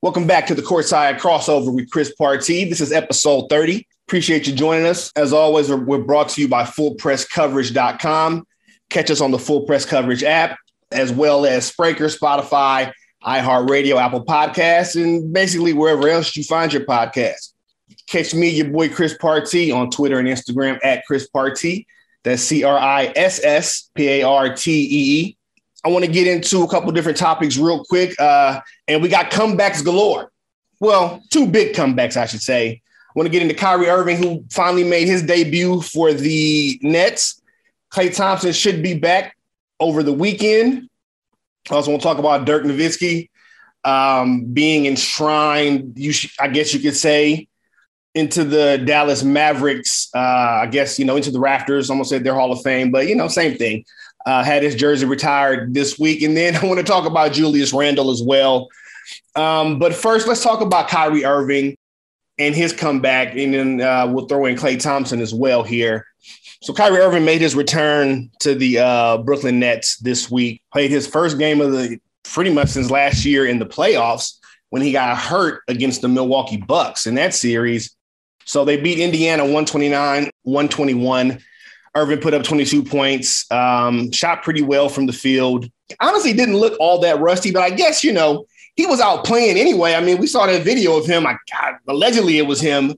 Welcome 0.00 0.28
back 0.28 0.46
to 0.46 0.54
the 0.54 0.62
Courtside 0.62 1.18
Crossover 1.18 1.74
with 1.74 1.90
Criss 1.90 2.14
Partee. 2.20 2.68
This 2.68 2.80
is 2.80 2.92
episode 2.92 3.48
30. 3.50 3.84
Appreciate 4.06 4.46
you 4.46 4.54
joining 4.54 4.86
us. 4.86 5.10
As 5.16 5.32
always, 5.32 5.68
we're, 5.70 5.98
brought 5.98 6.28
to 6.28 6.40
you 6.40 6.46
by 6.46 6.62
FullPressCoverage.com. 6.62 8.46
Catch 8.90 9.10
us 9.10 9.20
on 9.20 9.32
the 9.32 9.40
Full 9.40 9.62
Press 9.62 9.84
Coverage 9.84 10.22
app, 10.22 10.56
as 10.92 11.10
well 11.10 11.44
as 11.44 11.68
Spreaker, 11.68 12.16
Spotify, 12.16 12.92
iHeartRadio, 13.24 14.00
Apple 14.00 14.24
Podcasts, 14.24 14.94
and 14.94 15.32
basically 15.32 15.72
wherever 15.72 16.08
else 16.08 16.36
you 16.36 16.44
find 16.44 16.72
your 16.72 16.84
podcast. 16.84 17.54
Catch 18.06 18.34
me, 18.34 18.50
your 18.50 18.68
boy 18.68 18.88
Criss 18.88 19.18
Partee, 19.18 19.74
on 19.74 19.90
Twitter 19.90 20.20
and 20.20 20.28
Instagram 20.28 20.78
at 20.84 21.04
Criss 21.06 21.28
Partee. 21.28 21.86
That's 22.22 22.40
C 22.40 22.62
R 22.62 22.78
I 22.78 23.12
S 23.16 23.42
S 23.42 23.90
P 23.96 24.06
A 24.20 24.22
R 24.22 24.54
T 24.54 24.70
E 24.70 25.20
E. 25.22 25.37
I 25.88 25.90
want 25.90 26.04
to 26.04 26.10
get 26.10 26.26
into 26.26 26.64
a 26.64 26.68
couple 26.68 26.92
different 26.92 27.16
topics 27.16 27.56
real 27.56 27.82
quick. 27.82 28.14
Uh, 28.20 28.60
and 28.88 29.02
we 29.02 29.08
got 29.08 29.30
comebacks 29.30 29.82
galore. 29.82 30.30
Well, 30.80 31.22
two 31.30 31.46
big 31.46 31.74
comebacks, 31.74 32.14
I 32.14 32.26
should 32.26 32.42
say. 32.42 32.82
I 33.08 33.12
want 33.14 33.26
to 33.26 33.30
get 33.30 33.40
into 33.40 33.54
Kyrie 33.54 33.88
Irving, 33.88 34.18
who 34.18 34.44
finally 34.50 34.84
made 34.84 35.08
his 35.08 35.22
debut 35.22 35.80
for 35.80 36.12
the 36.12 36.78
Nets. 36.82 37.40
Klay 37.90 38.14
Thompson 38.14 38.52
should 38.52 38.82
be 38.82 38.98
back 38.98 39.34
over 39.80 40.02
the 40.02 40.12
weekend. 40.12 40.90
I 41.70 41.76
also 41.76 41.90
want 41.90 42.02
to 42.02 42.06
talk 42.06 42.18
about 42.18 42.44
Dirk 42.44 42.64
Nowitzki 42.64 43.30
um, 43.82 44.44
being 44.44 44.84
enshrined, 44.84 45.94
you 45.96 46.12
sh- 46.12 46.36
I 46.38 46.48
guess 46.48 46.74
you 46.74 46.80
could 46.80 46.96
say, 46.96 47.48
into 48.14 48.44
the 48.44 48.82
Dallas 48.84 49.22
Mavericks. 49.22 50.10
Uh, 50.14 50.18
I 50.18 50.66
guess, 50.66 50.98
you 50.98 51.06
know, 51.06 51.16
into 51.16 51.30
the 51.30 51.40
rafters, 51.40 51.88
almost 51.88 52.10
said 52.10 52.24
their 52.24 52.34
Hall 52.34 52.52
of 52.52 52.60
Fame, 52.60 52.90
but, 52.90 53.06
you 53.06 53.14
know, 53.14 53.28
same 53.28 53.56
thing 53.56 53.86
uh, 54.28 54.44
had 54.44 54.62
his 54.62 54.74
jersey 54.74 55.06
retired 55.06 55.72
this 55.72 55.98
week. 55.98 56.20
And 56.22 56.36
then 56.36 56.54
I 56.62 56.64
want 56.66 56.78
to 56.78 56.84
talk 56.84 57.06
about 57.06 57.32
Julius 57.32 57.72
Randle 57.72 58.10
as 58.10 58.22
well. 58.22 58.68
Um, 59.34 59.78
but 59.78 59.94
first, 59.94 60.28
let's 60.28 60.42
talk 60.42 60.60
about 60.60 60.88
Kyrie 60.88 61.24
Irving 61.24 61.76
and 62.38 62.54
his 62.54 62.74
comeback. 62.74 63.34
And 63.34 63.54
then 63.54 63.80
uh, 63.80 64.06
we'll 64.06 64.26
throw 64.26 64.44
in 64.44 64.56
Klay 64.56 64.78
Thompson 64.78 65.20
as 65.20 65.32
well 65.32 65.62
here. 65.62 66.06
So 66.60 66.74
Kyrie 66.74 66.98
Irving 66.98 67.24
made 67.24 67.40
his 67.40 67.54
return 67.54 68.30
to 68.40 68.54
the 68.54 68.80
uh, 68.80 69.18
Brooklyn 69.18 69.60
Nets 69.60 69.96
this 69.98 70.30
week, 70.30 70.62
played 70.72 70.90
his 70.90 71.06
first 71.06 71.38
game 71.38 71.62
of 71.62 71.72
the 71.72 71.98
pretty 72.24 72.52
much 72.52 72.68
since 72.68 72.90
last 72.90 73.24
year 73.24 73.46
in 73.46 73.58
the 73.58 73.64
playoffs 73.64 74.34
when 74.68 74.82
he 74.82 74.92
got 74.92 75.16
hurt 75.16 75.62
against 75.68 76.02
the 76.02 76.08
Milwaukee 76.08 76.58
Bucks 76.58 77.06
in 77.06 77.14
that 77.14 77.32
series. 77.32 77.96
So 78.44 78.66
they 78.66 78.76
beat 78.76 78.98
Indiana 78.98 79.44
129, 79.44 80.30
121. 80.42 81.38
Irving 81.94 82.20
put 82.20 82.34
up 82.34 82.42
22 82.44 82.84
points, 82.84 83.50
um, 83.50 84.10
shot 84.12 84.42
pretty 84.42 84.62
well 84.62 84.88
from 84.88 85.06
the 85.06 85.12
field. 85.12 85.68
Honestly, 86.00 86.32
didn't 86.32 86.56
look 86.56 86.74
all 86.80 87.00
that 87.00 87.20
rusty, 87.20 87.50
but 87.50 87.62
I 87.62 87.70
guess, 87.70 88.04
you 88.04 88.12
know, 88.12 88.46
he 88.76 88.86
was 88.86 89.00
out 89.00 89.24
playing 89.24 89.56
anyway. 89.56 89.94
I 89.94 90.00
mean, 90.00 90.18
we 90.18 90.26
saw 90.26 90.46
that 90.46 90.62
video 90.62 90.96
of 90.96 91.06
him. 91.06 91.26
I 91.26 91.36
God, 91.50 91.74
allegedly 91.88 92.38
it 92.38 92.46
was 92.46 92.60
him 92.60 92.94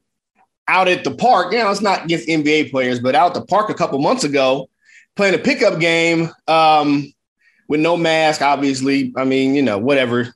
out 0.69 0.89
at 0.89 1.05
the 1.05 1.15
park. 1.15 1.53
You 1.53 1.59
know, 1.59 1.71
it's 1.71 1.81
not 1.81 2.05
against 2.05 2.29
NBA 2.29 2.71
players, 2.71 3.01
but 3.01 3.15
out 3.15 3.29
at 3.29 3.41
the 3.41 3.47
park 3.47 3.71
a 3.71 3.75
couple 3.75 3.99
months 3.99 4.25
ago 4.25 4.69
playing 5.17 5.35
a 5.35 5.39
pickup 5.39 5.81
game 5.81 6.31
um, 6.49 7.13
with 7.69 7.81
no 7.81 7.97
mask, 7.97 8.43
obviously. 8.43 9.13
I 9.17 9.25
mean, 9.25 9.55
you 9.55 9.63
know, 9.63 9.79
whatever 9.79 10.35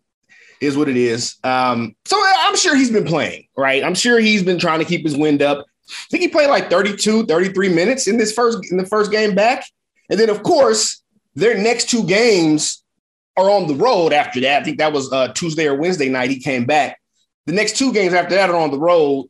is 0.60 0.76
what 0.76 0.88
it 0.88 0.96
is. 0.96 1.36
Um, 1.44 1.94
so 2.04 2.20
I'm 2.22 2.56
sure 2.56 2.76
he's 2.76 2.90
been 2.90 3.04
playing, 3.04 3.46
right? 3.56 3.84
I'm 3.84 3.94
sure 3.94 4.18
he's 4.18 4.42
been 4.42 4.58
trying 4.58 4.80
to 4.80 4.84
keep 4.84 5.02
his 5.02 5.16
wind 5.16 5.42
up. 5.42 5.66
I 5.88 6.06
think 6.10 6.22
he 6.22 6.28
played 6.28 6.48
like 6.48 6.70
32, 6.70 7.26
33 7.26 7.68
minutes 7.68 8.08
in 8.08 8.16
this 8.16 8.32
first 8.32 8.70
in 8.70 8.76
the 8.76 8.86
first 8.86 9.10
game 9.10 9.34
back. 9.34 9.64
And 10.10 10.18
then 10.18 10.30
of 10.30 10.42
course, 10.42 11.02
their 11.34 11.56
next 11.56 11.90
two 11.90 12.04
games 12.04 12.82
are 13.36 13.50
on 13.50 13.66
the 13.66 13.74
road 13.74 14.12
after 14.12 14.40
that. 14.40 14.62
I 14.62 14.64
think 14.64 14.78
that 14.78 14.92
was 14.92 15.12
uh, 15.12 15.28
Tuesday 15.28 15.66
or 15.66 15.74
Wednesday 15.74 16.08
night 16.08 16.30
he 16.30 16.38
came 16.38 16.64
back. 16.64 17.00
The 17.46 17.52
next 17.52 17.76
two 17.76 17.92
games 17.92 18.14
after 18.14 18.34
that 18.34 18.50
are 18.50 18.56
on 18.56 18.70
the 18.70 18.78
road. 18.78 19.26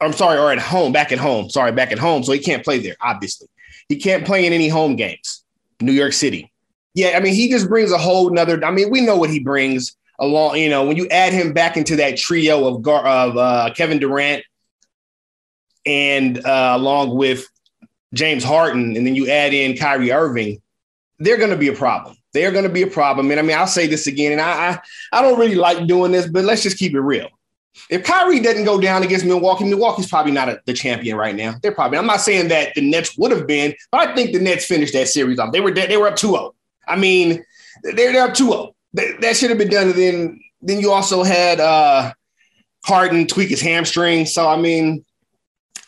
I'm 0.00 0.12
sorry, 0.12 0.38
or 0.38 0.52
at 0.52 0.58
home, 0.58 0.92
back 0.92 1.12
at 1.12 1.18
home. 1.18 1.48
Sorry, 1.48 1.72
back 1.72 1.90
at 1.90 1.98
home. 1.98 2.22
So 2.22 2.32
he 2.32 2.38
can't 2.38 2.64
play 2.64 2.78
there, 2.78 2.96
obviously. 3.00 3.48
He 3.88 3.96
can't 3.96 4.26
play 4.26 4.46
in 4.46 4.52
any 4.52 4.68
home 4.68 4.96
games. 4.96 5.44
New 5.80 5.92
York 5.92 6.12
City. 6.12 6.52
Yeah, 6.94 7.16
I 7.16 7.20
mean, 7.20 7.34
he 7.34 7.48
just 7.48 7.68
brings 7.68 7.90
a 7.90 7.98
whole 7.98 8.30
nother. 8.30 8.62
I 8.64 8.70
mean, 8.70 8.90
we 8.90 9.00
know 9.00 9.16
what 9.16 9.30
he 9.30 9.40
brings 9.40 9.96
along. 10.18 10.56
You 10.56 10.68
know, 10.68 10.84
when 10.84 10.96
you 10.96 11.08
add 11.08 11.32
him 11.32 11.52
back 11.52 11.76
into 11.76 11.96
that 11.96 12.16
trio 12.16 12.66
of 12.66 12.86
of 12.86 13.36
uh, 13.36 13.70
Kevin 13.74 13.98
Durant, 13.98 14.44
and 15.86 16.44
uh, 16.44 16.74
along 16.76 17.16
with 17.16 17.48
James 18.12 18.44
Harden, 18.44 18.96
and 18.96 19.06
then 19.06 19.14
you 19.14 19.28
add 19.28 19.52
in 19.52 19.76
Kyrie 19.76 20.12
Irving, 20.12 20.60
they're 21.18 21.36
going 21.36 21.50
to 21.50 21.56
be 21.56 21.68
a 21.68 21.74
problem. 21.74 22.16
They're 22.32 22.50
going 22.50 22.64
to 22.64 22.70
be 22.70 22.82
a 22.82 22.86
problem. 22.86 23.30
And 23.30 23.38
I 23.38 23.42
mean, 23.42 23.56
I'll 23.56 23.66
say 23.66 23.86
this 23.86 24.06
again, 24.06 24.32
and 24.32 24.40
I, 24.40 24.70
I, 24.70 24.78
I 25.12 25.22
don't 25.22 25.38
really 25.38 25.54
like 25.54 25.86
doing 25.86 26.12
this, 26.12 26.26
but 26.26 26.44
let's 26.44 26.62
just 26.62 26.78
keep 26.78 26.94
it 26.94 27.00
real. 27.00 27.28
If 27.90 28.04
Kyrie 28.04 28.40
doesn't 28.40 28.64
go 28.64 28.80
down 28.80 29.02
against 29.02 29.26
Milwaukee, 29.26 29.64
Milwaukee's 29.64 30.08
probably 30.08 30.32
not 30.32 30.48
a, 30.48 30.60
the 30.64 30.72
champion 30.72 31.16
right 31.16 31.34
now. 31.34 31.54
They're 31.60 31.72
probably. 31.72 31.98
I'm 31.98 32.06
not 32.06 32.20
saying 32.20 32.48
that 32.48 32.74
the 32.74 32.88
Nets 32.88 33.18
would 33.18 33.32
have 33.32 33.46
been, 33.46 33.74
but 33.90 34.08
I 34.08 34.14
think 34.14 34.32
the 34.32 34.40
Nets 34.40 34.64
finished 34.64 34.92
that 34.94 35.08
series 35.08 35.38
off. 35.38 35.52
They 35.52 35.60
were 35.60 35.72
they 35.72 35.96
were 35.96 36.06
up 36.06 36.14
2-0. 36.14 36.52
I 36.86 36.96
mean, 36.96 37.44
they're, 37.82 38.12
they're 38.12 38.26
up 38.26 38.34
2-0. 38.34 38.72
That, 38.94 39.20
that 39.20 39.36
should 39.36 39.50
have 39.50 39.58
been 39.58 39.70
done. 39.70 39.88
And 39.88 39.94
then 39.94 40.40
then 40.62 40.80
you 40.80 40.92
also 40.92 41.24
had 41.24 41.58
uh, 41.58 42.12
Harden 42.84 43.26
tweak 43.26 43.50
his 43.50 43.60
hamstring. 43.60 44.26
So 44.26 44.48
I 44.48 44.56
mean, 44.56 45.04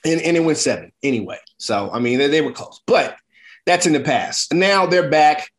and, 0.07 0.21
and 0.23 0.37
it 0.37 0.41
went 0.41 0.59
seven 0.59 0.93
anyway. 1.03 1.39
So 1.59 1.91
I 1.93 1.99
mean, 1.99 2.19
they, 2.19 2.29
they 2.29 2.41
were 2.41 2.53
close, 2.53 2.81
but 2.87 3.17
that's 3.67 3.87
in 3.87 3.93
the 3.93 4.01
past. 4.01 4.55
Now 4.55 4.87
they're 4.87 5.11
back. 5.11 5.51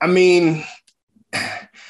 I 0.00 0.06
mean, 0.06 0.64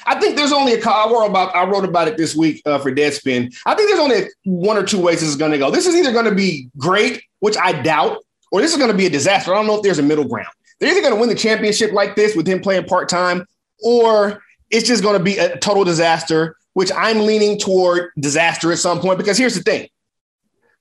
I 0.07 0.19
think 0.19 0.35
there's 0.35 0.51
only 0.51 0.73
a. 0.73 0.89
I 0.89 1.11
wrote 1.11 1.25
about. 1.25 1.55
I 1.55 1.65
wrote 1.65 1.83
about 1.83 2.07
it 2.07 2.15
this 2.15 2.35
week 2.35 2.61
uh, 2.65 2.77
for 2.77 2.91
Deadspin. 2.91 3.55
I 3.65 3.73
think 3.73 3.89
there's 3.89 3.99
only 3.99 4.29
one 4.43 4.77
or 4.77 4.83
two 4.83 5.01
ways 5.01 5.19
this 5.19 5.29
is 5.29 5.35
going 5.35 5.51
to 5.51 5.57
go. 5.57 5.71
This 5.71 5.87
is 5.87 5.95
either 5.95 6.13
going 6.13 6.25
to 6.25 6.35
be 6.35 6.69
great, 6.77 7.23
which 7.39 7.57
I 7.57 7.81
doubt, 7.81 8.19
or 8.51 8.61
this 8.61 8.71
is 8.71 8.77
going 8.77 8.91
to 8.91 8.97
be 8.97 9.07
a 9.07 9.09
disaster. 9.09 9.51
I 9.51 9.57
don't 9.57 9.67
know 9.67 9.77
if 9.77 9.81
there's 9.81 9.99
a 9.99 10.03
middle 10.03 10.25
ground. 10.25 10.49
They're 10.79 10.91
either 10.91 11.01
going 11.01 11.13
to 11.13 11.19
win 11.19 11.29
the 11.29 11.35
championship 11.35 11.91
like 11.91 12.15
this 12.15 12.35
with 12.35 12.45
him 12.45 12.61
playing 12.61 12.85
part 12.85 13.09
time, 13.09 13.47
or 13.83 14.43
it's 14.69 14.87
just 14.87 15.01
going 15.01 15.17
to 15.17 15.23
be 15.23 15.37
a 15.37 15.57
total 15.57 15.83
disaster. 15.83 16.55
Which 16.73 16.91
I'm 16.91 17.19
leaning 17.25 17.57
toward 17.57 18.11
disaster 18.19 18.69
at 18.71 18.79
some 18.79 18.99
point 18.99 19.17
because 19.17 19.37
here's 19.37 19.55
the 19.55 19.63
thing: 19.63 19.87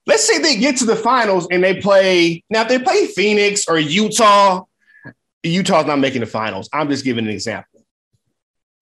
let's 0.06 0.26
say 0.26 0.38
they 0.38 0.56
get 0.56 0.76
to 0.78 0.84
the 0.84 0.96
finals 0.96 1.46
and 1.50 1.62
they 1.62 1.80
play 1.80 2.42
now 2.50 2.62
if 2.62 2.68
they 2.68 2.78
play 2.78 3.06
Phoenix 3.06 3.66
or 3.68 3.78
Utah, 3.78 4.64
Utah's 5.42 5.86
not 5.86 5.98
making 5.98 6.20
the 6.20 6.26
finals. 6.26 6.68
I'm 6.72 6.88
just 6.88 7.04
giving 7.04 7.24
an 7.24 7.30
example. 7.30 7.84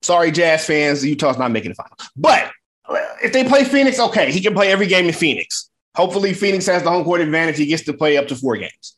Sorry, 0.02 0.32
Jazz 0.32 0.64
fans, 0.64 1.04
Utah's 1.04 1.38
not 1.38 1.52
making 1.52 1.70
the 1.70 1.76
finals. 1.76 2.10
But 2.16 2.50
if 3.22 3.32
they 3.32 3.44
play 3.44 3.64
Phoenix, 3.64 4.00
okay, 4.00 4.32
he 4.32 4.40
can 4.40 4.54
play 4.54 4.70
every 4.70 4.86
game 4.86 5.06
in 5.06 5.12
Phoenix. 5.12 5.70
Hopefully, 5.94 6.34
Phoenix 6.34 6.66
has 6.66 6.82
the 6.82 6.90
home 6.90 7.04
court 7.04 7.20
advantage. 7.20 7.58
He 7.58 7.66
gets 7.66 7.84
to 7.84 7.92
play 7.92 8.16
up 8.16 8.26
to 8.28 8.36
four 8.36 8.56
games. 8.56 8.96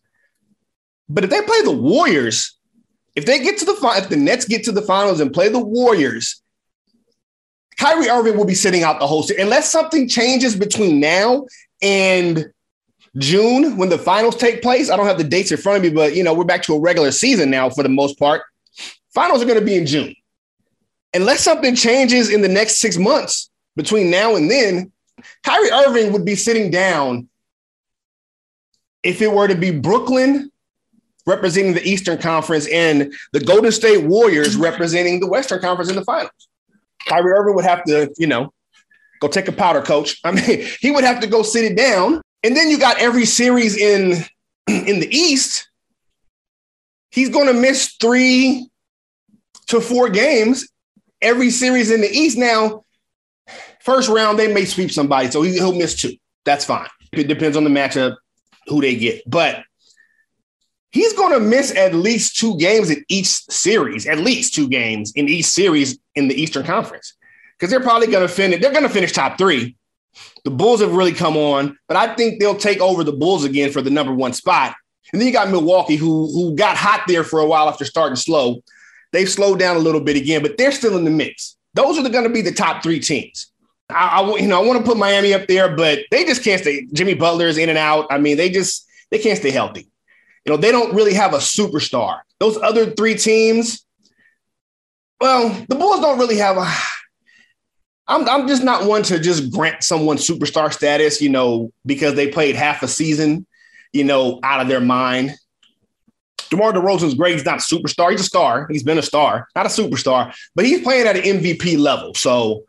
But 1.09 1.25
if 1.25 1.31
they 1.31 1.43
play 1.43 1.61
the 1.62 1.73
Warriors, 1.73 2.56
if 3.15 3.27
they 3.27 3.41
get 3.41 3.59
to 3.59 3.65
the 3.65 3.77
if 3.97 4.09
the 4.09 4.17
Nets 4.17 4.47
get 4.47 4.65
to 4.65 4.73
the 4.73 4.83
finals 4.83 5.21
and 5.21 5.33
play 5.33 5.49
the 5.49 5.59
Warriors, 5.59 6.43
Kyrie 7.77 8.09
Irving 8.09 8.37
will 8.37 8.45
be 8.45 8.55
sitting 8.55 8.83
out 8.83 9.01
the 9.01 9.06
whole 9.06 9.23
season 9.23 9.43
unless 9.43 9.71
something 9.71 10.09
changes 10.09 10.56
between 10.56 11.01
now 11.01 11.47
and 11.84 12.50
June 13.19 13.77
when 13.77 13.91
the 13.91 13.99
finals 13.99 14.37
take 14.37 14.62
place. 14.62 14.91
I 14.91 14.97
don't 14.97 15.06
have 15.06 15.19
the 15.19 15.25
dates 15.25 15.53
in 15.53 15.59
front 15.59 15.77
of 15.77 15.83
me, 15.83 15.91
but 15.91 16.17
you 16.17 16.25
know, 16.25 16.34
we're 16.34 16.45
back 16.45 16.62
to 16.65 16.75
a 16.75 16.81
regular 16.81 17.12
season 17.12 17.50
now 17.50 17.71
for 17.71 17.83
the 17.83 17.89
most 17.89 18.19
part. 18.19 18.43
Finals 19.12 19.43
are 19.43 19.47
going 19.47 19.61
to 19.61 19.65
be 19.65 19.77
in 19.77 19.87
June. 19.87 20.15
Unless 21.12 21.43
something 21.43 21.77
changes 21.77 22.31
in 22.31 22.41
the 22.41 22.49
next 22.49 22.78
six 22.78 22.97
months 22.97 23.50
between 23.77 24.11
now 24.11 24.34
and 24.34 24.50
then, 24.50 24.91
Kyrie 25.44 25.71
Irving 25.71 26.12
would 26.12 26.25
be 26.25 26.34
sitting 26.34 26.71
down 26.73 27.28
if 29.05 29.23
it 29.23 29.31
were 29.31 29.47
to 29.47 29.55
be 29.55 29.71
Brooklyn 29.71 30.50
representing 31.27 31.75
the 31.75 31.87
Eastern 31.87 32.19
Conference 32.19 32.67
and 32.67 33.12
the 33.33 33.41
Golden 33.41 33.71
State 33.71 34.05
Warriors 34.05 34.56
representing 34.56 35.21
the 35.21 35.28
Western 35.28 35.61
Conference 35.61 35.89
in 35.89 35.97
the 35.97 36.05
finals. 36.05 36.33
Kyrie 37.06 37.33
Irving 37.33 37.55
would 37.55 37.65
have 37.65 37.84
to, 37.84 38.12
you 38.19 38.27
know, 38.27 38.53
Go 39.25 39.29
take 39.29 39.49
a 39.49 39.53
powder, 39.53 39.81
coach. 39.81 40.21
I 40.23 40.32
mean, 40.32 40.67
he 40.81 40.91
would 40.91 41.03
have 41.03 41.21
to 41.21 41.26
go 41.26 41.43
sit 41.43 41.65
it 41.65 41.79
down. 41.79 42.21
And 42.43 42.55
then 42.55 42.69
you 42.69 42.79
got 42.79 42.99
every 42.99 43.25
series 43.25 43.75
in 43.75 44.23
in 44.67 45.00
the 45.00 45.09
East. 45.11 45.67
He's 47.11 47.31
going 47.31 47.47
to 47.47 47.55
miss 47.55 47.97
three 47.99 48.69
to 49.69 49.81
four 49.81 50.11
games 50.11 50.69
every 51.23 51.49
series 51.49 51.91
in 51.91 52.03
the 52.03 52.11
East. 52.11 52.37
Now, 52.37 52.85
first 53.81 54.11
round, 54.11 54.38
they 54.38 54.53
may 54.53 54.67
sweep 54.67 54.91
somebody, 54.91 55.31
so 55.31 55.41
he'll 55.41 55.73
miss 55.73 55.94
two. 55.94 56.17
That's 56.44 56.67
fine. 56.67 56.88
It 57.11 57.27
depends 57.27 57.56
on 57.56 57.65
the 57.65 57.70
matchup, 57.70 58.17
who 58.67 58.82
they 58.82 58.94
get. 58.94 59.23
But 59.27 59.65
he's 60.91 61.15
going 61.15 61.32
to 61.32 61.41
miss 61.41 61.75
at 61.75 61.94
least 61.94 62.37
two 62.37 62.59
games 62.59 62.91
in 62.91 63.03
each 63.09 63.29
series, 63.29 64.06
at 64.06 64.19
least 64.19 64.53
two 64.53 64.69
games 64.69 65.12
in 65.12 65.31
each 65.31 65.47
series 65.47 65.99
in 66.15 66.29
the 66.29 66.35
Eastern 66.35 66.67
Conference 66.67 67.15
because 67.59 67.71
they're 67.71 67.81
probably 67.81 68.09
going 68.09 68.27
to 68.27 68.33
finish. 68.33 68.61
They're 68.61 68.73
going 68.73 68.85
to 68.85 68.89
finish 68.89 69.12
top 69.12 69.39
three. 69.39 69.77
The 70.45 70.51
Bulls 70.51 70.81
have 70.81 70.93
really 70.93 71.12
come 71.12 71.37
on, 71.37 71.79
but 71.89 71.97
I 71.97 72.15
think 72.15 72.39
they'll 72.39 72.56
take 72.56 72.81
over 72.81 73.03
the 73.03 73.12
Bulls 73.12 73.45
again 73.45 73.73
for 73.73 73.83
the 73.83 73.91
number 73.91 74.15
one 74.15 74.33
spot. 74.33 74.75
And 75.12 75.21
then 75.21 75.27
you 75.27 75.33
got 75.33 75.51
Milwaukee, 75.51 75.97
who 75.97 76.31
who 76.33 76.55
got 76.55 76.77
hot 76.77 77.05
there 77.06 77.25
for 77.25 77.41
a 77.41 77.47
while 77.47 77.69
after 77.69 77.85
starting 77.85 78.17
slow. 78.17 78.62
They've 79.12 79.29
slowed 79.29 79.59
down 79.59 79.77
a 79.77 79.81
little 79.81 80.01
bit 80.01 80.17
again, 80.17 80.43
but 80.43 80.56
they're 80.59 80.73
still 80.73 80.97
in 80.97 81.05
the 81.05 81.11
mix. 81.11 81.56
Those 81.75 81.99
are 81.99 82.09
going 82.09 82.25
to 82.25 82.31
be 82.31 82.43
the 82.43 82.53
top 82.53 82.83
three 82.83 83.01
teams. 83.01 83.53
I, 83.91 84.21
I 84.21 84.37
you 84.39 84.49
know 84.49 84.62
I 84.62 84.67
want 84.67 84.79
to 84.79 84.85
put 84.85 84.99
Miami 84.99 85.35
up 85.35 85.47
there, 85.47 85.75
but 85.75 86.01
they 86.11 86.25
just 86.25 86.43
can't 86.43 86.61
stay. 86.61 86.87
Jimmy 86.93 87.15
Butler 87.15 87.47
is 87.47 87.59
in 87.59 87.69
and 87.69 87.79
out. 87.79 88.06
I 88.11 88.19
mean, 88.19 88.37
they 88.37 88.51
just 88.51 88.87
they 89.11 89.19
can't 89.19 89.39
stay 89.39 89.51
healthy. 89.51 89.89
You 90.45 90.53
know, 90.53 90.56
they 90.56 90.73
don't 90.73 90.95
really 90.95 91.15
have 91.15 91.33
a 91.33 91.39
superstar. 91.39 92.21
Those 92.39 92.59
other 92.59 92.91
three 92.91 93.15
teams, 93.15 93.87
well, 95.21 95.49
the 95.69 95.75
Bulls 95.75 96.01
don't 96.01 96.19
really 96.19 96.39
have 96.39 96.56
a. 96.56 96.73
I'm 98.06 98.29
I'm 98.29 98.47
just 98.47 98.62
not 98.62 98.87
one 98.87 99.03
to 99.05 99.19
just 99.19 99.51
grant 99.53 99.83
someone 99.83 100.17
superstar 100.17 100.73
status, 100.73 101.23
you 101.23 101.31
know, 101.31 101.73
because 101.87 102.15
they 102.15 102.29
played 102.29 102.55
half 102.55 102.83
a 102.83 102.89
season, 102.89 103.47
you 103.93 104.05
know, 104.05 104.41
out 104.43 104.61
of 104.61 104.69
their 104.69 104.81
mind. 104.81 105.35
DeMar 106.51 106.73
DeRozan's 106.73 107.15
great. 107.15 107.33
He's 107.33 107.45
not 107.45 107.59
a 107.59 107.75
superstar. 107.75 108.11
He's 108.11 108.21
a 108.21 108.25
star. 108.25 108.67
He's 108.71 108.83
been 108.83 108.99
a 108.99 109.03
star, 109.03 109.49
not 109.56 109.67
a 109.67 109.71
superstar, 109.71 110.35
but 110.55 110.67
he's 110.67 110.83
playing 110.83 111.06
at 111.06 111.17
an 111.17 111.23
MVP 111.23 111.79
level. 111.79 112.15
So 112.15 112.65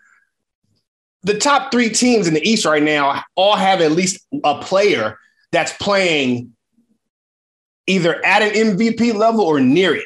the 1.24 1.38
top 1.38 1.72
three 1.72 1.90
teams 1.90 2.28
in 2.28 2.34
the 2.34 2.48
East 2.48 2.66
right 2.66 2.82
now 2.82 3.22
all 3.36 3.56
have 3.56 3.82
at 3.82 3.92
least 3.92 4.26
a 4.44 4.62
player 4.62 5.18
that's 5.52 5.74
playing 5.74 6.56
either 7.88 8.24
at 8.26 8.42
an 8.42 8.78
MVP 8.78 9.14
level 9.14 9.42
or 9.42 9.60
near 9.60 9.96
it. 9.96 10.06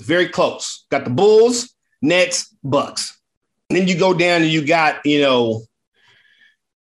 Very 0.00 0.28
close. 0.28 0.86
Got 0.90 1.04
the 1.04 1.10
Bulls, 1.10 1.74
Nets, 2.02 2.54
Bucks. 2.62 3.18
And 3.68 3.78
then 3.78 3.88
you 3.88 3.98
go 3.98 4.14
down 4.14 4.42
and 4.42 4.50
you 4.50 4.64
got, 4.64 5.04
you 5.04 5.20
know, 5.20 5.62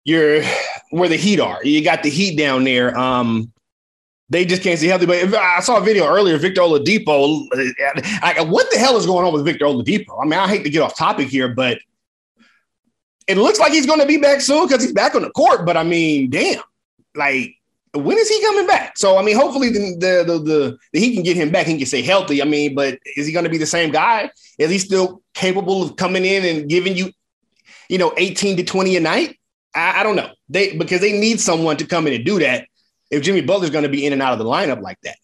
your 0.04 0.42
where 0.90 1.08
the 1.08 1.16
Heat 1.16 1.40
are. 1.40 1.64
You 1.64 1.82
got 1.82 2.02
the 2.02 2.10
Heat 2.10 2.36
down 2.36 2.64
there. 2.64 2.96
Um, 2.96 3.52
they 4.28 4.44
just 4.44 4.62
can't 4.62 4.78
see 4.78 4.88
healthy. 4.88 5.06
But 5.06 5.34
I 5.34 5.60
saw 5.60 5.78
a 5.78 5.80
video 5.80 6.06
earlier, 6.06 6.36
Victor 6.36 6.62
Oladipo. 6.62 7.46
I, 8.22 8.42
what 8.42 8.70
the 8.70 8.78
hell 8.78 8.96
is 8.96 9.06
going 9.06 9.26
on 9.26 9.32
with 9.32 9.44
Victor 9.44 9.66
Oladipo? 9.66 10.20
I 10.20 10.24
mean, 10.24 10.38
I 10.38 10.48
hate 10.48 10.64
to 10.64 10.70
get 10.70 10.82
off 10.82 10.96
topic 10.96 11.28
here, 11.28 11.48
but 11.48 11.78
it 13.26 13.36
looks 13.36 13.58
like 13.58 13.72
he's 13.72 13.86
going 13.86 14.00
to 14.00 14.06
be 14.06 14.18
back 14.18 14.40
soon 14.40 14.66
because 14.66 14.82
he's 14.82 14.92
back 14.92 15.14
on 15.14 15.22
the 15.22 15.30
court. 15.30 15.64
But 15.64 15.76
I 15.76 15.84
mean, 15.84 16.30
damn, 16.30 16.62
like 17.14 17.54
when 17.98 18.18
is 18.18 18.28
he 18.28 18.40
coming 18.42 18.66
back? 18.66 18.96
So 18.96 19.18
I 19.18 19.22
mean, 19.22 19.36
hopefully 19.36 19.70
the 19.70 19.96
the 19.98 20.24
the, 20.26 20.38
the, 20.38 20.78
the 20.92 21.00
he 21.00 21.14
can 21.14 21.22
get 21.22 21.36
him 21.36 21.50
back. 21.50 21.66
He 21.66 21.76
can 21.76 21.86
stay 21.86 22.02
healthy. 22.02 22.42
I 22.42 22.44
mean, 22.44 22.74
but 22.74 22.98
is 23.16 23.26
he 23.26 23.32
going 23.32 23.44
to 23.44 23.50
be 23.50 23.58
the 23.58 23.66
same 23.66 23.90
guy? 23.90 24.30
Is 24.58 24.70
he 24.70 24.78
still 24.78 25.22
capable 25.34 25.82
of 25.82 25.96
coming 25.96 26.24
in 26.24 26.44
and 26.44 26.68
giving 26.68 26.96
you, 26.96 27.12
you 27.88 27.98
know, 27.98 28.12
eighteen 28.16 28.56
to 28.56 28.64
twenty 28.64 28.96
a 28.96 29.00
night? 29.00 29.38
I, 29.74 30.00
I 30.00 30.02
don't 30.02 30.16
know. 30.16 30.30
They 30.48 30.76
because 30.76 31.00
they 31.00 31.18
need 31.18 31.40
someone 31.40 31.76
to 31.76 31.86
come 31.86 32.06
in 32.06 32.14
and 32.14 32.24
do 32.24 32.38
that. 32.40 32.66
If 33.10 33.22
Jimmy 33.22 33.40
Butler's 33.40 33.70
going 33.70 33.84
to 33.84 33.88
be 33.88 34.04
in 34.04 34.12
and 34.12 34.22
out 34.22 34.32
of 34.32 34.38
the 34.38 34.44
lineup 34.44 34.82
like 34.82 35.00
that, 35.02 35.16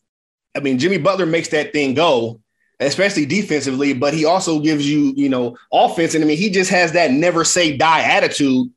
I 0.54 0.60
mean, 0.60 0.78
Jimmy 0.78 0.98
Butler 0.98 1.26
makes 1.26 1.48
that 1.48 1.72
thing 1.72 1.94
go, 1.94 2.40
especially 2.78 3.26
defensively. 3.26 3.92
But 3.92 4.14
he 4.14 4.24
also 4.24 4.60
gives 4.60 4.88
you, 4.88 5.12
you 5.16 5.28
know, 5.28 5.56
offense. 5.72 6.14
And 6.14 6.22
I 6.22 6.26
mean, 6.26 6.38
he 6.38 6.50
just 6.50 6.70
has 6.70 6.92
that 6.92 7.10
never 7.10 7.44
say 7.44 7.76
die 7.76 8.02
attitude, 8.02 8.70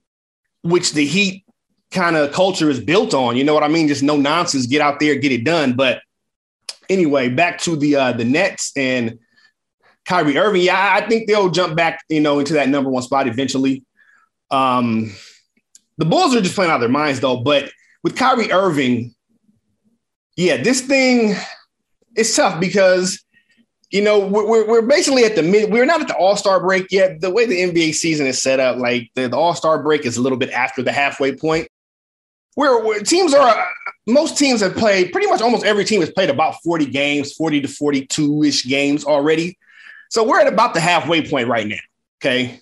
which 0.64 0.94
the 0.94 1.06
Heat 1.06 1.45
kind 1.96 2.16
of 2.16 2.32
culture 2.32 2.70
is 2.70 2.80
built 2.80 3.14
on. 3.14 3.38
You 3.38 3.44
know 3.44 3.54
what 3.54 3.64
I 3.64 3.68
mean? 3.68 3.88
Just 3.88 4.04
no 4.04 4.18
nonsense, 4.18 4.68
get 4.68 4.82
out 4.82 5.00
there, 5.00 5.16
get 5.16 5.32
it 5.32 5.44
done. 5.44 5.74
But 5.74 6.02
anyway, 6.90 7.30
back 7.30 7.58
to 7.60 7.76
the 7.76 7.96
uh, 7.96 8.12
the 8.12 8.26
Nets 8.26 8.72
and 8.76 9.18
Kyrie 10.06 10.38
Irving. 10.38 10.62
Yeah, 10.62 11.00
I 11.02 11.08
think 11.08 11.28
they'll 11.28 11.50
jump 11.50 11.76
back, 11.76 12.04
you 12.10 12.22
know, 12.22 12.38
into 12.38 12.54
that 12.54 12.70
number 12.70 12.90
one 12.90 13.02
spot 13.02 13.28
eventually. 13.28 13.84
Um, 14.52 15.12
the 15.98 16.06
Bulls 16.06 16.36
are 16.36 16.42
just 16.42 16.56
playing 16.56 16.72
out 16.72 16.80
their 16.80 16.90
minds 16.90 17.22
though. 17.22 17.38
But 17.38 17.72
with 18.04 18.16
Kyrie 18.16 18.52
Irving, 18.52 19.16
yeah, 20.36 20.62
this 20.62 20.82
thing 20.82 21.34
is 22.16 22.36
tough 22.36 22.60
because 22.60 23.22
you 23.92 24.02
know, 24.02 24.20
we're, 24.20 24.68
we're 24.68 24.82
basically 24.82 25.24
at 25.24 25.36
the 25.36 25.44
mid, 25.44 25.72
we're 25.72 25.86
not 25.86 26.02
at 26.02 26.08
the 26.10 26.16
All 26.16 26.36
Star 26.36 26.60
break 26.60 26.92
yet. 26.92 27.22
The 27.22 27.32
way 27.32 27.46
the 27.46 27.62
NBA 27.62 27.94
season 27.94 28.28
is 28.28 28.42
set 28.42 28.60
up, 28.60 28.78
like 28.78 29.10
the, 29.16 29.30
the 29.30 29.38
All 29.38 29.56
Star 29.56 29.82
break 29.82 30.06
is 30.06 30.18
a 30.18 30.22
little 30.22 30.38
bit 30.38 30.50
after 30.50 30.82
the 30.82 30.92
halfway 30.92 31.34
point 31.34 31.70
where, 32.56 33.02
teams 33.02 33.34
are 33.34 33.68
most 34.08 34.38
teams 34.38 34.62
have 34.62 34.76
played 34.76 35.12
pretty 35.12 35.28
much 35.28 35.42
almost 35.42 35.66
every 35.66 35.86
team 35.86 36.00
has 36.02 36.10
played 36.10 36.30
about 36.30 36.56
40 36.64 36.88
games 36.88 37.34
40 37.34 37.62
to 37.62 37.68
42 37.68 38.44
ish 38.44 38.66
games 38.66 39.06
already. 39.06 39.58
So 40.10 40.24
we're 40.24 40.40
at 40.40 40.52
about 40.52 40.74
the 40.74 40.80
halfway 40.80 41.28
point 41.28 41.48
right 41.48 41.68
now 41.68 41.78
okay? 42.22 42.60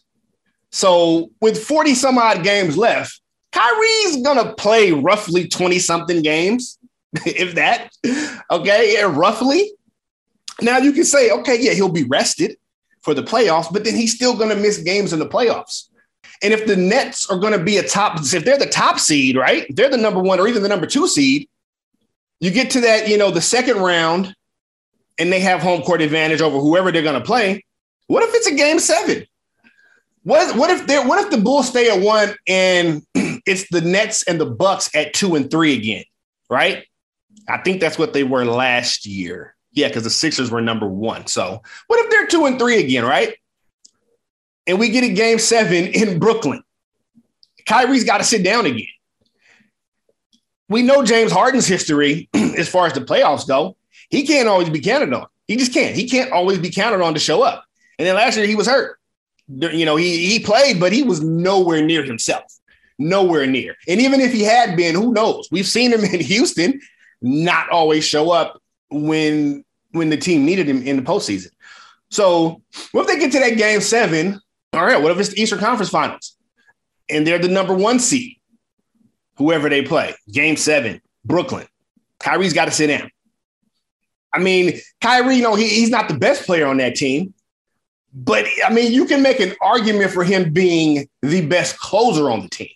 So 0.72 1.30
with 1.42 1.64
40 1.64 1.96
some 1.96 2.18
odd 2.18 2.44
games 2.44 2.78
left 2.78 3.22
Kyrie's 3.52 4.24
gonna 4.24 4.54
play 4.56 4.92
roughly 4.92 5.48
20 5.48 5.80
something 5.80 6.22
games 6.22 6.80
if 7.26 7.56
that 7.56 7.92
okay? 8.52 8.96
Yeah, 8.96 9.14
roughly. 9.16 9.72
Now 10.62 10.78
you 10.80 10.92
can 10.92 11.04
say 11.04 11.32
okay 11.32 11.62
yeah 11.62 11.74
he'll 11.74 11.90
be 11.90 12.04
rested 12.06 12.58
for 13.02 13.14
the 13.14 13.24
playoffs 13.24 13.72
but 13.72 13.84
then 13.84 13.96
he's 13.96 14.16
still 14.16 14.36
gonna 14.36 14.56
miss 14.56 14.78
games 14.80 15.14
in 15.14 15.20
the 15.20 15.28
playoffs 15.28 15.90
and 16.42 16.54
if 16.54 16.66
the 16.66 16.76
Nets 16.76 17.30
are 17.30 17.38
going 17.38 17.58
to 17.58 17.64
be 17.64 17.78
a 17.78 17.88
top, 17.88 18.20
if 18.22 18.44
they're 18.44 18.58
the 18.58 18.66
top 18.66 19.00
seed, 19.00 19.38
right? 19.38 19.66
They're 19.70 19.90
the 19.90 19.98
number 19.98 20.22
one 20.22 20.40
or 20.40 20.48
even 20.48 20.64
the 20.64 20.70
number 20.70 20.86
two 20.86 21.08
seed, 21.08 21.50
you 22.40 22.52
get 22.52 22.72
to 22.72 22.82
that, 22.82 23.08
you 23.08 23.18
know, 23.18 23.32
the 23.32 23.42
second 23.42 23.78
round 23.78 24.36
and 25.18 25.32
they 25.32 25.40
have 25.40 25.62
home 25.62 25.82
court 25.82 26.02
advantage 26.02 26.42
over 26.42 26.60
whoever 26.60 26.92
they're 26.92 27.04
going 27.04 27.20
to 27.20 27.26
play. 27.26 27.64
What 28.08 28.24
if 28.24 28.34
it's 28.34 28.48
a 28.48 28.56
game 28.56 28.80
seven? 28.80 29.26
What, 30.24 30.56
what 30.56 30.70
if 30.70 30.88
they're 30.88 31.06
what 31.06 31.24
if 31.24 31.32
the 31.32 31.38
Bulls 31.38 31.68
stay 31.68 31.90
at 31.90 32.04
one 32.04 32.36
and 32.48 33.06
it's 33.46 33.70
the 33.70 33.82
Nets 33.82 34.24
and 34.24 34.40
the 34.40 34.46
Bucks 34.46 34.90
at 34.96 35.14
two 35.14 35.36
and 35.36 35.52
three 35.52 35.78
again, 35.78 36.04
right? 36.50 36.86
I 37.48 37.58
think 37.58 37.82
that's 37.82 37.98
what 37.98 38.14
they 38.14 38.24
were 38.24 38.46
last 38.46 39.06
year. 39.06 39.56
Yeah, 39.74 39.88
because 39.88 40.04
the 40.04 40.10
Sixers 40.10 40.52
were 40.52 40.62
number 40.62 40.88
one. 40.88 41.28
So 41.28 41.62
what 41.88 42.06
if 42.06 42.12
they're 42.12 42.28
two 42.28 42.46
and 42.46 42.60
three 42.60 42.80
again, 42.80 43.06
right? 43.06 43.36
And 44.68 44.80
we 44.80 44.90
get 44.90 45.04
a 45.04 45.10
game 45.10 45.40
seven 45.40 45.86
in 45.86 46.20
Brooklyn. 46.20 46.64
Kyrie's 47.66 48.04
got 48.04 48.18
to 48.18 48.24
sit 48.24 48.44
down 48.44 48.66
again. 48.66 48.88
We 50.70 50.82
know 50.82 51.04
James 51.04 51.32
Harden's 51.32 51.68
history 51.68 52.30
as 52.34 52.68
far 52.68 52.88
as 52.88 52.94
the 52.94 53.02
playoffs 53.02 53.48
go. 53.48 53.76
He 54.10 54.26
can't 54.26 54.48
always 54.48 54.70
be 54.70 54.80
counted 54.80 55.14
on. 55.14 55.28
He 55.48 55.56
just 55.56 55.74
can't. 55.74 55.96
He 55.96 56.08
can't 56.08 56.32
always 56.32 56.60
be 56.60 56.70
counted 56.70 57.02
on 57.02 57.14
to 57.14 57.20
show 57.20 57.44
up. 57.44 57.66
And 58.00 58.08
then 58.08 58.16
last 58.16 58.38
year 58.38 58.46
he 58.46 58.56
was 58.56 58.68
hurt. 58.68 58.98
You 59.48 59.86
know, 59.86 59.98
he 59.98 60.30
he 60.30 60.40
played, 60.40 60.80
but 60.80 60.94
he 60.94 61.04
was 61.04 61.22
nowhere 61.22 61.84
near 61.84 62.04
himself. 62.04 62.44
Nowhere 62.98 63.46
near. 63.46 63.76
And 63.88 64.00
even 64.00 64.22
if 64.22 64.32
he 64.32 64.42
had 64.42 64.78
been, 64.78 64.96
who 64.96 65.14
knows? 65.14 65.50
We've 65.52 65.68
seen 65.68 65.92
him 65.92 66.04
in 66.04 66.22
Houston 66.22 66.80
not 67.22 67.70
always 67.70 68.06
show 68.06 68.32
up 68.32 68.62
when 68.90 69.64
when 69.92 70.10
the 70.10 70.18
team 70.18 70.46
needed 70.46 70.68
him 70.68 70.82
in 70.84 70.96
the 70.96 71.02
postseason. 71.04 71.50
So 72.10 72.62
what 72.92 73.02
if 73.02 73.08
they 73.08 73.20
get 73.20 73.32
to 73.34 73.40
that 73.40 73.58
game 73.58 73.82
seven 73.82 74.40
all 74.74 74.86
right, 74.86 75.02
what 75.02 75.12
if 75.12 75.20
it's 75.20 75.30
the 75.30 75.42
Eastern 75.42 75.60
Conference 75.60 75.90
Finals 75.90 76.36
and 77.10 77.26
they're 77.28 77.40
the 77.40 77.48
number 77.48 77.74
one 77.74 78.00
seed, 78.00 78.38
whoever 79.38 79.70
they 79.70 79.84
play, 79.84 80.16
game 80.32 80.58
seven, 80.58 81.02
Brooklyn? 81.24 81.68
Kyrie's 82.20 82.54
got 82.54 82.66
to 82.66 82.72
sit 82.72 82.88
down. 82.88 83.10
I 84.34 84.40
mean, 84.40 84.80
Kyrie, 85.02 85.36
you 85.36 85.44
know, 85.44 85.56
he, 85.56 85.68
he's 85.68 85.90
not 85.90 86.08
the 86.08 86.18
best 86.18 86.46
player 86.46 86.66
on 86.66 86.78
that 86.78 86.96
team, 86.96 87.34
but 88.14 88.46
I 88.66 88.74
mean, 88.74 88.92
you 88.92 89.06
can 89.06 89.22
make 89.22 89.40
an 89.40 89.54
argument 89.62 90.12
for 90.12 90.24
him 90.24 90.52
being 90.52 91.08
the 91.22 91.46
best 91.46 91.78
closer 91.80 92.30
on 92.30 92.42
the 92.42 92.50
team. 92.50 92.70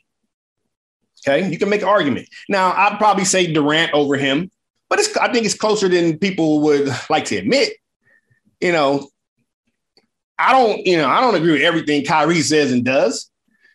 Okay, 1.27 1.50
you 1.50 1.57
can 1.57 1.69
make 1.69 1.81
an 1.81 1.88
argument. 1.88 2.27
Now, 2.48 2.74
I'd 2.74 2.98
probably 3.00 3.25
say 3.25 3.51
Durant 3.51 3.93
over 3.93 4.15
him, 4.15 4.51
but 4.88 5.00
I 5.19 5.31
think 5.31 5.45
it's 5.45 5.55
closer 5.55 5.89
than 5.89 6.19
people 6.19 6.62
would 6.62 6.89
like 7.10 7.25
to 7.25 7.38
admit. 7.38 7.74
You 8.62 8.71
know, 8.71 9.10
I 10.39 10.51
don't, 10.51 10.86
you 10.86 10.98
know, 10.98 11.08
I 11.08 11.22
don't 11.22 11.36
agree 11.36 11.53
with 11.53 11.62
everything 11.62 12.06
Kyrie 12.06 12.41
says 12.41 12.72
and 12.72 12.86
does. 12.86 13.29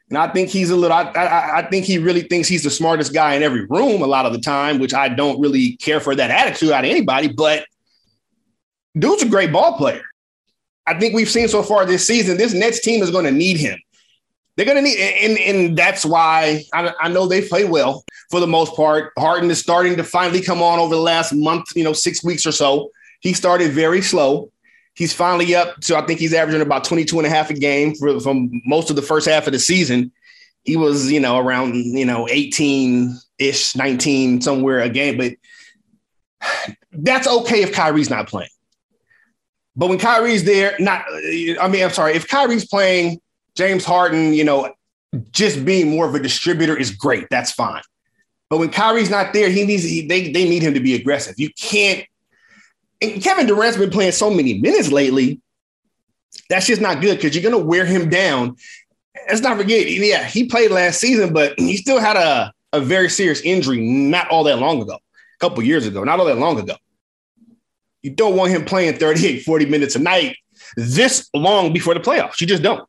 And 0.08 0.18
I 0.18 0.28
think 0.28 0.50
he's 0.50 0.70
a 0.70 0.76
little, 0.76 0.96
I, 0.96 1.04
I, 1.04 1.58
I, 1.58 1.70
think 1.70 1.86
he 1.86 1.96
really 1.96 2.20
thinks 2.20 2.46
he's 2.46 2.62
the 2.62 2.70
smartest 2.70 3.14
guy 3.14 3.34
in 3.34 3.42
every 3.42 3.64
room 3.64 4.02
a 4.02 4.06
lot 4.06 4.26
of 4.26 4.34
the 4.34 4.40
time, 4.40 4.78
which 4.78 4.92
I 4.92 5.08
don't 5.08 5.40
really 5.40 5.76
care 5.78 6.00
for 6.00 6.14
that 6.14 6.30
attitude 6.30 6.70
out 6.70 6.84
of 6.84 6.90
anybody. 6.90 7.28
But 7.28 7.64
dude's 8.98 9.22
a 9.22 9.28
great 9.28 9.52
ball 9.52 9.78
player. 9.78 10.02
I 10.86 10.98
think 10.98 11.14
we've 11.14 11.30
seen 11.30 11.48
so 11.48 11.62
far 11.62 11.86
this 11.86 12.06
season, 12.06 12.36
this 12.36 12.52
Nets 12.52 12.80
team 12.80 13.02
is 13.02 13.10
going 13.10 13.24
to 13.24 13.30
need 13.30 13.56
him. 13.56 13.78
They're 14.56 14.66
going 14.66 14.76
to 14.76 14.82
need, 14.82 14.98
and, 14.98 15.38
and 15.38 15.78
that's 15.78 16.04
why 16.04 16.64
I, 16.74 16.92
I 17.00 17.08
know 17.08 17.26
they 17.26 17.48
play 17.48 17.64
well 17.64 18.04
for 18.30 18.38
the 18.38 18.46
most 18.46 18.76
part. 18.76 19.12
Harden 19.18 19.50
is 19.50 19.60
starting 19.60 19.96
to 19.96 20.04
finally 20.04 20.42
come 20.42 20.60
on 20.60 20.78
over 20.78 20.94
the 20.94 21.00
last 21.00 21.32
month, 21.32 21.74
you 21.74 21.84
know, 21.84 21.94
six 21.94 22.22
weeks 22.22 22.44
or 22.44 22.52
so. 22.52 22.90
He 23.20 23.32
started 23.32 23.72
very 23.72 24.02
slow. 24.02 24.50
He's 24.94 25.14
finally 25.14 25.54
up. 25.54 25.80
to, 25.82 25.96
I 25.96 26.04
think 26.06 26.20
he's 26.20 26.34
averaging 26.34 26.60
about 26.60 26.84
22 26.84 27.18
and 27.18 27.26
a 27.26 27.30
half 27.30 27.50
a 27.50 27.54
game 27.54 27.94
for, 27.94 28.20
from 28.20 28.50
most 28.66 28.90
of 28.90 28.96
the 28.96 29.02
first 29.02 29.28
half 29.28 29.46
of 29.46 29.52
the 29.52 29.58
season. 29.58 30.12
He 30.64 30.76
was, 30.76 31.10
you 31.10 31.18
know, 31.18 31.38
around, 31.38 31.74
you 31.74 32.04
know, 32.04 32.28
18 32.30 33.18
ish, 33.38 33.74
19 33.74 34.42
somewhere 34.42 34.80
a 34.80 34.88
game. 34.88 35.16
But 35.16 35.32
that's 36.92 37.26
okay 37.26 37.62
if 37.62 37.72
Kyrie's 37.72 38.10
not 38.10 38.28
playing. 38.28 38.50
But 39.74 39.88
when 39.88 39.98
Kyrie's 39.98 40.44
there, 40.44 40.76
not, 40.78 41.04
I 41.08 41.68
mean, 41.68 41.82
I'm 41.82 41.90
sorry, 41.90 42.14
if 42.14 42.28
Kyrie's 42.28 42.66
playing, 42.66 43.20
James 43.56 43.84
Harden, 43.84 44.34
you 44.34 44.44
know, 44.44 44.72
just 45.30 45.64
being 45.64 45.90
more 45.90 46.06
of 46.06 46.14
a 46.14 46.20
distributor 46.20 46.76
is 46.76 46.90
great. 46.90 47.26
That's 47.30 47.52
fine. 47.52 47.82
But 48.48 48.58
when 48.58 48.70
Kyrie's 48.70 49.10
not 49.10 49.32
there, 49.32 49.48
he 49.48 49.64
needs 49.64 49.82
he, 49.82 50.06
they 50.06 50.30
they 50.30 50.48
need 50.48 50.62
him 50.62 50.74
to 50.74 50.80
be 50.80 50.94
aggressive. 50.94 51.34
You 51.38 51.50
can't 51.58 52.04
and 53.02 53.22
Kevin 53.22 53.46
Durant's 53.46 53.76
been 53.76 53.90
playing 53.90 54.12
so 54.12 54.30
many 54.30 54.60
minutes 54.60 54.92
lately. 54.92 55.40
That's 56.48 56.66
just 56.66 56.80
not 56.80 57.00
good 57.00 57.16
because 57.16 57.36
you're 57.36 57.50
to 57.50 57.58
wear 57.58 57.84
him 57.84 58.08
down. 58.08 58.56
let's 59.28 59.40
not 59.40 59.56
forget, 59.56 59.90
yeah, 59.90 60.24
he 60.24 60.46
played 60.46 60.70
last 60.70 61.00
season, 61.00 61.32
but 61.32 61.58
he 61.58 61.76
still 61.76 61.98
had 61.98 62.16
a, 62.16 62.52
a 62.72 62.80
very 62.80 63.10
serious 63.10 63.40
injury 63.40 63.80
not 63.80 64.28
all 64.28 64.44
that 64.44 64.58
long 64.58 64.80
ago, 64.80 64.94
a 64.94 65.38
couple 65.40 65.62
years 65.62 65.86
ago, 65.86 66.04
not 66.04 66.20
all 66.20 66.26
that 66.26 66.38
long 66.38 66.58
ago. 66.58 66.76
You 68.02 68.10
don't 68.10 68.36
want 68.36 68.50
him 68.50 68.64
playing 68.64 68.96
38, 68.98 69.40
40 69.42 69.66
minutes 69.66 69.96
a 69.96 69.98
night 69.98 70.36
this 70.76 71.28
long 71.34 71.72
before 71.72 71.94
the 71.94 72.00
playoffs. 72.00 72.40
You 72.40 72.46
just 72.46 72.62
don't. 72.62 72.88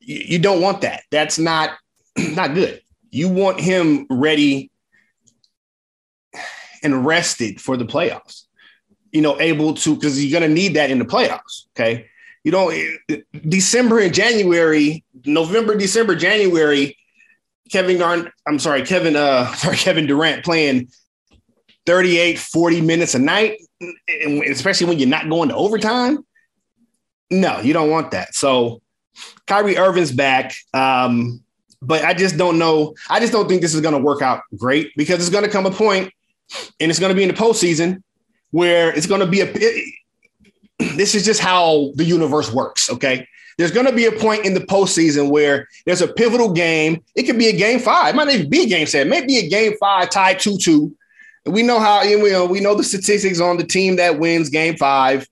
You, 0.00 0.16
you 0.16 0.38
don't 0.38 0.60
want 0.60 0.80
that. 0.82 1.02
That's 1.10 1.38
not 1.38 1.70
not 2.16 2.54
good. 2.54 2.82
You 3.10 3.28
want 3.28 3.60
him 3.60 4.06
ready 4.10 4.70
and 6.82 7.06
rested 7.06 7.60
for 7.60 7.76
the 7.76 7.84
playoffs. 7.84 8.44
You 9.12 9.20
know, 9.20 9.38
able 9.40 9.74
to 9.74 9.94
because 9.94 10.24
you're 10.24 10.40
to 10.40 10.48
need 10.48 10.74
that 10.74 10.90
in 10.90 10.98
the 10.98 11.04
playoffs. 11.04 11.66
Okay, 11.76 12.06
you 12.44 12.50
know, 12.50 12.72
December 13.48 14.00
and 14.00 14.12
January, 14.12 15.04
November, 15.24 15.76
December, 15.76 16.16
January, 16.16 16.96
Kevin 17.70 17.98
Garn, 17.98 18.30
I'm 18.46 18.58
sorry, 18.58 18.82
Kevin, 18.82 19.16
uh, 19.16 19.52
sorry, 19.54 19.76
Kevin 19.76 20.06
Durant 20.06 20.44
playing 20.44 20.88
38, 21.86 22.38
40 22.38 22.80
minutes 22.80 23.14
a 23.14 23.18
night, 23.18 23.58
especially 24.48 24.86
when 24.86 24.98
you're 24.98 25.08
not 25.08 25.28
going 25.28 25.48
to 25.48 25.56
overtime. 25.56 26.24
No, 27.30 27.60
you 27.60 27.72
don't 27.72 27.90
want 27.90 28.10
that. 28.10 28.34
So 28.34 28.82
Kyrie 29.46 29.78
Irving's 29.78 30.12
back. 30.12 30.54
Um, 30.74 31.42
but 31.80 32.04
I 32.04 32.14
just 32.14 32.36
don't 32.36 32.58
know. 32.58 32.94
I 33.10 33.18
just 33.18 33.32
don't 33.32 33.48
think 33.48 33.60
this 33.60 33.74
is 33.74 33.80
going 33.80 33.94
to 33.94 34.00
work 34.00 34.22
out 34.22 34.42
great 34.56 34.92
because 34.96 35.18
it's 35.18 35.30
going 35.30 35.44
to 35.44 35.50
come 35.50 35.66
a 35.66 35.70
point, 35.70 36.12
and 36.78 36.90
it's 36.90 37.00
going 37.00 37.10
to 37.10 37.16
be 37.16 37.24
in 37.24 37.28
the 37.28 37.34
postseason 37.34 38.02
where 38.52 38.94
it's 38.94 39.06
going 39.06 39.20
to 39.20 39.26
be 39.26 39.40
a. 39.40 39.52
It, 39.52 39.94
this 40.96 41.14
is 41.14 41.24
just 41.24 41.40
how 41.40 41.92
the 41.96 42.04
universe 42.04 42.52
works. 42.52 42.88
Okay. 42.90 43.26
There's 43.58 43.70
going 43.70 43.86
to 43.86 43.92
be 43.92 44.06
a 44.06 44.12
point 44.12 44.46
in 44.46 44.54
the 44.54 44.60
postseason 44.60 45.30
where 45.30 45.68
there's 45.84 46.00
a 46.00 46.08
pivotal 46.08 46.52
game. 46.52 47.02
It 47.14 47.24
could 47.24 47.38
be 47.38 47.48
a 47.48 47.52
game 47.52 47.80
five. 47.80 48.14
It 48.14 48.16
might 48.16 48.24
not 48.24 48.34
even 48.34 48.50
be 48.50 48.62
a 48.62 48.66
game 48.66 48.86
seven. 48.86 49.10
Maybe 49.10 49.36
a 49.36 49.48
game 49.48 49.74
five 49.78 50.08
tied 50.08 50.40
2 50.40 50.56
2. 50.56 50.96
We 51.46 51.62
know 51.62 51.78
how, 51.78 52.02
you 52.02 52.30
know, 52.30 52.46
we 52.46 52.60
know 52.60 52.74
the 52.74 52.84
statistics 52.84 53.40
on 53.40 53.58
the 53.58 53.64
team 53.64 53.96
that 53.96 54.18
wins 54.18 54.48
game 54.48 54.76
five 54.76 55.28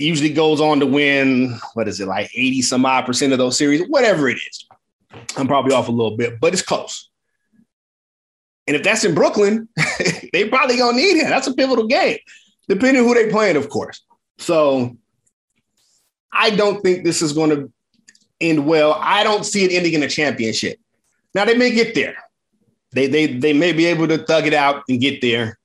usually 0.00 0.30
goes 0.30 0.60
on 0.60 0.80
to 0.80 0.86
win, 0.86 1.58
what 1.74 1.86
is 1.86 2.00
it, 2.00 2.08
like 2.08 2.30
80 2.34 2.62
some 2.62 2.86
odd 2.86 3.06
percent 3.06 3.32
of 3.32 3.38
those 3.38 3.56
series, 3.58 3.82
whatever 3.88 4.28
it 4.28 4.38
is. 4.38 4.66
I'm 5.36 5.46
probably 5.46 5.74
off 5.74 5.88
a 5.88 5.92
little 5.92 6.16
bit, 6.16 6.40
but 6.40 6.52
it's 6.52 6.62
close. 6.62 7.09
And 8.70 8.76
if 8.76 8.84
that's 8.84 9.02
in 9.02 9.16
Brooklyn, 9.16 9.68
they 10.32 10.48
probably 10.48 10.76
gonna 10.76 10.96
need 10.96 11.20
him. 11.20 11.28
That's 11.28 11.48
a 11.48 11.54
pivotal 11.54 11.88
game, 11.88 12.18
depending 12.68 13.02
who 13.02 13.14
they 13.14 13.28
playing, 13.28 13.56
of 13.56 13.68
course. 13.68 14.00
So 14.38 14.96
I 16.32 16.50
don't 16.50 16.80
think 16.80 17.02
this 17.02 17.20
is 17.20 17.32
to 17.32 17.72
end 18.40 18.64
well. 18.64 18.96
I 19.00 19.24
don't 19.24 19.44
see 19.44 19.64
it 19.64 19.72
ending 19.72 19.94
in 19.94 20.04
a 20.04 20.08
championship. 20.08 20.78
Now 21.34 21.46
they 21.46 21.56
may 21.56 21.72
get 21.72 21.96
there. 21.96 22.14
They 22.92 23.08
they 23.08 23.26
they 23.26 23.52
may 23.52 23.72
be 23.72 23.86
able 23.86 24.06
to 24.06 24.18
thug 24.18 24.46
it 24.46 24.54
out 24.54 24.84
and 24.88 25.00
get 25.00 25.20
there. 25.20 25.58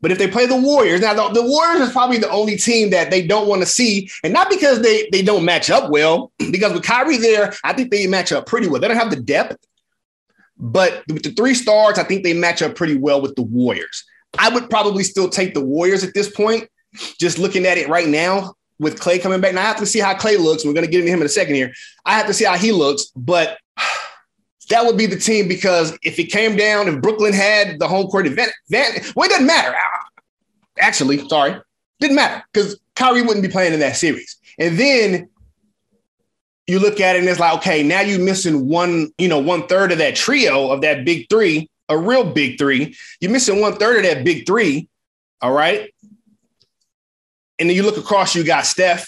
But 0.00 0.12
if 0.12 0.18
they 0.18 0.28
play 0.28 0.46
the 0.46 0.54
Warriors, 0.54 1.00
now 1.00 1.14
the, 1.14 1.40
the, 1.40 1.42
Warriors 1.44 1.88
is 1.88 1.92
probably 1.92 2.18
the 2.18 2.30
only 2.30 2.56
team 2.56 2.90
that 2.90 3.10
they 3.10 3.26
don't 3.26 3.48
want 3.48 3.62
to 3.62 3.66
see, 3.66 4.08
and 4.22 4.32
not 4.32 4.48
because 4.48 4.82
they 4.82 5.08
they 5.10 5.22
don't 5.22 5.44
match 5.44 5.68
up 5.68 5.90
well, 5.90 6.30
because 6.52 6.72
with 6.72 6.84
Kyrie 6.84 7.16
there, 7.16 7.54
I 7.64 7.72
think 7.72 7.90
they 7.90 8.06
match 8.06 8.30
up 8.30 8.46
pretty 8.46 8.68
well. 8.68 8.80
They 8.80 8.86
don't 8.86 8.96
have 8.96 9.10
the 9.10 9.20
depth, 9.20 9.56
but 10.62 11.02
with 11.08 11.24
the 11.24 11.32
three 11.32 11.54
stars, 11.54 11.98
I 11.98 12.04
think 12.04 12.22
they 12.22 12.34
match 12.34 12.62
up 12.62 12.76
pretty 12.76 12.96
well 12.96 13.20
with 13.20 13.34
the 13.34 13.42
Warriors. 13.42 14.04
I 14.38 14.48
would 14.48 14.70
probably 14.70 15.02
still 15.02 15.28
take 15.28 15.54
the 15.54 15.60
Warriors 15.60 16.04
at 16.04 16.14
this 16.14 16.30
point. 16.30 16.68
Just 17.18 17.38
looking 17.38 17.66
at 17.66 17.78
it 17.78 17.88
right 17.88 18.06
now, 18.06 18.54
with 18.78 19.00
Klay 19.00 19.20
coming 19.20 19.40
back, 19.40 19.54
now 19.54 19.62
I 19.62 19.64
have 19.64 19.78
to 19.78 19.86
see 19.86 19.98
how 19.98 20.14
Klay 20.14 20.38
looks. 20.38 20.64
We're 20.64 20.72
going 20.72 20.86
to 20.86 20.90
get 20.90 21.00
into 21.00 21.12
him 21.12 21.20
in 21.20 21.26
a 21.26 21.30
second 21.30 21.56
here. 21.56 21.72
I 22.04 22.16
have 22.16 22.26
to 22.28 22.34
see 22.34 22.44
how 22.44 22.56
he 22.56 22.70
looks, 22.70 23.06
but 23.16 23.58
that 24.70 24.86
would 24.86 24.96
be 24.96 25.06
the 25.06 25.18
team 25.18 25.48
because 25.48 25.98
if 26.02 26.18
it 26.20 26.26
came 26.26 26.56
down, 26.56 26.86
if 26.86 27.00
Brooklyn 27.00 27.32
had 27.32 27.80
the 27.80 27.88
home 27.88 28.06
court 28.06 28.28
advantage, 28.28 28.54
well, 29.16 29.26
it 29.26 29.30
doesn't 29.30 29.46
matter. 29.46 29.74
Actually, 30.78 31.26
sorry, 31.28 31.60
didn't 31.98 32.16
matter 32.16 32.42
because 32.52 32.78
Kyrie 32.94 33.22
wouldn't 33.22 33.42
be 33.44 33.50
playing 33.50 33.74
in 33.74 33.80
that 33.80 33.96
series. 33.96 34.36
And 34.60 34.78
then 34.78 35.28
you 36.66 36.78
look 36.78 37.00
at 37.00 37.16
it 37.16 37.20
and 37.20 37.28
it's 37.28 37.40
like, 37.40 37.54
okay, 37.54 37.82
now 37.82 38.00
you're 38.00 38.20
missing 38.20 38.68
one, 38.68 39.10
you 39.18 39.28
know, 39.28 39.38
one 39.38 39.66
third 39.66 39.92
of 39.92 39.98
that 39.98 40.14
trio 40.14 40.70
of 40.70 40.80
that 40.82 41.04
big 41.04 41.28
three, 41.28 41.68
a 41.88 41.98
real 41.98 42.24
big 42.24 42.58
three. 42.58 42.96
You're 43.20 43.32
missing 43.32 43.60
one 43.60 43.76
third 43.76 44.04
of 44.04 44.10
that 44.10 44.24
big 44.24 44.46
three. 44.46 44.88
All 45.40 45.52
right. 45.52 45.92
And 47.58 47.68
then 47.68 47.76
you 47.76 47.82
look 47.82 47.96
across, 47.96 48.34
you 48.34 48.44
got 48.44 48.66
Steph, 48.66 49.06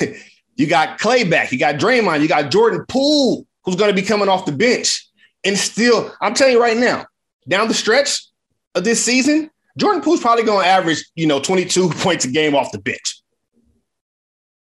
you 0.56 0.66
got 0.66 0.98
Klay 0.98 1.28
back, 1.28 1.52
you 1.52 1.58
got 1.58 1.76
Draymond, 1.76 2.22
you 2.22 2.28
got 2.28 2.50
Jordan 2.50 2.84
Poole 2.88 3.46
who's 3.64 3.76
going 3.76 3.94
to 3.94 4.00
be 4.00 4.06
coming 4.06 4.28
off 4.28 4.46
the 4.46 4.52
bench. 4.52 5.08
And 5.44 5.58
still, 5.58 6.12
I'm 6.20 6.34
telling 6.34 6.54
you 6.54 6.60
right 6.60 6.76
now, 6.76 7.06
down 7.48 7.68
the 7.68 7.74
stretch 7.74 8.26
of 8.74 8.84
this 8.84 9.02
season, 9.02 9.50
Jordan 9.76 10.02
Poole's 10.02 10.20
probably 10.20 10.44
going 10.44 10.64
to 10.64 10.70
average, 10.70 11.04
you 11.14 11.26
know, 11.26 11.40
22 11.40 11.88
points 11.96 12.24
a 12.24 12.28
game 12.28 12.54
off 12.54 12.72
the 12.72 12.78
bench. 12.78 13.22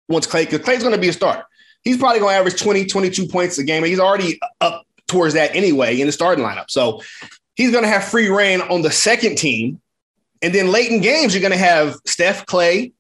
Once 0.10 0.28
Klay, 0.28 0.50
because 0.50 0.60
Klay's 0.60 0.82
going 0.82 0.96
to 0.96 1.02
be 1.02 1.10
a 1.10 1.14
starter. 1.14 1.44
He's 1.84 1.98
probably 1.98 2.20
going 2.20 2.34
to 2.34 2.40
average 2.40 2.62
20, 2.62 2.86
22 2.86 3.28
points 3.28 3.58
a 3.58 3.64
game. 3.64 3.84
He's 3.84 4.00
already 4.00 4.40
up 4.62 4.86
towards 5.08 5.34
that 5.34 5.56
anyway 5.56 6.00
in 6.00 6.08
the 6.08 6.14
starting 6.14 6.44
lineup. 6.44 6.70
So 6.70 7.02
he's 7.56 7.72
going 7.72 7.84
to 7.84 7.90
have 7.90 8.06
free 8.06 8.30
reign 8.30 8.62
on 8.62 8.82
the 8.82 8.92
second 8.92 9.38
team. 9.38 9.82
And 10.42 10.54
then 10.54 10.72
late 10.72 10.92
in 10.92 11.02
games, 11.02 11.34
you're 11.34 11.42
going 11.42 11.52
to 11.52 11.58
have 11.58 11.98
Steph 12.06 12.46
Klay, 12.46 12.94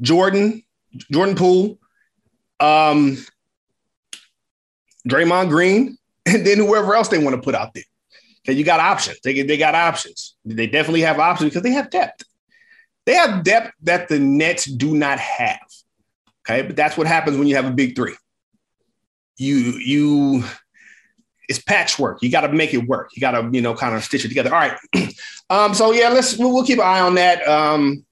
Jordan, 0.00 0.62
Jordan 1.10 1.34
Poole, 1.34 1.78
um, 2.60 3.18
Draymond 5.08 5.48
Green, 5.48 5.96
and 6.26 6.46
then 6.46 6.58
whoever 6.58 6.94
else 6.94 7.08
they 7.08 7.18
want 7.18 7.36
to 7.36 7.42
put 7.42 7.54
out 7.54 7.74
there. 7.74 7.84
Okay, 8.44 8.58
you 8.58 8.64
got 8.64 8.80
options. 8.80 9.20
They, 9.22 9.42
they 9.42 9.56
got 9.56 9.74
options. 9.74 10.34
They 10.44 10.66
definitely 10.66 11.02
have 11.02 11.18
options 11.18 11.50
because 11.50 11.62
they 11.62 11.72
have 11.72 11.90
depth. 11.90 12.24
They 13.04 13.14
have 13.14 13.44
depth 13.44 13.72
that 13.82 14.08
the 14.08 14.18
Nets 14.18 14.64
do 14.64 14.96
not 14.96 15.18
have. 15.18 15.60
Okay, 16.48 16.66
but 16.66 16.76
that's 16.76 16.96
what 16.96 17.06
happens 17.06 17.36
when 17.36 17.46
you 17.46 17.56
have 17.56 17.66
a 17.66 17.70
big 17.70 17.94
three. 17.94 18.16
You 19.36 19.56
you 19.56 20.44
it's 21.48 21.60
patchwork. 21.60 22.22
You 22.22 22.30
got 22.30 22.42
to 22.42 22.52
make 22.52 22.74
it 22.74 22.86
work. 22.86 23.10
You 23.14 23.20
got 23.20 23.32
to 23.32 23.48
you 23.52 23.60
know 23.60 23.74
kind 23.74 23.94
of 23.94 24.02
stitch 24.02 24.24
it 24.24 24.28
together. 24.28 24.54
All 24.54 24.60
right. 24.60 24.76
um. 25.50 25.74
So 25.74 25.92
yeah, 25.92 26.08
let's 26.08 26.36
we'll, 26.36 26.52
we'll 26.52 26.64
keep 26.64 26.78
an 26.78 26.84
eye 26.84 27.00
on 27.00 27.14
that. 27.14 27.46
Um. 27.46 28.04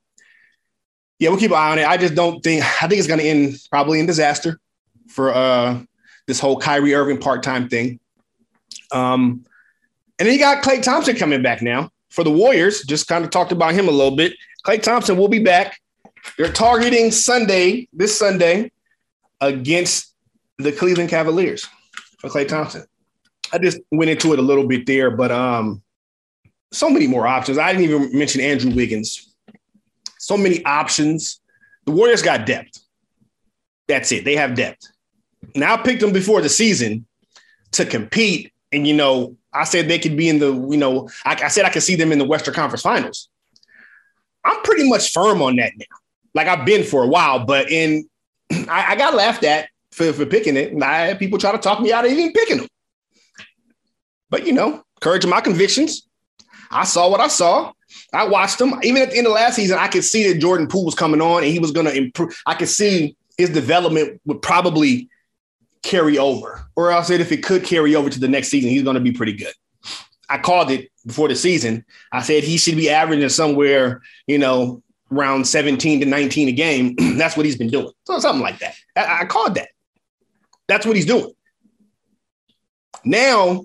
Yeah, 1.18 1.28
we'll 1.28 1.38
keep 1.38 1.50
an 1.50 1.56
eye 1.58 1.72
on 1.72 1.78
it. 1.78 1.86
I 1.86 1.96
just 1.96 2.14
don't 2.14 2.42
think 2.42 2.62
I 2.82 2.86
think 2.86 2.98
it's 2.98 3.08
going 3.08 3.20
to 3.20 3.26
end 3.26 3.56
probably 3.70 4.00
in 4.00 4.06
disaster 4.06 4.58
for 5.08 5.34
uh 5.34 5.80
this 6.26 6.40
whole 6.40 6.58
Kyrie 6.58 6.94
Irving 6.94 7.18
part 7.18 7.42
time 7.42 7.68
thing. 7.68 7.98
Um, 8.92 9.44
and 10.18 10.26
then 10.26 10.32
you 10.32 10.38
got 10.38 10.62
Klay 10.62 10.82
Thompson 10.82 11.16
coming 11.16 11.42
back 11.42 11.60
now 11.60 11.90
for 12.08 12.24
the 12.24 12.30
Warriors. 12.30 12.82
Just 12.82 13.08
kind 13.08 13.24
of 13.24 13.30
talked 13.30 13.52
about 13.52 13.74
him 13.74 13.88
a 13.88 13.90
little 13.90 14.16
bit. 14.16 14.34
Klay 14.64 14.82
Thompson 14.82 15.16
will 15.16 15.28
be 15.28 15.42
back. 15.42 15.80
They're 16.36 16.52
targeting 16.52 17.10
Sunday, 17.10 17.88
this 17.92 18.18
Sunday, 18.18 18.72
against 19.40 20.14
the 20.58 20.72
Cleveland 20.72 21.10
Cavaliers 21.10 21.66
for 22.18 22.28
Klay 22.28 22.46
Thompson. 22.46 22.84
I 23.52 23.58
just 23.58 23.80
went 23.90 24.10
into 24.10 24.32
it 24.32 24.38
a 24.38 24.42
little 24.42 24.66
bit 24.66 24.86
there, 24.86 25.10
but 25.10 25.30
um, 25.32 25.82
so 26.72 26.88
many 26.88 27.06
more 27.06 27.26
options. 27.26 27.58
I 27.58 27.72
didn't 27.72 27.84
even 27.84 28.18
mention 28.18 28.40
Andrew 28.40 28.74
Wiggins. 28.74 29.34
So 30.18 30.36
many 30.36 30.64
options. 30.64 31.40
The 31.86 31.92
Warriors 31.92 32.22
got 32.22 32.46
depth. 32.46 32.78
That's 33.88 34.12
it. 34.12 34.24
They 34.24 34.36
have 34.36 34.54
depth. 34.54 34.86
Now 35.54 35.74
I 35.74 35.76
picked 35.78 36.00
them 36.00 36.12
before 36.12 36.40
the 36.40 36.48
season 36.48 37.06
to 37.72 37.84
compete, 37.84 38.52
and 38.70 38.86
you 38.86 38.94
know, 38.94 39.36
I 39.52 39.64
said 39.64 39.88
they 39.88 39.98
could 39.98 40.16
be 40.16 40.28
in 40.28 40.38
the, 40.38 40.52
you 40.52 40.76
know, 40.76 41.08
I, 41.24 41.44
I 41.44 41.48
said 41.48 41.64
I 41.64 41.70
could 41.70 41.82
see 41.82 41.96
them 41.96 42.12
in 42.12 42.18
the 42.18 42.24
Western 42.24 42.54
Conference 42.54 42.82
Finals. 42.82 43.28
I'm 44.44 44.62
pretty 44.62 44.88
much 44.88 45.12
firm 45.12 45.42
on 45.42 45.56
that 45.56 45.72
now. 45.76 45.96
Like 46.34 46.46
I've 46.46 46.64
been 46.64 46.84
for 46.84 47.02
a 47.02 47.08
while, 47.08 47.44
but 47.44 47.70
in 47.70 48.08
I, 48.52 48.86
I 48.90 48.96
got 48.96 49.14
laughed 49.14 49.44
at 49.44 49.68
for, 49.92 50.12
for 50.12 50.26
picking 50.26 50.56
it. 50.56 50.72
And 50.72 50.82
I 50.82 51.06
had 51.06 51.18
people 51.18 51.38
try 51.38 51.52
to 51.52 51.58
talk 51.58 51.80
me 51.80 51.92
out 51.92 52.04
of 52.04 52.12
even 52.12 52.32
picking 52.32 52.58
them. 52.58 52.68
But 54.28 54.46
you 54.46 54.52
know, 54.52 54.82
courage 55.00 55.24
of 55.24 55.30
my 55.30 55.40
convictions. 55.40 56.06
I 56.70 56.84
saw 56.84 57.10
what 57.10 57.20
I 57.20 57.28
saw. 57.28 57.72
I 58.12 58.28
watched 58.28 58.58
them. 58.58 58.74
Even 58.82 59.02
at 59.02 59.10
the 59.10 59.18
end 59.18 59.26
of 59.26 59.32
last 59.32 59.56
season, 59.56 59.78
I 59.78 59.88
could 59.88 60.04
see 60.04 60.32
that 60.32 60.40
Jordan 60.40 60.68
Poole 60.68 60.84
was 60.84 60.94
coming 60.94 61.20
on 61.20 61.42
and 61.42 61.52
he 61.52 61.58
was 61.58 61.72
going 61.72 61.86
to 61.86 61.96
improve. 61.96 62.40
I 62.46 62.54
could 62.54 62.68
see 62.68 63.16
his 63.36 63.50
development 63.50 64.20
would 64.26 64.42
probably 64.42 65.08
carry 65.82 66.18
over, 66.18 66.66
or 66.76 66.92
I 66.92 66.96
else 66.96 67.10
if 67.10 67.32
it 67.32 67.42
could 67.42 67.64
carry 67.64 67.96
over 67.96 68.10
to 68.10 68.20
the 68.20 68.28
next 68.28 68.48
season, 68.48 68.70
he's 68.70 68.82
going 68.82 68.94
to 68.94 69.00
be 69.00 69.12
pretty 69.12 69.32
good. 69.32 69.54
I 70.28 70.38
called 70.38 70.70
it 70.70 70.90
before 71.04 71.28
the 71.28 71.34
season. 71.34 71.84
I 72.12 72.22
said 72.22 72.44
he 72.44 72.58
should 72.58 72.76
be 72.76 72.90
averaging 72.90 73.28
somewhere, 73.30 74.02
you 74.26 74.38
know, 74.38 74.82
around 75.12 75.46
17 75.46 76.00
to 76.00 76.06
19 76.06 76.48
a 76.48 76.52
game. 76.52 76.94
That's 77.16 77.36
what 77.36 77.46
he's 77.46 77.56
been 77.56 77.68
doing. 77.68 77.90
So 78.04 78.18
something 78.18 78.42
like 78.42 78.58
that. 78.60 78.74
I, 78.96 79.22
I 79.22 79.24
called 79.24 79.54
that. 79.56 79.68
That's 80.68 80.86
what 80.86 80.96
he's 80.96 81.06
doing. 81.06 81.32
Now, 83.04 83.64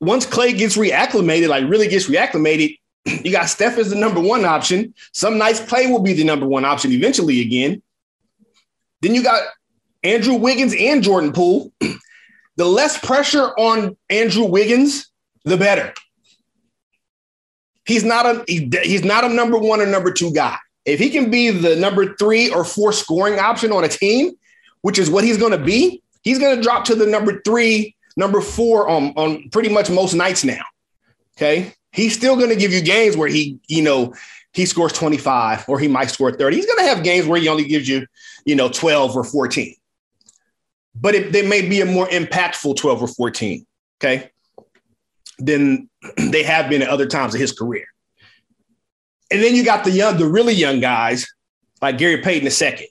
once 0.00 0.26
Klay 0.26 0.56
gets 0.56 0.76
reacclimated, 0.76 1.48
like 1.48 1.68
really 1.68 1.88
gets 1.88 2.08
reacclimated, 2.08 2.78
you 3.06 3.32
got 3.32 3.46
Steph 3.46 3.78
as 3.78 3.90
the 3.90 3.96
number 3.96 4.20
one 4.20 4.44
option. 4.44 4.94
Some 5.12 5.38
nights 5.38 5.60
Klay 5.60 5.90
will 5.90 6.02
be 6.02 6.12
the 6.12 6.24
number 6.24 6.46
one 6.46 6.64
option 6.64 6.92
eventually 6.92 7.40
again. 7.40 7.82
Then 9.00 9.14
you 9.14 9.22
got 9.22 9.42
Andrew 10.02 10.34
Wiggins 10.34 10.74
and 10.78 11.02
Jordan 11.02 11.32
Poole, 11.32 11.72
the 12.56 12.64
less 12.64 12.98
pressure 12.98 13.48
on 13.58 13.96
Andrew 14.10 14.44
Wiggins, 14.44 15.10
the 15.44 15.56
better. 15.56 15.94
He's 17.86 18.04
not 18.04 18.26
a 18.26 18.44
he's 18.48 19.04
not 19.04 19.24
a 19.24 19.28
number 19.28 19.58
one 19.58 19.80
or 19.80 19.86
number 19.86 20.12
two 20.12 20.32
guy. 20.32 20.56
If 20.84 20.98
he 20.98 21.10
can 21.10 21.30
be 21.30 21.50
the 21.50 21.76
number 21.76 22.14
three 22.16 22.50
or 22.50 22.64
four 22.64 22.92
scoring 22.92 23.38
option 23.38 23.72
on 23.72 23.84
a 23.84 23.88
team, 23.88 24.32
which 24.82 24.98
is 24.98 25.10
what 25.10 25.24
he's 25.24 25.38
going 25.38 25.52
to 25.52 25.64
be, 25.64 26.02
he's 26.22 26.38
going 26.38 26.56
to 26.56 26.62
drop 26.62 26.84
to 26.86 26.94
the 26.94 27.06
number 27.06 27.40
three, 27.42 27.94
number 28.16 28.40
four 28.40 28.88
on, 28.88 29.12
on 29.16 29.48
pretty 29.50 29.70
much 29.70 29.90
most 29.90 30.14
nights 30.14 30.44
now. 30.44 30.62
Okay. 31.36 31.72
He's 31.92 32.14
still 32.14 32.36
going 32.36 32.50
to 32.50 32.56
give 32.56 32.72
you 32.72 32.82
games 32.82 33.16
where 33.16 33.28
he, 33.28 33.58
you 33.66 33.82
know, 33.82 34.14
he 34.52 34.66
scores 34.66 34.92
25 34.92 35.68
or 35.68 35.78
he 35.78 35.88
might 35.88 36.10
score 36.10 36.32
30. 36.32 36.56
He's 36.56 36.66
going 36.66 36.78
to 36.78 36.84
have 36.84 37.04
games 37.04 37.26
where 37.26 37.40
he 37.40 37.48
only 37.48 37.64
gives 37.64 37.88
you, 37.88 38.06
you 38.44 38.56
know, 38.56 38.68
12 38.68 39.16
or 39.16 39.24
14. 39.24 39.74
But 40.94 41.14
it, 41.14 41.32
they 41.32 41.46
may 41.46 41.62
be 41.66 41.80
a 41.80 41.86
more 41.86 42.06
impactful 42.08 42.76
12 42.76 43.02
or 43.02 43.08
14. 43.08 43.66
Okay. 43.98 44.30
Than 45.38 45.88
they 46.16 46.42
have 46.42 46.68
been 46.68 46.82
at 46.82 46.88
other 46.88 47.06
times 47.06 47.34
of 47.34 47.40
his 47.40 47.52
career. 47.52 47.86
And 49.30 49.42
then 49.42 49.54
you 49.54 49.64
got 49.64 49.84
the 49.84 49.90
young, 49.90 50.16
the 50.16 50.28
really 50.28 50.54
young 50.54 50.80
guys 50.80 51.26
like 51.80 51.98
Gary 51.98 52.18
Payton 52.22 52.48
II. 52.48 52.88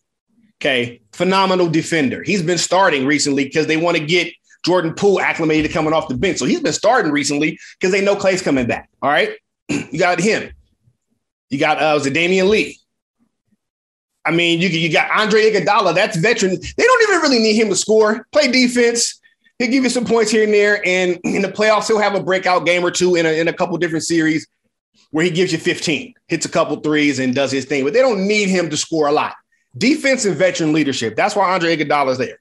Okay. 0.62 1.02
Phenomenal 1.14 1.70
defender. 1.70 2.24
He's 2.24 2.42
been 2.42 2.58
starting 2.58 3.06
recently 3.06 3.44
because 3.44 3.68
they 3.68 3.78
want 3.78 3.98
to 3.98 4.06
get 4.06 4.34
Jordan 4.66 4.94
Poole 4.94 5.22
acclimated 5.22 5.70
to 5.70 5.74
coming 5.74 5.94
off 5.94 6.08
the 6.08 6.16
bench. 6.16 6.38
So 6.38 6.46
he's 6.46 6.62
been 6.62 6.74
starting 6.74 7.12
recently 7.12 7.60
because 7.80 7.92
they 7.92 8.04
know 8.04 8.16
Klay's 8.16 8.42
coming 8.42 8.66
back. 8.66 8.90
All 9.02 9.10
right. 9.10 9.32
you 9.70 10.00
got 10.00 10.20
him. 10.20 10.52
You 11.50 11.60
got 11.60 11.82
uh 11.82 11.94
was 11.94 12.06
it 12.06 12.14
Damion 12.14 12.50
Lee? 12.50 12.80
I 14.26 14.32
mean, 14.32 14.62
you, 14.62 14.70
you 14.70 14.92
got 14.92 15.12
Andre 15.12 15.52
Iguodala. 15.52 15.94
That's 15.94 16.16
veteran. 16.16 16.52
They 16.52 16.84
don't 16.84 17.10
even 17.10 17.22
really 17.22 17.40
need 17.40 17.56
him 17.56 17.70
to 17.70 17.76
score. 17.76 18.26
Play 18.32 18.50
defense. 18.52 19.20
He'll 19.60 19.70
give 19.70 19.84
you 19.84 19.90
some 19.90 20.06
points 20.06 20.32
here 20.32 20.44
and 20.44 20.54
there. 20.54 20.86
And 20.86 21.20
in 21.24 21.42
the 21.42 21.50
playoffs, 21.50 21.88
he'll 21.88 22.00
have 22.00 22.16
a 22.16 22.24
breakout 22.24 22.66
game 22.66 22.84
or 22.84 22.92
two 22.92 23.16
in 23.16 23.26
a, 23.26 23.40
in 23.40 23.48
a 23.48 23.54
couple 23.54 23.78
different 23.78 24.04
series 24.04 24.48
where 25.12 25.24
he 25.24 25.32
gives 25.32 25.52
you 25.52 25.60
15, 25.60 26.14
hits 26.28 26.46
a 26.46 26.50
couple 26.50 26.76
threes, 26.78 27.20
and 27.20 27.36
does 27.36 27.52
his 27.52 27.66
thing. 27.66 27.84
But 27.84 27.94
they 27.94 28.02
don't 28.02 28.28
need 28.28 28.50
him 28.50 28.70
to 28.70 28.78
score 28.78 29.08
a 29.08 29.12
lot. 29.12 29.36
Defense 29.78 30.26
and 30.26 30.36
veteran 30.36 30.74
leadership. 30.74 31.16
That's 31.16 31.36
why 31.36 31.54
Andre 31.54 31.78
Iguodala 31.78 32.12
is 32.12 32.18
there. 32.18 32.40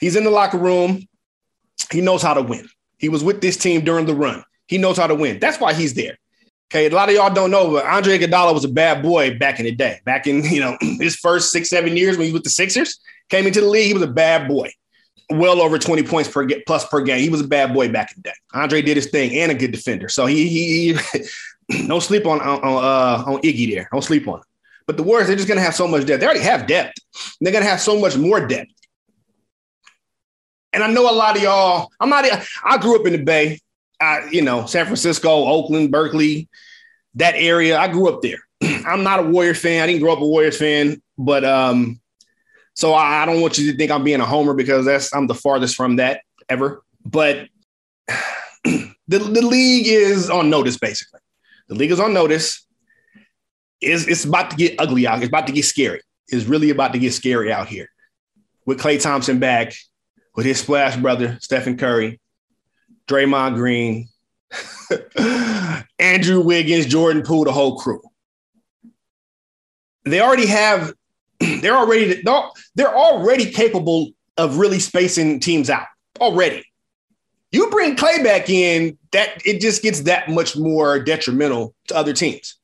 He's 0.00 0.16
in 0.16 0.24
the 0.24 0.30
locker 0.30 0.58
room. 0.58 1.06
He 1.92 2.00
knows 2.00 2.22
how 2.22 2.34
to 2.34 2.42
win. 2.42 2.68
He 2.98 3.08
was 3.08 3.22
with 3.22 3.40
this 3.40 3.56
team 3.56 3.82
during 3.82 4.06
the 4.06 4.14
run. 4.14 4.42
He 4.66 4.78
knows 4.78 4.96
how 4.96 5.06
to 5.06 5.14
win. 5.14 5.40
That's 5.40 5.60
why 5.60 5.74
he's 5.74 5.94
there. 5.94 6.16
Okay, 6.72 6.86
a 6.86 6.90
lot 6.90 7.08
of 7.08 7.14
y'all 7.14 7.34
don't 7.34 7.50
know, 7.50 7.72
but 7.72 7.84
Andre 7.84 8.18
Iguodala 8.18 8.54
was 8.54 8.64
a 8.64 8.68
bad 8.68 9.02
boy 9.02 9.36
back 9.36 9.58
in 9.58 9.64
the 9.66 9.72
day. 9.72 10.00
Back 10.04 10.26
in 10.26 10.44
you 10.44 10.60
know 10.60 10.76
his 10.80 11.16
first 11.16 11.50
six, 11.50 11.68
seven 11.68 11.96
years 11.96 12.16
when 12.16 12.26
he 12.26 12.32
was 12.32 12.40
with 12.40 12.44
the 12.44 12.50
Sixers, 12.50 13.00
came 13.28 13.46
into 13.46 13.60
the 13.60 13.66
league, 13.66 13.88
he 13.88 13.94
was 13.94 14.02
a 14.02 14.06
bad 14.06 14.46
boy. 14.46 14.70
Well 15.30 15.60
over 15.60 15.78
20 15.78 16.02
points 16.02 16.28
per 16.28 16.44
get 16.44 16.66
plus 16.66 16.86
per 16.86 17.00
game. 17.02 17.20
He 17.20 17.28
was 17.28 17.40
a 17.40 17.46
bad 17.46 17.72
boy 17.72 17.90
back 17.90 18.10
in 18.10 18.22
the 18.22 18.30
day. 18.30 18.34
Andre 18.52 18.82
did 18.82 18.96
his 18.96 19.06
thing 19.06 19.38
and 19.38 19.52
a 19.52 19.54
good 19.54 19.70
defender. 19.70 20.08
So 20.08 20.26
he 20.26 20.48
he, 20.48 20.98
he 21.68 21.86
don't 21.86 22.02
sleep 22.02 22.26
on 22.26 22.40
on 22.40 22.58
uh, 22.62 23.24
on 23.30 23.40
Iggy 23.42 23.72
there. 23.74 23.88
Don't 23.92 24.02
sleep 24.02 24.26
on 24.26 24.38
him. 24.38 24.44
But 24.86 24.96
the 24.96 25.02
Warriors, 25.04 25.28
they're 25.28 25.36
just 25.36 25.48
gonna 25.48 25.60
have 25.60 25.74
so 25.74 25.86
much 25.86 26.04
depth. 26.04 26.20
They 26.20 26.26
already 26.26 26.40
have 26.40 26.66
depth. 26.66 26.98
They're 27.40 27.52
gonna 27.52 27.64
have 27.64 27.80
so 27.80 28.00
much 28.00 28.16
more 28.16 28.44
depth. 28.44 28.72
And 30.72 30.82
I 30.82 30.90
know 30.90 31.10
a 31.10 31.14
lot 31.14 31.36
of 31.36 31.42
y'all. 31.42 31.90
I'm 32.00 32.08
not. 32.08 32.24
I 32.64 32.78
grew 32.78 32.98
up 32.98 33.06
in 33.06 33.12
the 33.12 33.22
Bay. 33.22 33.60
I, 34.00 34.28
you 34.32 34.42
know, 34.42 34.66
San 34.66 34.86
Francisco, 34.86 35.28
Oakland, 35.30 35.90
Berkeley, 35.90 36.48
that 37.14 37.34
area. 37.36 37.78
I 37.78 37.88
grew 37.88 38.08
up 38.08 38.22
there. 38.22 38.38
I'm 38.62 39.02
not 39.02 39.20
a 39.20 39.22
Warriors 39.22 39.60
fan. 39.60 39.82
I 39.82 39.86
didn't 39.86 40.00
grow 40.00 40.12
up 40.12 40.20
a 40.20 40.26
Warriors 40.26 40.56
fan, 40.58 41.02
but 41.18 41.44
um, 41.44 42.00
so 42.74 42.92
I, 42.92 43.22
I 43.22 43.26
don't 43.26 43.40
want 43.40 43.58
you 43.58 43.70
to 43.70 43.76
think 43.76 43.90
I'm 43.90 44.04
being 44.04 44.20
a 44.20 44.26
homer 44.26 44.54
because 44.54 44.84
that's 44.86 45.14
I'm 45.14 45.26
the 45.26 45.34
farthest 45.34 45.76
from 45.76 45.96
that 45.96 46.22
ever. 46.48 46.82
But 47.04 47.48
the, 48.64 48.94
the 49.08 49.42
league 49.42 49.86
is 49.86 50.30
on 50.30 50.50
notice, 50.50 50.78
basically. 50.78 51.20
The 51.68 51.74
league 51.74 51.90
is 51.90 52.00
on 52.00 52.12
notice. 52.12 52.66
Is 53.80 54.06
it's 54.08 54.24
about 54.24 54.50
to 54.50 54.56
get 54.56 54.78
ugly 54.78 55.06
out. 55.06 55.18
It's 55.18 55.28
about 55.28 55.46
to 55.46 55.52
get 55.52 55.64
scary. 55.64 56.02
It's 56.28 56.44
really 56.44 56.70
about 56.70 56.92
to 56.92 56.98
get 56.98 57.12
scary 57.12 57.52
out 57.52 57.66
here. 57.66 57.88
With 58.66 58.78
Klay 58.78 59.00
Thompson 59.00 59.38
back, 59.38 59.74
with 60.36 60.46
his 60.46 60.60
splash 60.60 60.96
brother, 60.96 61.38
Stephen 61.40 61.76
Curry, 61.76 62.20
Draymond 63.08 63.54
Green, 63.54 64.08
Andrew 65.98 66.40
Wiggins, 66.40 66.86
Jordan 66.86 67.22
Poole, 67.22 67.44
the 67.44 67.52
whole 67.52 67.78
crew. 67.78 68.02
They 70.04 70.20
already 70.20 70.46
have, 70.46 70.92
they're 71.60 71.76
already, 71.76 72.22
they're 72.74 72.94
already 72.94 73.50
capable 73.50 74.10
of 74.36 74.58
really 74.58 74.78
spacing 74.78 75.40
teams 75.40 75.70
out 75.70 75.86
already. 76.20 76.64
You 77.52 77.68
bring 77.70 77.96
Klay 77.96 78.22
back 78.22 78.48
in, 78.48 78.96
that 79.12 79.44
it 79.44 79.60
just 79.60 79.82
gets 79.82 80.02
that 80.02 80.28
much 80.28 80.56
more 80.56 81.00
detrimental 81.00 81.74
to 81.88 81.96
other 81.96 82.12
teams. 82.12 82.56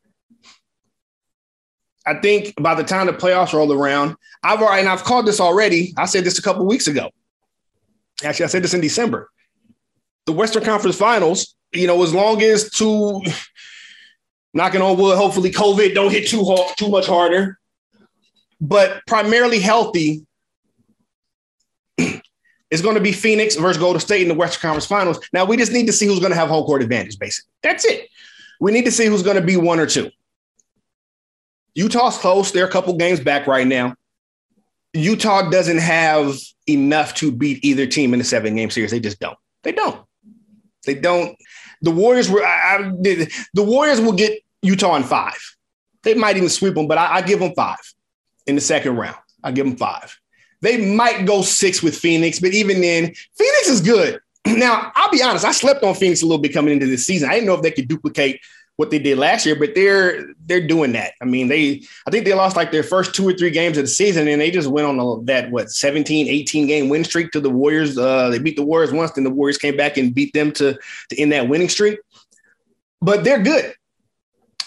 I 2.06 2.14
think 2.14 2.54
by 2.60 2.76
the 2.76 2.84
time 2.84 3.06
the 3.06 3.12
playoffs 3.12 3.52
roll 3.52 3.72
around, 3.72 4.14
I've 4.44 4.62
already, 4.62 4.80
and 4.80 4.88
I've 4.88 5.02
called 5.02 5.26
this 5.26 5.40
already. 5.40 5.92
I 5.96 6.06
said 6.06 6.22
this 6.22 6.38
a 6.38 6.42
couple 6.42 6.64
weeks 6.64 6.86
ago. 6.86 7.10
Actually, 8.22 8.44
I 8.44 8.48
said 8.48 8.62
this 8.62 8.74
in 8.74 8.80
December. 8.80 9.28
The 10.26 10.32
Western 10.32 10.64
Conference 10.64 10.96
Finals, 10.96 11.56
you 11.72 11.88
know, 11.88 12.00
as 12.04 12.14
long 12.14 12.40
as 12.42 12.70
two 12.70 13.22
knocking 14.54 14.82
on 14.82 14.96
wood, 14.96 15.16
hopefully 15.16 15.50
COVID 15.50 15.94
don't 15.94 16.12
hit 16.12 16.28
too 16.28 16.44
hard, 16.44 16.76
too 16.76 16.88
much 16.88 17.06
harder, 17.06 17.58
but 18.60 19.02
primarily 19.06 19.60
healthy. 19.60 20.26
It's 22.68 22.82
going 22.82 22.96
to 22.96 23.00
be 23.00 23.12
Phoenix 23.12 23.54
versus 23.54 23.80
Golden 23.80 24.00
State 24.00 24.22
in 24.22 24.28
the 24.28 24.34
Western 24.34 24.60
Conference 24.60 24.86
Finals. 24.86 25.20
Now 25.32 25.44
we 25.44 25.56
just 25.56 25.72
need 25.72 25.86
to 25.86 25.92
see 25.92 26.06
who's 26.06 26.18
going 26.18 26.32
to 26.32 26.38
have 26.38 26.48
home 26.48 26.64
court 26.64 26.82
advantage. 26.82 27.18
Basically, 27.18 27.48
that's 27.62 27.84
it. 27.84 28.08
We 28.60 28.72
need 28.72 28.84
to 28.86 28.90
see 28.90 29.06
who's 29.06 29.22
going 29.22 29.36
to 29.36 29.42
be 29.42 29.56
one 29.56 29.78
or 29.78 29.86
two. 29.86 30.10
Utah's 31.74 32.18
close; 32.18 32.50
they're 32.50 32.66
a 32.66 32.70
couple 32.70 32.96
games 32.96 33.20
back 33.20 33.46
right 33.46 33.66
now. 33.66 33.94
Utah 34.94 35.48
doesn't 35.48 35.78
have 35.78 36.36
enough 36.66 37.14
to 37.14 37.30
beat 37.30 37.64
either 37.64 37.86
team 37.86 38.12
in 38.14 38.18
the 38.18 38.24
seven 38.24 38.56
game 38.56 38.70
series. 38.70 38.90
They 38.90 39.00
just 39.00 39.20
don't. 39.20 39.38
They 39.62 39.72
don't. 39.72 40.04
They 40.86 40.94
don't. 40.94 41.36
The 41.82 41.90
Warriors 41.92 42.28
were. 42.28 42.44
I, 42.44 42.78
I, 42.78 42.90
the 43.54 43.62
Warriors 43.62 44.00
will 44.00 44.12
get 44.12 44.40
Utah 44.62 44.96
in 44.96 45.04
five. 45.04 45.38
They 46.02 46.14
might 46.14 46.36
even 46.36 46.48
sweep 46.48 46.74
them, 46.74 46.88
but 46.88 46.98
I, 46.98 47.16
I 47.16 47.22
give 47.22 47.38
them 47.38 47.52
five 47.54 47.78
in 48.46 48.54
the 48.54 48.60
second 48.60 48.96
round. 48.96 49.16
I 49.42 49.52
give 49.52 49.66
them 49.66 49.76
five. 49.76 50.18
They 50.62 50.94
might 50.94 51.26
go 51.26 51.42
six 51.42 51.82
with 51.82 51.96
Phoenix, 51.96 52.40
but 52.40 52.52
even 52.52 52.80
then, 52.80 53.14
Phoenix 53.36 53.68
is 53.68 53.80
good. 53.80 54.20
Now, 54.46 54.92
I'll 54.94 55.10
be 55.10 55.20
honest. 55.22 55.44
I 55.44 55.50
slept 55.50 55.82
on 55.82 55.96
Phoenix 55.96 56.22
a 56.22 56.24
little 56.24 56.40
bit 56.40 56.54
coming 56.54 56.72
into 56.72 56.86
this 56.86 57.04
season. 57.04 57.28
I 57.28 57.34
didn't 57.34 57.46
know 57.46 57.54
if 57.54 57.62
they 57.62 57.72
could 57.72 57.88
duplicate 57.88 58.40
what 58.76 58.90
they 58.90 58.98
did 58.98 59.18
last 59.18 59.44
year, 59.44 59.56
but 59.56 59.74
they're 59.74 60.26
they're 60.44 60.66
doing 60.66 60.92
that. 60.92 61.14
I 61.20 61.24
mean, 61.24 61.48
they 61.48 61.82
I 62.06 62.10
think 62.10 62.24
they 62.24 62.34
lost 62.34 62.56
like 62.56 62.70
their 62.70 62.82
first 62.82 63.14
two 63.14 63.28
or 63.28 63.32
three 63.32 63.50
games 63.50 63.76
of 63.76 63.84
the 63.84 63.88
season 63.88 64.28
and 64.28 64.40
they 64.40 64.50
just 64.50 64.68
went 64.68 64.86
on 64.86 65.00
a, 65.00 65.24
that 65.24 65.50
what 65.50 65.70
17, 65.70 66.28
18 66.28 66.66
game 66.66 66.88
win 66.88 67.02
streak 67.02 67.32
to 67.32 67.40
the 67.40 67.50
Warriors. 67.50 67.98
Uh, 67.98 68.28
they 68.28 68.38
beat 68.38 68.56
the 68.56 68.64
Warriors 68.64 68.92
once, 68.92 69.12
then 69.12 69.24
the 69.24 69.30
Warriors 69.30 69.58
came 69.58 69.76
back 69.76 69.96
and 69.96 70.14
beat 70.14 70.32
them 70.32 70.52
to 70.52 70.78
to 71.10 71.18
end 71.18 71.32
that 71.32 71.48
winning 71.48 71.68
streak. 71.68 71.98
But 73.00 73.24
they're 73.24 73.42
good. 73.42 73.74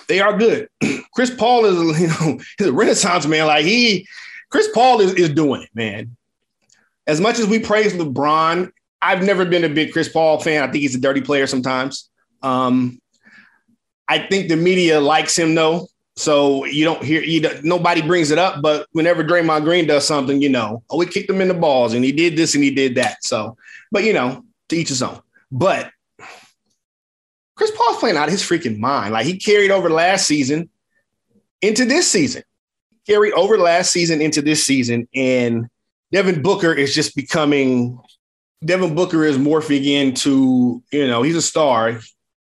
They 0.09 0.19
are 0.19 0.37
good. 0.37 0.67
Chris 1.13 1.29
Paul 1.33 1.65
is 1.65 2.01
you 2.01 2.07
know 2.07 2.39
he's 2.57 2.67
a 2.67 2.73
renaissance 2.73 3.25
man. 3.25 3.47
Like 3.47 3.63
he 3.63 4.05
Chris 4.49 4.67
Paul 4.73 4.99
is, 4.99 5.13
is 5.13 5.29
doing 5.29 5.61
it, 5.61 5.69
man. 5.73 6.17
As 7.07 7.21
much 7.21 7.39
as 7.39 7.47
we 7.47 7.59
praise 7.59 7.93
LeBron, 7.93 8.71
I've 9.01 9.23
never 9.23 9.45
been 9.45 9.63
a 9.63 9.69
big 9.69 9.93
Chris 9.93 10.09
Paul 10.09 10.39
fan. 10.39 10.63
I 10.63 10.71
think 10.71 10.81
he's 10.81 10.95
a 10.95 10.99
dirty 10.99 11.21
player 11.21 11.47
sometimes. 11.47 12.09
Um, 12.41 12.99
I 14.07 14.19
think 14.19 14.49
the 14.49 14.55
media 14.55 14.99
likes 14.99 15.37
him 15.37 15.55
though. 15.55 15.87
So 16.15 16.65
you 16.65 16.83
don't 16.83 17.01
hear 17.01 17.23
you 17.23 17.39
don't, 17.39 17.63
nobody 17.63 18.01
brings 18.01 18.31
it 18.31 18.37
up, 18.37 18.61
but 18.61 18.87
whenever 18.91 19.23
Draymond 19.23 19.63
Green 19.63 19.87
does 19.87 20.05
something, 20.05 20.41
you 20.41 20.49
know, 20.49 20.83
oh, 20.89 20.97
we 20.97 21.05
kicked 21.05 21.29
him 21.29 21.39
in 21.39 21.47
the 21.47 21.53
balls 21.53 21.93
and 21.93 22.03
he 22.03 22.11
did 22.11 22.35
this 22.35 22.55
and 22.55 22.63
he 22.63 22.71
did 22.71 22.95
that. 22.95 23.23
So, 23.23 23.55
but 23.91 24.03
you 24.03 24.11
know, 24.11 24.43
to 24.67 24.75
each 24.75 24.89
his 24.89 25.01
own. 25.01 25.21
But 25.51 25.91
Chris 27.59 27.71
Paul's 27.75 27.97
playing 27.97 28.17
out 28.17 28.29
his 28.29 28.41
freaking 28.41 28.79
mind. 28.79 29.13
Like 29.13 29.25
he 29.25 29.37
carried 29.37 29.69
over 29.69 29.89
last 29.89 30.25
season 30.25 30.69
into 31.61 31.85
this 31.85 32.09
season, 32.09 32.43
carried 33.05 33.33
over 33.33 33.57
last 33.57 33.91
season 33.91 34.21
into 34.21 34.41
this 34.41 34.65
season, 34.65 35.07
and 35.13 35.67
Devin 36.11 36.41
Booker 36.41 36.73
is 36.73 36.95
just 36.95 37.15
becoming. 37.15 37.99
Devin 38.63 38.95
Booker 38.95 39.23
is 39.23 39.37
morphing 39.37 39.85
into, 39.85 40.83
you 40.91 41.07
know, 41.07 41.21
he's 41.21 41.35
a 41.35 41.41
star 41.41 41.99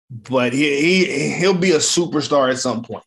but 0.10 0.54
he, 0.54 1.06
he 1.06 1.32
he'll 1.34 1.54
be 1.54 1.72
a 1.72 1.78
superstar 1.78 2.50
at 2.50 2.60
some 2.60 2.84
point. 2.84 3.04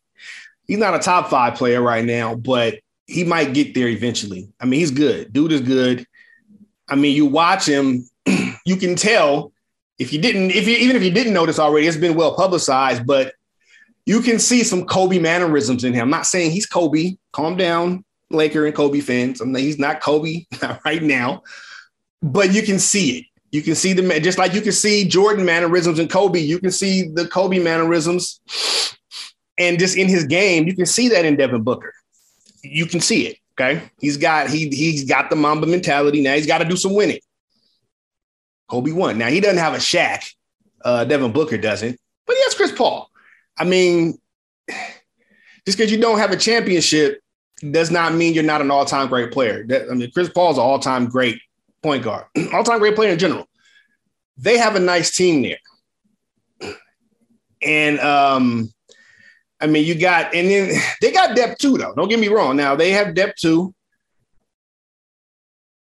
He's 0.67 0.77
not 0.77 0.95
a 0.95 0.99
top 0.99 1.29
five 1.29 1.55
player 1.55 1.81
right 1.81 2.05
now, 2.05 2.35
but 2.35 2.75
he 3.07 3.23
might 3.23 3.53
get 3.53 3.73
there 3.73 3.87
eventually. 3.87 4.49
I 4.59 4.65
mean, 4.65 4.79
he's 4.79 4.91
good. 4.91 5.33
Dude 5.33 5.51
is 5.51 5.61
good. 5.61 6.05
I 6.87 6.95
mean, 6.95 7.15
you 7.15 7.25
watch 7.25 7.65
him, 7.65 8.07
you 8.65 8.75
can 8.77 8.95
tell 8.95 9.50
if 10.01 10.11
you 10.11 10.19
didn't, 10.19 10.49
if 10.49 10.67
you 10.67 10.75
even 10.77 10.95
if 10.95 11.03
you 11.03 11.11
didn't 11.11 11.33
notice 11.33 11.59
already, 11.59 11.85
it's 11.85 11.95
been 11.95 12.15
well 12.15 12.35
publicized, 12.35 13.05
but 13.05 13.35
you 14.07 14.21
can 14.21 14.39
see 14.39 14.63
some 14.63 14.85
Kobe 14.85 15.19
mannerisms 15.19 15.83
in 15.83 15.93
him. 15.93 16.01
I'm 16.01 16.09
not 16.09 16.25
saying 16.25 16.51
he's 16.51 16.65
Kobe. 16.65 17.17
Calm 17.33 17.55
down. 17.55 18.03
Laker 18.31 18.65
and 18.65 18.73
Kobe 18.73 18.99
fans. 19.01 19.41
I 19.41 19.45
mean, 19.45 19.63
he's 19.63 19.77
not 19.77 20.01
Kobe 20.01 20.45
right 20.85 21.03
now, 21.03 21.43
but 22.23 22.51
you 22.51 22.63
can 22.63 22.79
see 22.79 23.19
it. 23.19 23.25
You 23.51 23.61
can 23.61 23.75
see 23.75 23.93
the 23.93 24.01
man, 24.01 24.23
just 24.23 24.39
like 24.39 24.55
you 24.55 24.61
can 24.61 24.71
see 24.71 25.07
Jordan 25.07 25.45
mannerisms 25.45 25.99
and 25.99 26.09
Kobe. 26.09 26.39
You 26.39 26.57
can 26.57 26.71
see 26.71 27.09
the 27.09 27.27
Kobe 27.27 27.59
mannerisms, 27.59 28.39
and 29.59 29.77
just 29.77 29.97
in 29.97 30.07
his 30.07 30.23
game, 30.23 30.65
you 30.65 30.75
can 30.75 30.87
see 30.87 31.09
that 31.09 31.25
in 31.25 31.35
Devin 31.35 31.61
Booker. 31.61 31.93
You 32.63 32.87
can 32.87 33.01
see 33.01 33.27
it. 33.27 33.37
Okay, 33.59 33.83
he's 33.99 34.17
got 34.17 34.49
he 34.49 34.69
he's 34.69 35.03
got 35.03 35.29
the 35.29 35.35
Mamba 35.35 35.67
mentality. 35.67 36.21
Now 36.21 36.33
he's 36.33 36.47
got 36.47 36.59
to 36.59 36.65
do 36.65 36.77
some 36.77 36.95
winning. 36.95 37.19
Kobe 38.71 38.93
won. 38.93 39.17
Now 39.17 39.27
he 39.27 39.41
doesn't 39.41 39.57
have 39.57 39.73
a 39.73 39.77
Shaq. 39.77 40.33
Uh, 40.83 41.03
Devin 41.03 41.33
Booker 41.33 41.57
doesn't, 41.57 41.99
but 42.25 42.37
he 42.37 42.41
has 42.43 42.53
Chris 42.53 42.71
Paul. 42.71 43.11
I 43.57 43.65
mean, 43.65 44.17
just 45.65 45.77
because 45.77 45.91
you 45.91 45.99
don't 45.99 46.19
have 46.19 46.31
a 46.31 46.37
championship 46.37 47.19
does 47.69 47.91
not 47.91 48.13
mean 48.13 48.33
you're 48.33 48.45
not 48.45 48.61
an 48.61 48.71
all-time 48.71 49.09
great 49.09 49.33
player. 49.33 49.65
That, 49.67 49.91
I 49.91 49.93
mean, 49.93 50.09
Chris 50.11 50.29
Paul's 50.29 50.57
an 50.57 50.63
all-time 50.63 51.07
great 51.07 51.39
point 51.83 52.01
guard, 52.03 52.25
all-time 52.53 52.79
great 52.79 52.95
player 52.95 53.11
in 53.11 53.19
general. 53.19 53.45
They 54.37 54.57
have 54.57 54.77
a 54.77 54.79
nice 54.79 55.13
team 55.13 55.41
there, 55.41 56.73
and 57.61 57.99
um, 57.99 58.71
I 59.59 59.67
mean, 59.67 59.85
you 59.85 59.95
got, 59.95 60.33
and 60.33 60.49
then 60.49 60.81
they 61.01 61.11
got 61.11 61.35
depth 61.35 61.57
too, 61.59 61.77
though. 61.77 61.93
Don't 61.93 62.07
get 62.07 62.21
me 62.21 62.29
wrong. 62.29 62.55
Now 62.55 62.77
they 62.77 62.91
have 62.91 63.15
depth 63.15 63.41
too. 63.41 63.75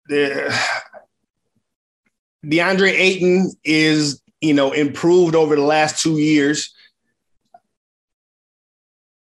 The 0.07 0.59
DeAndre 2.45 2.91
Ayton 2.91 3.53
is, 3.65 4.21
you 4.41 4.55
know, 4.55 4.73
improved 4.73 5.35
over 5.35 5.55
the 5.55 5.63
last 5.63 6.03
two 6.03 6.19
years. 6.19 6.75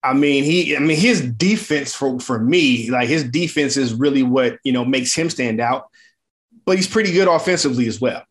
I 0.01 0.13
mean, 0.13 0.45
he, 0.45 0.75
I 0.75 0.79
mean, 0.79 0.97
his 0.97 1.21
defense 1.21 1.93
for 1.93 2.19
for 2.19 2.39
me, 2.39 2.89
like 2.89 3.09
his 3.09 3.25
defense 3.25 3.75
is 3.75 3.93
really 3.93 4.23
what 4.23 4.57
you 4.63 4.71
know 4.71 4.85
makes 4.85 5.13
him 5.13 5.29
stand 5.29 5.59
out. 5.59 5.89
But 6.65 6.77
he's 6.77 6.87
pretty 6.87 7.11
good 7.11 7.27
offensively 7.27 7.87
as 7.87 7.99
well. 7.99 8.23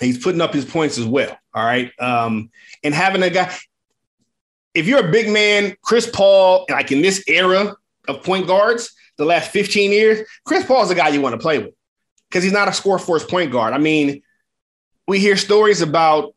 He's 0.00 0.22
putting 0.22 0.42
up 0.42 0.52
his 0.52 0.66
points 0.66 0.98
as 0.98 1.06
well. 1.06 1.36
All 1.54 1.64
right, 1.64 1.90
um, 1.98 2.50
and 2.84 2.94
having 2.94 3.22
a 3.22 3.30
guy, 3.30 3.54
if 4.74 4.86
you're 4.86 5.08
a 5.08 5.10
big 5.10 5.30
man, 5.30 5.74
Chris 5.80 6.10
Paul, 6.12 6.66
like 6.68 6.92
in 6.92 7.00
this 7.00 7.24
era 7.26 7.74
of 8.06 8.22
point 8.22 8.46
guards, 8.46 8.94
the 9.16 9.24
last 9.24 9.50
15 9.52 9.92
years, 9.92 10.28
Chris 10.44 10.66
Paul 10.66 10.82
is 10.82 10.90
the 10.90 10.94
guy 10.94 11.08
you 11.08 11.22
want 11.22 11.32
to 11.32 11.38
play 11.38 11.58
with 11.58 11.72
because 12.28 12.44
he's 12.44 12.52
not 12.52 12.68
a 12.68 12.72
score 12.72 12.98
force 12.98 13.24
point 13.24 13.50
guard. 13.50 13.72
I 13.72 13.78
mean, 13.78 14.22
we 15.06 15.18
hear 15.18 15.36
stories 15.36 15.80
about 15.80 16.34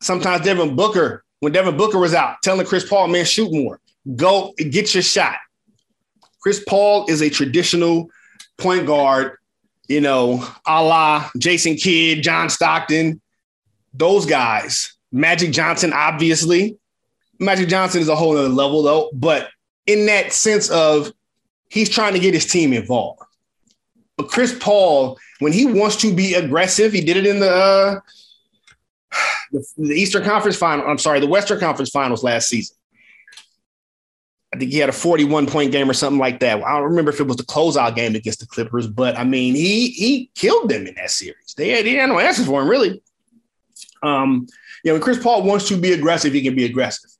sometimes 0.00 0.44
Devin 0.44 0.76
Booker 0.76 1.24
when 1.40 1.52
Devin 1.52 1.76
Booker 1.76 1.98
was 1.98 2.14
out, 2.14 2.36
telling 2.42 2.64
Chris 2.64 2.88
Paul, 2.88 3.08
man, 3.08 3.24
shoot 3.24 3.52
more, 3.52 3.80
go 4.14 4.52
get 4.56 4.94
your 4.94 5.02
shot. 5.02 5.36
Chris 6.40 6.62
Paul 6.68 7.06
is 7.08 7.20
a 7.20 7.30
traditional 7.30 8.08
point 8.58 8.86
guard, 8.86 9.38
you 9.88 10.00
know, 10.00 10.46
a 10.66 10.82
la 10.82 11.28
Jason 11.38 11.74
Kidd, 11.74 12.22
John 12.22 12.48
Stockton, 12.48 13.20
those 13.92 14.26
guys. 14.26 14.96
Magic 15.10 15.52
Johnson, 15.52 15.92
obviously. 15.92 16.78
Magic 17.38 17.68
Johnson 17.68 18.00
is 18.00 18.08
a 18.08 18.16
whole 18.16 18.36
other 18.36 18.48
level, 18.48 18.82
though, 18.82 19.10
but 19.12 19.50
in 19.86 20.06
that 20.06 20.32
sense 20.32 20.70
of 20.70 21.12
he's 21.68 21.88
trying 21.88 22.14
to 22.14 22.20
get 22.20 22.34
his 22.34 22.46
team 22.46 22.72
involved. 22.72 23.20
But 24.16 24.28
Chris 24.28 24.56
Paul, 24.58 25.18
when 25.38 25.52
he 25.52 25.66
wants 25.66 25.96
to 25.96 26.14
be 26.14 26.34
aggressive, 26.34 26.92
he 26.92 27.02
did 27.02 27.16
it 27.16 27.26
in 27.26 27.40
the 27.40 27.50
uh, 27.50 28.00
the, 29.52 29.94
Eastern 29.94 30.24
Conference 30.24 30.56
final. 30.56 30.86
I'm 30.86 30.98
sorry, 30.98 31.20
the 31.20 31.26
Western 31.26 31.60
Conference 31.60 31.90
finals 31.90 32.22
last 32.22 32.48
season. 32.48 32.76
I 34.54 34.58
think 34.58 34.70
he 34.70 34.78
had 34.78 34.90
a 34.90 34.92
41 34.92 35.46
point 35.46 35.72
game 35.72 35.88
or 35.88 35.94
something 35.94 36.18
like 36.18 36.40
that. 36.40 36.62
I 36.62 36.72
don't 36.74 36.90
remember 36.90 37.10
if 37.10 37.20
it 37.20 37.26
was 37.26 37.38
the 37.38 37.42
closeout 37.42 37.94
game 37.96 38.14
against 38.14 38.40
the 38.40 38.46
Clippers, 38.46 38.86
but 38.86 39.18
I 39.18 39.24
mean, 39.24 39.54
he 39.54 39.88
he 39.88 40.30
killed 40.34 40.68
them 40.68 40.86
in 40.86 40.94
that 40.96 41.10
series. 41.10 41.54
They 41.56 41.70
had, 41.70 41.86
they 41.86 41.94
had 41.94 42.10
no 42.10 42.18
answers 42.18 42.46
for 42.46 42.60
him, 42.60 42.68
really. 42.68 43.02
Um, 44.02 44.46
you 44.84 44.90
know, 44.90 44.94
when 44.94 45.02
Chris 45.02 45.22
Paul 45.22 45.44
wants 45.44 45.68
to 45.68 45.76
be 45.76 45.92
aggressive, 45.92 46.32
he 46.32 46.42
can 46.42 46.54
be 46.54 46.66
aggressive. 46.66 47.10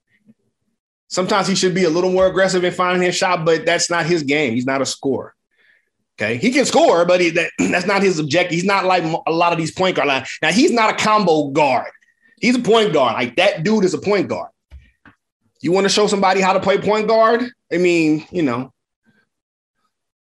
Sometimes 1.08 1.46
he 1.46 1.54
should 1.54 1.74
be 1.74 1.84
a 1.84 1.90
little 1.90 2.10
more 2.10 2.26
aggressive 2.26 2.64
in 2.64 2.72
finding 2.72 3.02
his 3.02 3.14
shot, 3.14 3.44
but 3.44 3.64
that's 3.64 3.90
not 3.90 4.06
his 4.06 4.22
game. 4.22 4.54
He's 4.54 4.66
not 4.66 4.82
a 4.82 4.86
scorer. 4.86 5.34
Okay, 6.20 6.36
he 6.36 6.50
can 6.50 6.64
score, 6.64 7.04
but 7.04 7.20
he, 7.20 7.30
that, 7.30 7.50
that's 7.58 7.86
not 7.86 8.02
his 8.02 8.18
objective. 8.18 8.54
He's 8.54 8.64
not 8.64 8.84
like 8.84 9.02
a 9.26 9.32
lot 9.32 9.52
of 9.52 9.58
these 9.58 9.72
point 9.72 9.96
guard. 9.96 10.08
Now 10.42 10.52
he's 10.52 10.70
not 10.70 10.90
a 10.90 11.02
combo 11.02 11.48
guard. 11.48 11.90
He's 12.40 12.56
a 12.56 12.60
point 12.60 12.92
guard. 12.92 13.14
Like 13.14 13.36
that 13.36 13.62
dude 13.62 13.84
is 13.84 13.94
a 13.94 13.98
point 13.98 14.28
guard. 14.28 14.50
You 15.60 15.70
want 15.70 15.84
to 15.84 15.88
show 15.88 16.08
somebody 16.08 16.40
how 16.40 16.52
to 16.52 16.60
play 16.60 16.78
point 16.78 17.06
guard? 17.06 17.44
I 17.72 17.78
mean, 17.78 18.26
you 18.30 18.42
know, 18.42 18.72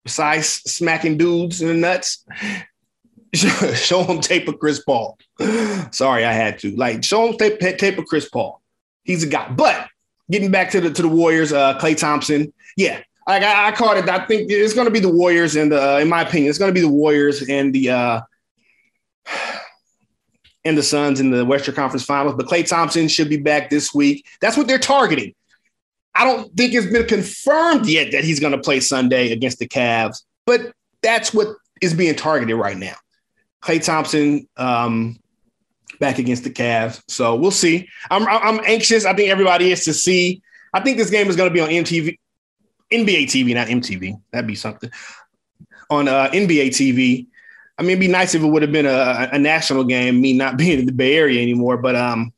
besides 0.04 0.46
smacking 0.46 1.16
dudes 1.16 1.62
in 1.62 1.68
the 1.68 1.74
nuts, 1.74 2.24
show 3.34 4.04
him 4.04 4.20
tape 4.20 4.46
of 4.46 4.58
Chris 4.58 4.82
Paul. 4.84 5.18
Sorry, 5.90 6.24
I 6.24 6.32
had 6.32 6.58
to. 6.60 6.76
Like, 6.76 7.02
show 7.02 7.26
him 7.26 7.38
tape, 7.38 7.58
tape 7.78 7.98
of 7.98 8.04
Chris 8.04 8.28
Paul. 8.28 8.60
He's 9.04 9.24
a 9.24 9.26
guy. 9.26 9.48
But 9.50 9.88
getting 10.30 10.50
back 10.50 10.70
to 10.72 10.80
the 10.82 10.90
to 10.90 11.02
the 11.02 11.08
Warriors, 11.08 11.52
uh, 11.52 11.78
Klay 11.78 11.96
Thompson. 11.96 12.52
Yeah, 12.76 13.00
like 13.26 13.42
I, 13.42 13.68
I 13.68 13.72
called 13.72 13.98
it. 13.98 14.08
I 14.08 14.24
think 14.26 14.50
it's 14.50 14.74
going 14.74 14.86
to 14.86 14.92
be 14.92 15.00
the 15.00 15.12
Warriors, 15.12 15.56
and 15.56 15.72
uh, 15.72 15.98
in 16.00 16.08
my 16.08 16.22
opinion, 16.22 16.50
it's 16.50 16.58
going 16.58 16.70
to 16.70 16.74
be 16.74 16.80
the 16.80 16.88
Warriors 16.88 17.48
and 17.48 17.72
the 17.72 17.90
uh, 17.90 18.20
and 20.64 20.76
the 20.76 20.82
Suns 20.82 21.20
in 21.20 21.30
the 21.30 21.44
Western 21.44 21.74
Conference 21.74 22.04
Finals. 22.04 22.34
But 22.36 22.46
Klay 22.46 22.66
Thompson 22.66 23.08
should 23.08 23.28
be 23.28 23.36
back 23.36 23.70
this 23.70 23.94
week. 23.94 24.26
That's 24.40 24.56
what 24.56 24.66
they're 24.66 24.78
targeting. 24.78 25.34
I 26.14 26.24
don't 26.24 26.54
think 26.56 26.74
it's 26.74 26.86
been 26.86 27.06
confirmed 27.06 27.86
yet 27.86 28.12
that 28.12 28.24
he's 28.24 28.38
going 28.38 28.52
to 28.52 28.58
play 28.58 28.80
Sunday 28.80 29.32
against 29.32 29.58
the 29.58 29.68
Cavs, 29.68 30.22
but 30.46 30.72
that's 31.02 31.32
what 31.32 31.48
is 31.80 31.94
being 31.94 32.14
targeted 32.14 32.56
right 32.56 32.76
now. 32.76 32.94
Klay 33.62 33.82
Thompson 33.82 34.46
um, 34.56 35.18
back 36.00 36.18
against 36.18 36.44
the 36.44 36.50
Cavs. 36.50 37.02
So 37.08 37.36
we'll 37.36 37.50
see. 37.50 37.88
I'm, 38.10 38.26
I'm 38.26 38.60
anxious. 38.64 39.04
I 39.04 39.14
think 39.14 39.30
everybody 39.30 39.72
is 39.72 39.84
to 39.84 39.94
see. 39.94 40.42
I 40.74 40.80
think 40.80 40.98
this 40.98 41.10
game 41.10 41.28
is 41.28 41.36
going 41.36 41.48
to 41.48 41.54
be 41.54 41.60
on 41.60 41.68
MTV, 41.68 42.18
NBA 42.92 43.24
TV, 43.24 43.54
not 43.54 43.68
MTV. 43.68 44.20
That'd 44.30 44.46
be 44.46 44.54
something. 44.54 44.90
On 45.90 46.08
uh, 46.08 46.28
NBA 46.30 46.68
TV. 46.68 47.26
I 47.78 47.82
mean, 47.82 47.92
it'd 47.92 48.00
be 48.00 48.08
nice 48.08 48.34
if 48.34 48.42
it 48.42 48.46
would 48.46 48.62
have 48.62 48.72
been 48.72 48.86
a, 48.86 49.30
a, 49.32 49.38
national 49.38 49.84
game, 49.84 50.20
me 50.20 50.32
not 50.32 50.56
being 50.58 50.78
in 50.78 50.86
the 50.86 50.92
Bay 50.92 51.16
Area 51.16 51.40
anymore, 51.40 51.78
but 51.78 51.96
um, 51.96 52.32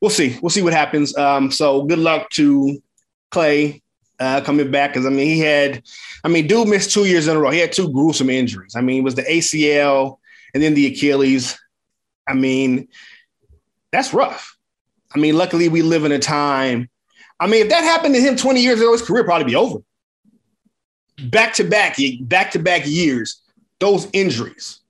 we'll 0.00 0.10
see. 0.10 0.38
We'll 0.42 0.50
see 0.50 0.62
what 0.62 0.72
happens. 0.72 1.16
Um, 1.16 1.50
so 1.50 1.84
good 1.84 1.98
luck 1.98 2.30
to 2.30 2.82
Klay 3.30 3.82
uh, 4.18 4.40
coming 4.40 4.70
back 4.70 4.92
because 4.92 5.06
I 5.06 5.10
mean, 5.10 5.26
he 5.26 5.40
had, 5.40 5.82
I 6.24 6.28
mean, 6.28 6.46
dude 6.46 6.68
missed 6.68 6.92
two 6.92 7.04
years 7.04 7.28
in 7.28 7.36
a 7.36 7.40
row. 7.40 7.50
He 7.50 7.58
had 7.58 7.72
two 7.72 7.92
gruesome 7.92 8.30
injuries. 8.30 8.74
I 8.76 8.80
mean, 8.80 9.00
it 9.00 9.04
was 9.04 9.14
the 9.14 9.22
ACL 9.22 10.18
and 10.54 10.62
then 10.62 10.74
the 10.74 10.86
Achilles. 10.86 11.58
I 12.26 12.34
mean, 12.34 12.88
that's 13.92 14.12
rough. 14.12 14.56
I 15.14 15.18
mean, 15.18 15.36
luckily 15.36 15.68
we 15.68 15.82
live 15.82 16.04
in 16.04 16.12
a 16.12 16.18
time. 16.18 16.88
I 17.38 17.46
mean, 17.46 17.62
if 17.62 17.68
that 17.70 17.84
happened 17.84 18.14
to 18.14 18.20
him 18.20 18.36
20 18.36 18.60
years 18.60 18.80
ago, 18.80 18.92
his 18.92 19.02
career 19.02 19.24
probably 19.24 19.44
be 19.44 19.56
over. 19.56 19.80
Back 21.28 21.54
to 21.54 21.64
back, 21.64 21.96
back 22.20 22.50
to 22.52 22.58
back 22.58 22.82
years 22.86 23.42
those 23.80 24.08
injuries, 24.12 24.80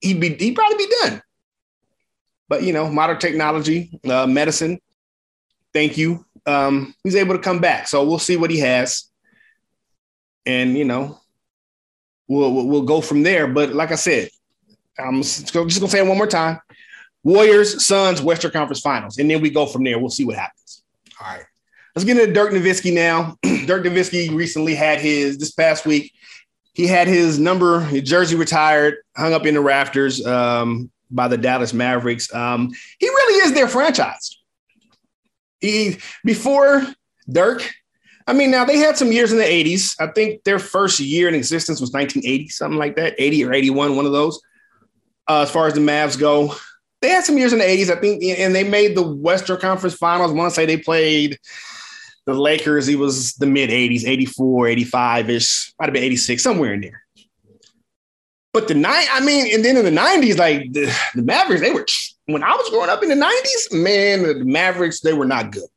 he'd 0.00 0.20
be 0.20 0.34
he'd 0.34 0.54
probably 0.54 0.78
be 0.78 0.92
done. 1.02 1.22
But 2.48 2.62
you 2.62 2.72
know, 2.72 2.90
modern 2.90 3.18
technology, 3.18 4.00
uh, 4.08 4.26
medicine. 4.26 4.80
Thank 5.72 5.96
you. 5.96 6.24
Um, 6.46 6.94
he's 7.04 7.16
able 7.16 7.36
to 7.36 7.42
come 7.42 7.60
back, 7.60 7.86
so 7.86 8.04
we'll 8.04 8.18
see 8.18 8.36
what 8.36 8.50
he 8.50 8.58
has, 8.58 9.08
and 10.46 10.76
you 10.76 10.84
know, 10.84 11.20
we'll 12.26 12.66
we'll 12.66 12.82
go 12.82 13.00
from 13.00 13.22
there. 13.22 13.46
But 13.46 13.72
like 13.72 13.92
I 13.92 13.96
said, 13.96 14.30
I'm 14.98 15.22
just 15.22 15.52
gonna 15.52 15.70
say 15.70 16.00
it 16.00 16.06
one 16.06 16.16
more 16.16 16.26
time: 16.26 16.58
Warriors, 17.22 17.86
Suns, 17.86 18.20
Western 18.20 18.50
Conference 18.50 18.80
Finals, 18.80 19.18
and 19.18 19.30
then 19.30 19.40
we 19.40 19.50
go 19.50 19.66
from 19.66 19.84
there. 19.84 19.98
We'll 19.98 20.10
see 20.10 20.24
what 20.24 20.36
happens. 20.36 20.82
All 21.20 21.36
right. 21.36 21.44
Let's 22.00 22.06
get 22.06 22.18
into 22.18 22.32
Dirk 22.32 22.52
Nowitzki 22.52 22.94
now. 22.94 23.36
Dirk 23.66 23.84
Nowitzki 23.84 24.34
recently 24.34 24.74
had 24.74 25.00
his 25.02 25.36
this 25.36 25.50
past 25.50 25.84
week 25.84 26.14
he 26.72 26.86
had 26.86 27.08
his 27.08 27.38
number, 27.38 27.80
his 27.80 28.04
jersey 28.04 28.36
retired, 28.36 28.94
hung 29.14 29.34
up 29.34 29.44
in 29.44 29.52
the 29.52 29.60
rafters 29.60 30.24
um, 30.24 30.90
by 31.10 31.28
the 31.28 31.36
Dallas 31.36 31.74
Mavericks. 31.74 32.32
Um, 32.34 32.70
he 32.98 33.06
really 33.06 33.46
is 33.46 33.52
their 33.52 33.68
franchise. 33.68 34.38
He 35.60 35.98
before 36.24 36.86
Dirk. 37.30 37.70
I 38.26 38.32
mean, 38.32 38.50
now 38.50 38.64
they 38.64 38.78
had 38.78 38.96
some 38.96 39.12
years 39.12 39.30
in 39.30 39.36
the 39.36 39.44
80s. 39.44 39.94
I 40.00 40.10
think 40.10 40.42
their 40.44 40.58
first 40.58 41.00
year 41.00 41.28
in 41.28 41.34
existence 41.34 41.82
was 41.82 41.92
1980, 41.92 42.48
something 42.48 42.78
like 42.78 42.96
that, 42.96 43.14
80 43.18 43.44
or 43.44 43.52
81, 43.52 43.94
one 43.94 44.06
of 44.06 44.12
those. 44.12 44.40
Uh, 45.28 45.42
as 45.42 45.50
far 45.50 45.66
as 45.66 45.74
the 45.74 45.80
Mavs 45.80 46.18
go, 46.18 46.54
they 47.02 47.10
had 47.10 47.24
some 47.24 47.36
years 47.36 47.52
in 47.52 47.58
the 47.58 47.64
80s, 47.66 47.90
I 47.94 48.00
think, 48.00 48.22
and 48.22 48.54
they 48.54 48.64
made 48.64 48.96
the 48.96 49.02
Western 49.02 49.58
Conference 49.58 49.96
Finals. 49.96 50.30
I 50.30 50.34
want 50.34 50.50
to 50.50 50.54
say 50.54 50.64
they 50.64 50.78
played 50.78 51.38
the 52.30 52.40
Lakers, 52.40 52.86
he 52.86 52.96
was 52.96 53.34
the 53.34 53.46
mid 53.46 53.70
80s, 53.70 54.06
84, 54.06 54.68
85 54.68 55.30
ish, 55.30 55.72
might 55.78 55.86
have 55.86 55.94
been 55.94 56.04
86, 56.04 56.42
somewhere 56.42 56.74
in 56.74 56.80
there. 56.80 57.02
But 58.52 58.66
the 58.66 58.74
night, 58.74 59.06
I 59.12 59.24
mean, 59.24 59.54
and 59.54 59.64
then 59.64 59.76
in 59.76 59.84
the 59.84 60.00
90s, 60.00 60.38
like 60.38 60.72
the, 60.72 60.92
the, 61.14 61.22
Mavericks, 61.22 61.60
they 61.60 61.72
were, 61.72 61.86
when 62.26 62.42
I 62.42 62.50
was 62.50 62.68
growing 62.70 62.90
up 62.90 63.02
in 63.02 63.08
the 63.08 63.14
90s, 63.14 63.82
man, 63.82 64.22
the 64.22 64.44
Mavericks, 64.44 65.00
they 65.00 65.12
were 65.12 65.24
not 65.26 65.52
good. 65.52 65.68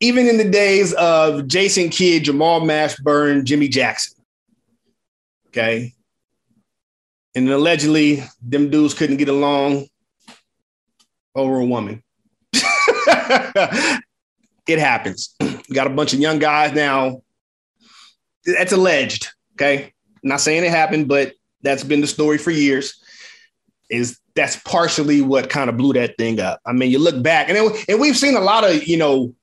even 0.00 0.28
in 0.28 0.36
the 0.38 0.48
days 0.48 0.92
of 0.94 1.48
Jason 1.48 1.88
Kidd, 1.88 2.24
Jamal 2.24 2.60
Mashburn, 2.60 3.44
Jimmy 3.44 3.68
Jackson. 3.68 4.16
Okay. 5.48 5.94
And 7.34 7.48
allegedly, 7.48 8.22
them 8.40 8.70
dudes 8.70 8.94
couldn't 8.94 9.16
get 9.16 9.28
along 9.28 9.86
over 11.34 11.58
a 11.58 11.66
woman. 11.66 12.02
it 14.70 14.78
happens. 14.78 15.34
Got 15.72 15.86
a 15.86 15.90
bunch 15.90 16.12
of 16.12 16.20
young 16.20 16.38
guys 16.38 16.72
now. 16.72 17.22
That's 18.44 18.72
alleged. 18.72 19.28
Okay. 19.54 19.92
Not 20.22 20.40
saying 20.40 20.64
it 20.64 20.70
happened, 20.70 21.08
but 21.08 21.34
that's 21.62 21.84
been 21.84 22.00
the 22.00 22.06
story 22.06 22.38
for 22.38 22.50
years. 22.50 23.02
Is 23.90 24.18
that's 24.34 24.56
partially 24.60 25.20
what 25.20 25.50
kind 25.50 25.68
of 25.68 25.76
blew 25.76 25.92
that 25.94 26.16
thing 26.16 26.40
up. 26.40 26.60
I 26.64 26.72
mean, 26.72 26.90
you 26.90 26.98
look 26.98 27.22
back 27.22 27.48
and 27.48 27.58
it, 27.58 27.84
and 27.88 28.00
we've 28.00 28.16
seen 28.16 28.36
a 28.36 28.40
lot 28.40 28.64
of, 28.64 28.86
you 28.86 28.96
know, 28.96 29.34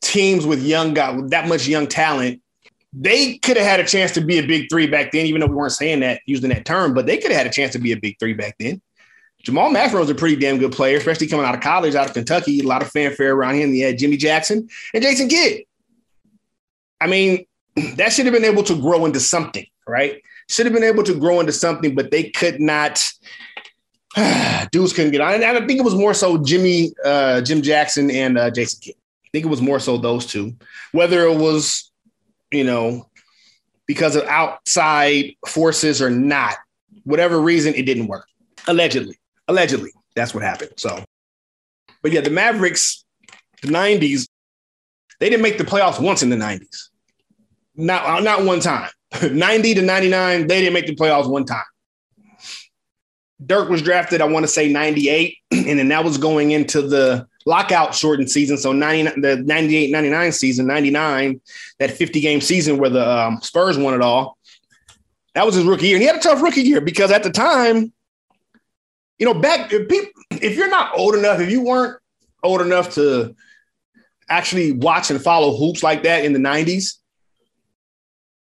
teams 0.00 0.46
with 0.46 0.62
young 0.62 0.94
guys, 0.94 1.16
with 1.16 1.30
that 1.30 1.48
much 1.48 1.66
young 1.66 1.86
talent, 1.86 2.40
they 2.92 3.38
could 3.38 3.56
have 3.56 3.66
had 3.66 3.80
a 3.80 3.84
chance 3.84 4.12
to 4.12 4.20
be 4.20 4.38
a 4.38 4.46
big 4.46 4.68
three 4.70 4.86
back 4.86 5.12
then, 5.12 5.26
even 5.26 5.40
though 5.40 5.46
we 5.46 5.54
weren't 5.54 5.72
saying 5.72 6.00
that 6.00 6.20
using 6.26 6.50
that 6.50 6.64
term, 6.64 6.94
but 6.94 7.06
they 7.06 7.16
could 7.16 7.30
have 7.30 7.38
had 7.38 7.46
a 7.46 7.50
chance 7.50 7.72
to 7.72 7.78
be 7.78 7.92
a 7.92 7.96
big 7.96 8.16
three 8.18 8.34
back 8.34 8.56
then. 8.58 8.80
Jamal 9.44 9.70
was 9.70 10.10
a 10.10 10.14
pretty 10.14 10.36
damn 10.36 10.58
good 10.58 10.72
player, 10.72 10.96
especially 10.96 11.26
coming 11.26 11.44
out 11.44 11.54
of 11.54 11.60
college, 11.60 11.94
out 11.94 12.06
of 12.06 12.14
Kentucky. 12.14 12.60
A 12.60 12.62
lot 12.62 12.82
of 12.82 12.90
fanfare 12.90 13.34
around 13.34 13.56
him. 13.56 13.72
He 13.72 13.80
had 13.80 13.98
Jimmy 13.98 14.16
Jackson 14.16 14.68
and 14.94 15.02
Jason 15.02 15.28
Kidd. 15.28 15.64
I 17.00 17.06
mean, 17.06 17.44
that 17.96 18.12
should 18.12 18.24
have 18.24 18.34
been 18.34 18.44
able 18.44 18.62
to 18.64 18.80
grow 18.80 19.04
into 19.04 19.20
something, 19.20 19.66
right? 19.86 20.22
Should 20.48 20.66
have 20.66 20.72
been 20.72 20.82
able 20.82 21.02
to 21.04 21.14
grow 21.14 21.40
into 21.40 21.52
something, 21.52 21.94
but 21.94 22.10
they 22.10 22.30
could 22.30 22.60
not. 22.60 23.02
Dudes 24.72 24.92
couldn't 24.92 25.12
get 25.12 25.20
on. 25.20 25.34
And 25.34 25.44
I 25.44 25.66
think 25.66 25.78
it 25.78 25.84
was 25.84 25.94
more 25.94 26.14
so 26.14 26.38
Jimmy, 26.38 26.92
uh, 27.04 27.42
Jim 27.42 27.60
Jackson, 27.60 28.10
and 28.10 28.38
uh, 28.38 28.50
Jason 28.50 28.80
Kidd 28.80 28.94
I 28.96 29.28
think 29.32 29.46
it 29.46 29.48
was 29.48 29.62
more 29.62 29.80
so 29.80 29.98
those 29.98 30.26
two. 30.26 30.54
Whether 30.92 31.24
it 31.26 31.36
was, 31.36 31.90
you 32.52 32.62
know, 32.62 33.08
because 33.86 34.16
of 34.16 34.22
outside 34.24 35.34
forces 35.46 36.00
or 36.00 36.08
not, 36.08 36.54
whatever 37.02 37.40
reason, 37.40 37.74
it 37.74 37.84
didn't 37.84 38.06
work. 38.06 38.28
Allegedly. 38.68 39.18
Allegedly. 39.48 39.90
That's 40.14 40.34
what 40.34 40.42
happened. 40.42 40.72
So, 40.76 41.04
but 42.02 42.12
yeah, 42.12 42.20
the 42.20 42.30
Mavericks, 42.30 43.04
the 43.62 43.68
90s, 43.68 44.26
they 45.20 45.28
didn't 45.28 45.42
make 45.42 45.58
the 45.58 45.64
playoffs 45.64 46.00
once 46.00 46.22
in 46.22 46.30
the 46.30 46.36
90s. 46.36 46.88
Not, 47.76 48.22
not 48.22 48.44
one 48.44 48.60
time. 48.60 48.90
90 49.30 49.74
to 49.74 49.82
99, 49.82 50.46
they 50.46 50.60
didn't 50.60 50.74
make 50.74 50.86
the 50.86 50.94
playoffs 50.94 51.28
one 51.28 51.44
time. 51.44 51.64
Dirk 53.44 53.68
was 53.68 53.82
drafted, 53.82 54.20
I 54.20 54.26
want 54.26 54.44
to 54.44 54.48
say 54.48 54.72
98, 54.72 55.36
and 55.50 55.78
then 55.78 55.88
that 55.88 56.04
was 56.04 56.18
going 56.18 56.52
into 56.52 56.82
the 56.82 57.26
lockout 57.46 57.94
shortened 57.94 58.30
season. 58.30 58.56
So 58.56 58.72
90, 58.72 59.20
the 59.20 59.36
98 59.36 59.90
99 59.90 60.32
season, 60.32 60.66
99, 60.66 61.40
that 61.78 61.90
50 61.90 62.20
game 62.20 62.40
season 62.40 62.78
where 62.78 62.90
the 62.90 63.06
um, 63.06 63.40
Spurs 63.42 63.76
won 63.76 63.94
it 63.94 64.00
all. 64.00 64.38
That 65.34 65.44
was 65.44 65.56
his 65.56 65.64
rookie 65.64 65.88
year. 65.88 65.96
And 65.96 66.02
he 66.02 66.06
had 66.06 66.16
a 66.16 66.20
tough 66.20 66.42
rookie 66.42 66.62
year 66.62 66.80
because 66.80 67.10
at 67.10 67.22
the 67.22 67.30
time, 67.30 67.92
you 69.18 69.26
know, 69.26 69.34
back 69.34 69.72
if 69.72 69.88
people, 69.88 70.10
if 70.30 70.56
you're 70.56 70.70
not 70.70 70.96
old 70.98 71.14
enough, 71.14 71.40
if 71.40 71.50
you 71.50 71.62
weren't 71.62 71.98
old 72.42 72.60
enough 72.60 72.94
to 72.94 73.34
actually 74.28 74.72
watch 74.72 75.10
and 75.10 75.22
follow 75.22 75.56
hoops 75.56 75.82
like 75.82 76.02
that 76.02 76.24
in 76.24 76.32
the 76.32 76.38
90s, 76.38 76.98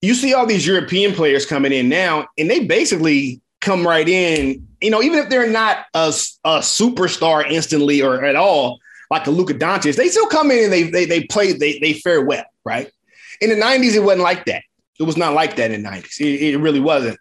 you 0.01 0.13
see 0.13 0.33
all 0.33 0.45
these 0.45 0.67
European 0.67 1.13
players 1.13 1.45
coming 1.45 1.71
in 1.71 1.87
now, 1.87 2.27
and 2.37 2.49
they 2.49 2.65
basically 2.65 3.41
come 3.61 3.87
right 3.87 4.07
in. 4.07 4.67
You 4.81 4.91
know, 4.91 5.01
even 5.01 5.19
if 5.19 5.29
they're 5.29 5.49
not 5.49 5.85
a, 5.93 6.09
a 6.43 6.59
superstar 6.59 7.49
instantly 7.49 8.01
or 8.01 8.23
at 8.25 8.35
all, 8.35 8.79
like 9.09 9.27
a 9.27 9.31
Luka 9.31 9.53
Doncic, 9.53 9.95
they 9.95 10.09
still 10.09 10.27
come 10.27 10.51
in 10.51 10.65
and 10.65 10.73
they 10.73 10.83
they 10.83 11.05
they 11.05 11.23
play 11.23 11.53
they 11.53 11.79
they 11.79 11.93
fare 11.93 12.21
well, 12.25 12.43
right? 12.65 12.91
In 13.39 13.49
the 13.49 13.55
'90s, 13.55 13.95
it 13.95 14.01
wasn't 14.01 14.23
like 14.23 14.43
that. 14.45 14.63
It 14.99 15.03
was 15.03 15.15
not 15.15 15.33
like 15.33 15.55
that 15.55 15.71
in 15.71 15.83
the 15.83 15.89
'90s. 15.89 16.19
It, 16.19 16.53
it 16.53 16.57
really 16.57 16.81
wasn't. 16.81 17.17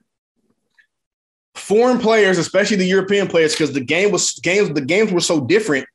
Foreign 1.55 1.99
players, 1.99 2.39
especially 2.39 2.79
the 2.79 2.87
European 2.87 3.29
players, 3.29 3.53
because 3.53 3.73
the 3.73 3.81
game 3.81 4.11
was 4.11 4.39
games 4.41 4.71
the 4.71 4.81
games 4.81 5.13
were 5.13 5.21
so 5.21 5.41
different 5.41 5.87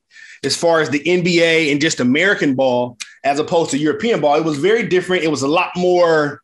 as 0.44 0.56
far 0.56 0.82
as 0.82 0.90
the 0.90 1.00
NBA 1.00 1.72
and 1.72 1.82
just 1.82 2.00
American 2.00 2.56
ball 2.56 2.98
as 3.24 3.40
opposed 3.40 3.72
to 3.72 3.78
European 3.78 4.22
ball. 4.22 4.36
It 4.36 4.46
was 4.46 4.60
very 4.60 4.88
different. 4.88 5.24
It 5.24 5.32
was 5.32 5.42
a 5.42 5.48
lot 5.48 5.72
more, 5.76 6.42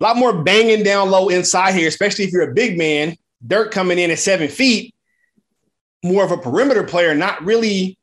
a 0.00 0.04
lot 0.04 0.16
more 0.16 0.42
banging 0.42 0.82
down 0.82 1.10
low 1.10 1.28
inside 1.28 1.74
here, 1.74 1.88
especially 1.88 2.24
if 2.24 2.32
you're 2.32 2.50
a 2.50 2.54
big 2.54 2.76
man. 2.76 3.16
Dirk 3.46 3.70
coming 3.70 3.98
in 3.98 4.10
at 4.10 4.18
seven 4.18 4.48
feet, 4.48 4.94
more 6.02 6.24
of 6.24 6.32
a 6.32 6.38
perimeter 6.38 6.82
player, 6.82 7.14
not 7.14 7.44
really 7.44 7.96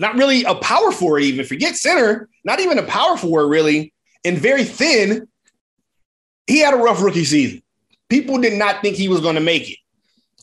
not 0.00 0.14
really 0.14 0.44
a 0.44 0.54
power 0.54 0.92
forward, 0.92 1.22
even 1.22 1.44
forget 1.44 1.76
center, 1.76 2.28
not 2.44 2.60
even 2.60 2.78
a 2.78 2.84
power 2.84 3.16
forward, 3.16 3.48
really, 3.48 3.92
and 4.24 4.38
very 4.38 4.64
thin. 4.64 5.28
He 6.46 6.60
had 6.60 6.74
a 6.74 6.78
rough 6.78 7.02
rookie 7.02 7.24
season. 7.24 7.62
People 8.08 8.38
did 8.38 8.58
not 8.58 8.82
think 8.82 8.96
he 8.96 9.08
was 9.08 9.20
going 9.20 9.34
to 9.34 9.40
make 9.40 9.70
it. 9.70 9.78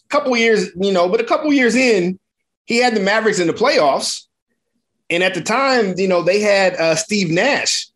A 0.05 0.07
couple 0.09 0.35
years, 0.37 0.69
you 0.75 0.91
know, 0.91 1.09
but 1.09 1.19
a 1.19 1.25
couple 1.25 1.51
years 1.51 1.75
in, 1.75 2.19
he 2.65 2.77
had 2.77 2.95
the 2.95 2.99
Mavericks 2.99 3.39
in 3.39 3.47
the 3.47 3.53
playoffs. 3.53 4.23
And 5.09 5.23
at 5.23 5.33
the 5.33 5.41
time, 5.41 5.93
you 5.97 6.07
know, 6.07 6.21
they 6.21 6.41
had 6.41 6.75
uh, 6.75 6.95
Steve 6.95 7.29
Nash 7.29 7.87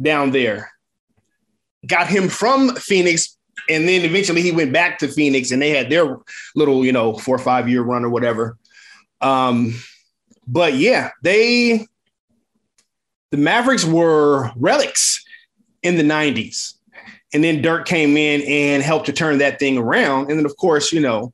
down 0.00 0.30
there, 0.30 0.70
got 1.86 2.08
him 2.08 2.28
from 2.28 2.74
Phoenix. 2.76 3.36
And 3.68 3.88
then 3.88 4.02
eventually 4.02 4.42
he 4.42 4.52
went 4.52 4.72
back 4.72 4.98
to 4.98 5.08
Phoenix 5.08 5.50
and 5.50 5.60
they 5.60 5.70
had 5.70 5.90
their 5.90 6.18
little, 6.54 6.84
you 6.84 6.92
know, 6.92 7.14
four 7.14 7.36
or 7.36 7.40
five 7.40 7.68
year 7.68 7.82
run 7.82 8.04
or 8.04 8.10
whatever. 8.10 8.56
Um, 9.20 9.74
but 10.46 10.74
yeah, 10.74 11.10
they 11.22 11.86
the 13.30 13.36
Mavericks 13.36 13.84
were 13.84 14.50
relics 14.56 15.22
in 15.82 15.96
the 15.96 16.02
90s. 16.02 16.74
And 17.34 17.44
then 17.44 17.60
Dirk 17.60 17.86
came 17.86 18.16
in 18.16 18.42
and 18.42 18.82
helped 18.82 19.06
to 19.06 19.12
turn 19.12 19.38
that 19.38 19.58
thing 19.58 19.76
around. 19.76 20.30
And 20.30 20.38
then 20.38 20.46
of 20.46 20.56
course, 20.56 20.92
you 20.92 21.00
know, 21.00 21.32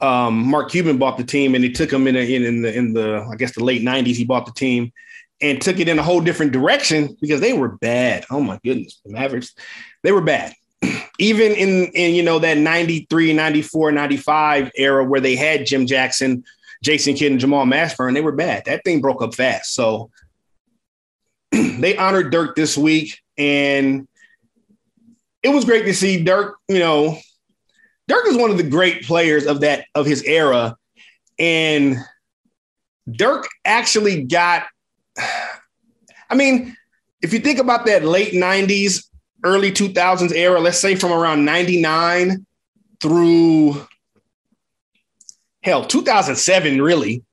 um, 0.00 0.38
Mark 0.46 0.70
Cuban 0.70 0.98
bought 0.98 1.18
the 1.18 1.24
team 1.24 1.54
and 1.54 1.62
he 1.62 1.70
took 1.70 1.90
them 1.90 2.06
in, 2.06 2.16
a, 2.16 2.34
in, 2.34 2.44
in 2.44 2.62
the 2.62 2.74
in 2.76 2.92
the 2.94 3.28
I 3.30 3.36
guess 3.36 3.54
the 3.54 3.64
late 3.64 3.82
90s. 3.82 4.16
He 4.16 4.24
bought 4.24 4.46
the 4.46 4.52
team 4.52 4.92
and 5.40 5.60
took 5.60 5.78
it 5.78 5.88
in 5.88 5.98
a 5.98 6.02
whole 6.02 6.20
different 6.20 6.52
direction 6.52 7.16
because 7.20 7.40
they 7.40 7.52
were 7.52 7.76
bad. 7.76 8.24
Oh 8.30 8.40
my 8.40 8.58
goodness, 8.64 9.00
the 9.04 9.12
Mavericks, 9.12 9.54
they 10.02 10.12
were 10.12 10.20
bad. 10.20 10.54
Even 11.18 11.52
in 11.52 11.86
in 11.94 12.14
you 12.14 12.22
know 12.22 12.38
that 12.38 12.58
93, 12.58 13.32
94, 13.32 13.92
95 13.92 14.70
era 14.76 15.04
where 15.04 15.20
they 15.20 15.36
had 15.36 15.66
Jim 15.66 15.86
Jackson, 15.86 16.44
Jason 16.82 17.14
Kidd 17.14 17.32
and 17.32 17.40
Jamal 17.40 17.66
Mashburn, 17.66 18.14
they 18.14 18.22
were 18.22 18.32
bad. 18.32 18.64
That 18.64 18.84
thing 18.84 19.00
broke 19.00 19.22
up 19.22 19.34
fast. 19.34 19.74
So 19.74 20.10
they 21.52 21.96
honored 21.96 22.32
Dirk 22.32 22.56
this 22.56 22.76
week, 22.78 23.20
and 23.36 24.08
it 25.42 25.48
was 25.48 25.64
great 25.64 25.84
to 25.86 25.94
see 25.94 26.22
Dirk. 26.22 26.56
You 26.68 26.78
know, 26.78 27.18
Dirk 28.08 28.26
is 28.26 28.36
one 28.36 28.50
of 28.50 28.56
the 28.56 28.62
great 28.62 29.04
players 29.04 29.46
of 29.46 29.60
that 29.60 29.86
of 29.94 30.06
his 30.06 30.22
era, 30.22 30.76
and 31.38 31.96
Dirk 33.10 33.48
actually 33.64 34.24
got. 34.24 34.66
I 36.30 36.34
mean, 36.34 36.76
if 37.22 37.32
you 37.32 37.40
think 37.40 37.58
about 37.58 37.86
that 37.86 38.04
late 38.04 38.32
'90s, 38.32 39.04
early 39.44 39.72
2000s 39.72 40.32
era, 40.32 40.60
let's 40.60 40.78
say 40.78 40.94
from 40.94 41.12
around 41.12 41.44
'99 41.44 42.46
through 43.00 43.86
hell, 45.62 45.84
2007, 45.84 46.80
really, 46.80 47.24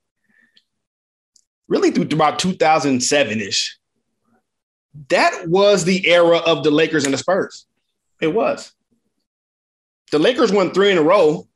really 1.67 1.91
through 1.91 2.05
about 2.05 2.39
2007 2.39 3.41
ish. 3.41 3.77
That 5.09 5.47
was 5.47 5.85
the 5.85 6.07
era 6.07 6.37
of 6.37 6.63
the 6.63 6.71
Lakers 6.71 7.05
and 7.05 7.13
the 7.13 7.19
Spurs. 7.19 7.67
It 8.21 8.33
was. 8.33 8.71
The 10.11 10.19
Lakers 10.19 10.51
won 10.51 10.71
three 10.71 10.91
in 10.91 10.97
a 10.97 11.03
row. 11.03 11.47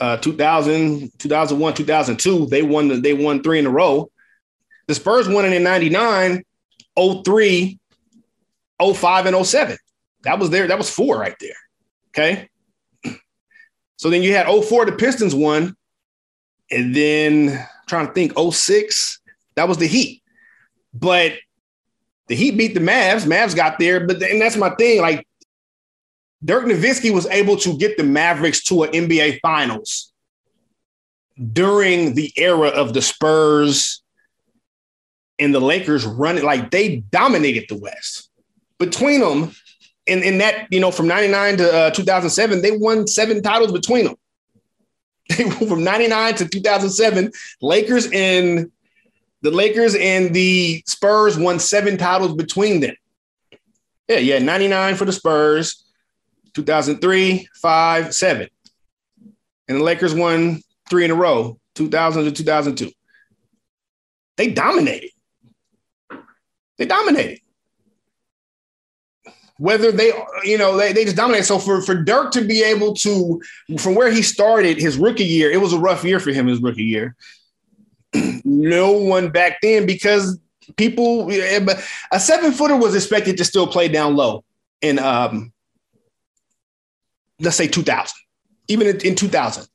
Uh, 0.00 0.16
2000, 0.16 1.12
2001, 1.18 1.74
2002, 1.74 2.46
they 2.46 2.62
won 2.62 2.88
the, 2.88 2.96
they 2.96 3.14
won 3.14 3.42
three 3.42 3.58
in 3.58 3.66
a 3.66 3.70
row. 3.70 4.10
The 4.86 4.94
Spurs 4.94 5.28
won 5.28 5.44
it 5.44 5.52
in 5.52 5.62
99, 5.62 6.42
03, 7.24 7.78
05, 8.94 9.26
and 9.26 9.46
07. 9.46 9.76
That 10.24 10.38
was 10.38 10.50
there. 10.50 10.66
That 10.66 10.78
was 10.78 10.90
four 10.90 11.18
right 11.18 11.36
there. 11.40 11.56
Okay. 12.10 12.48
So 13.96 14.10
then 14.10 14.24
you 14.24 14.34
had 14.34 14.46
04, 14.46 14.86
the 14.86 14.92
Pistons 14.92 15.34
won. 15.34 15.76
And 16.70 16.94
then 16.94 17.50
I'm 17.50 17.86
trying 17.86 18.08
to 18.08 18.12
think, 18.12 18.32
06, 18.36 19.20
that 19.54 19.68
was 19.68 19.78
the 19.78 19.86
Heat. 19.86 20.22
But 20.92 21.34
the 22.28 22.34
Heat 22.34 22.56
beat 22.56 22.74
the 22.74 22.80
Mavs. 22.80 23.26
Mavs 23.26 23.54
got 23.54 23.78
there. 23.78 24.06
But 24.06 24.22
and 24.22 24.40
that's 24.40 24.56
my 24.56 24.70
thing. 24.70 25.00
Like 25.00 25.26
Dirk 26.44 26.64
Nowitzki 26.64 27.12
was 27.12 27.26
able 27.26 27.56
to 27.58 27.76
get 27.78 27.96
the 27.96 28.04
Mavericks 28.04 28.62
to 28.64 28.82
an 28.82 28.92
NBA 28.92 29.40
Finals 29.40 30.12
during 31.52 32.14
the 32.14 32.32
era 32.36 32.68
of 32.68 32.94
the 32.94 33.02
Spurs 33.02 34.02
and 35.38 35.54
the 35.54 35.60
Lakers 35.60 36.06
running 36.06 36.44
like 36.44 36.70
they 36.70 36.96
dominated 37.10 37.64
the 37.68 37.76
West. 37.76 38.30
Between 38.78 39.20
them, 39.20 39.52
in, 40.06 40.22
in 40.22 40.38
that, 40.38 40.66
you 40.70 40.80
know, 40.80 40.90
from 40.90 41.08
99 41.08 41.56
to 41.58 41.74
uh, 41.74 41.90
2007, 41.90 42.62
they 42.62 42.76
won 42.76 43.06
seven 43.06 43.42
titles 43.42 43.72
between 43.72 44.06
them. 44.06 44.16
They 45.36 45.48
from 45.48 45.82
99 45.82 46.34
to 46.34 46.48
2007, 46.48 47.32
Lakers 47.62 48.10
and 48.12 48.70
The 49.44 49.50
Lakers 49.50 49.94
and 49.94 50.34
the 50.34 50.82
Spurs 50.86 51.38
won 51.38 51.60
seven 51.60 51.98
titles 51.98 52.34
between 52.34 52.80
them. 52.80 52.94
Yeah, 54.08 54.16
yeah, 54.16 54.38
99 54.38 54.94
for 54.94 55.04
the 55.04 55.12
Spurs, 55.12 55.84
2003, 56.54 57.46
5, 57.60 58.14
7. 58.14 58.48
And 59.68 59.78
the 59.78 59.82
Lakers 59.82 60.14
won 60.14 60.62
three 60.88 61.04
in 61.04 61.10
a 61.10 61.14
row, 61.14 61.58
2000 61.74 62.24
to 62.24 62.32
2002. 62.32 62.90
They 64.38 64.50
dominated. 64.50 65.10
They 66.78 66.86
dominated. 66.86 67.40
Whether 69.58 69.92
they, 69.92 70.10
you 70.44 70.56
know, 70.56 70.78
they, 70.78 70.94
they 70.94 71.04
just 71.04 71.16
dominated. 71.16 71.44
So 71.44 71.58
for, 71.58 71.82
for 71.82 72.02
Dirk 72.02 72.32
to 72.32 72.40
be 72.40 72.62
able 72.62 72.94
to, 72.94 73.42
from 73.78 73.94
where 73.94 74.10
he 74.10 74.22
started 74.22 74.78
his 74.78 74.96
rookie 74.96 75.24
year, 75.26 75.50
it 75.50 75.60
was 75.60 75.74
a 75.74 75.78
rough 75.78 76.02
year 76.02 76.18
for 76.18 76.30
him 76.30 76.46
his 76.46 76.62
rookie 76.62 76.84
year. 76.84 77.14
no 78.44 78.92
one 78.92 79.30
back 79.30 79.58
then 79.62 79.86
because 79.86 80.38
people, 80.76 81.30
a 81.30 82.20
seven 82.20 82.52
footer 82.52 82.76
was 82.76 82.94
expected 82.94 83.36
to 83.38 83.44
still 83.44 83.66
play 83.66 83.88
down 83.88 84.16
low 84.16 84.44
in, 84.80 84.98
um, 84.98 85.52
let's 87.40 87.56
say 87.56 87.66
2000, 87.66 88.14
even 88.68 88.86
in, 88.86 89.00
in 89.00 89.14
2000. 89.14 89.66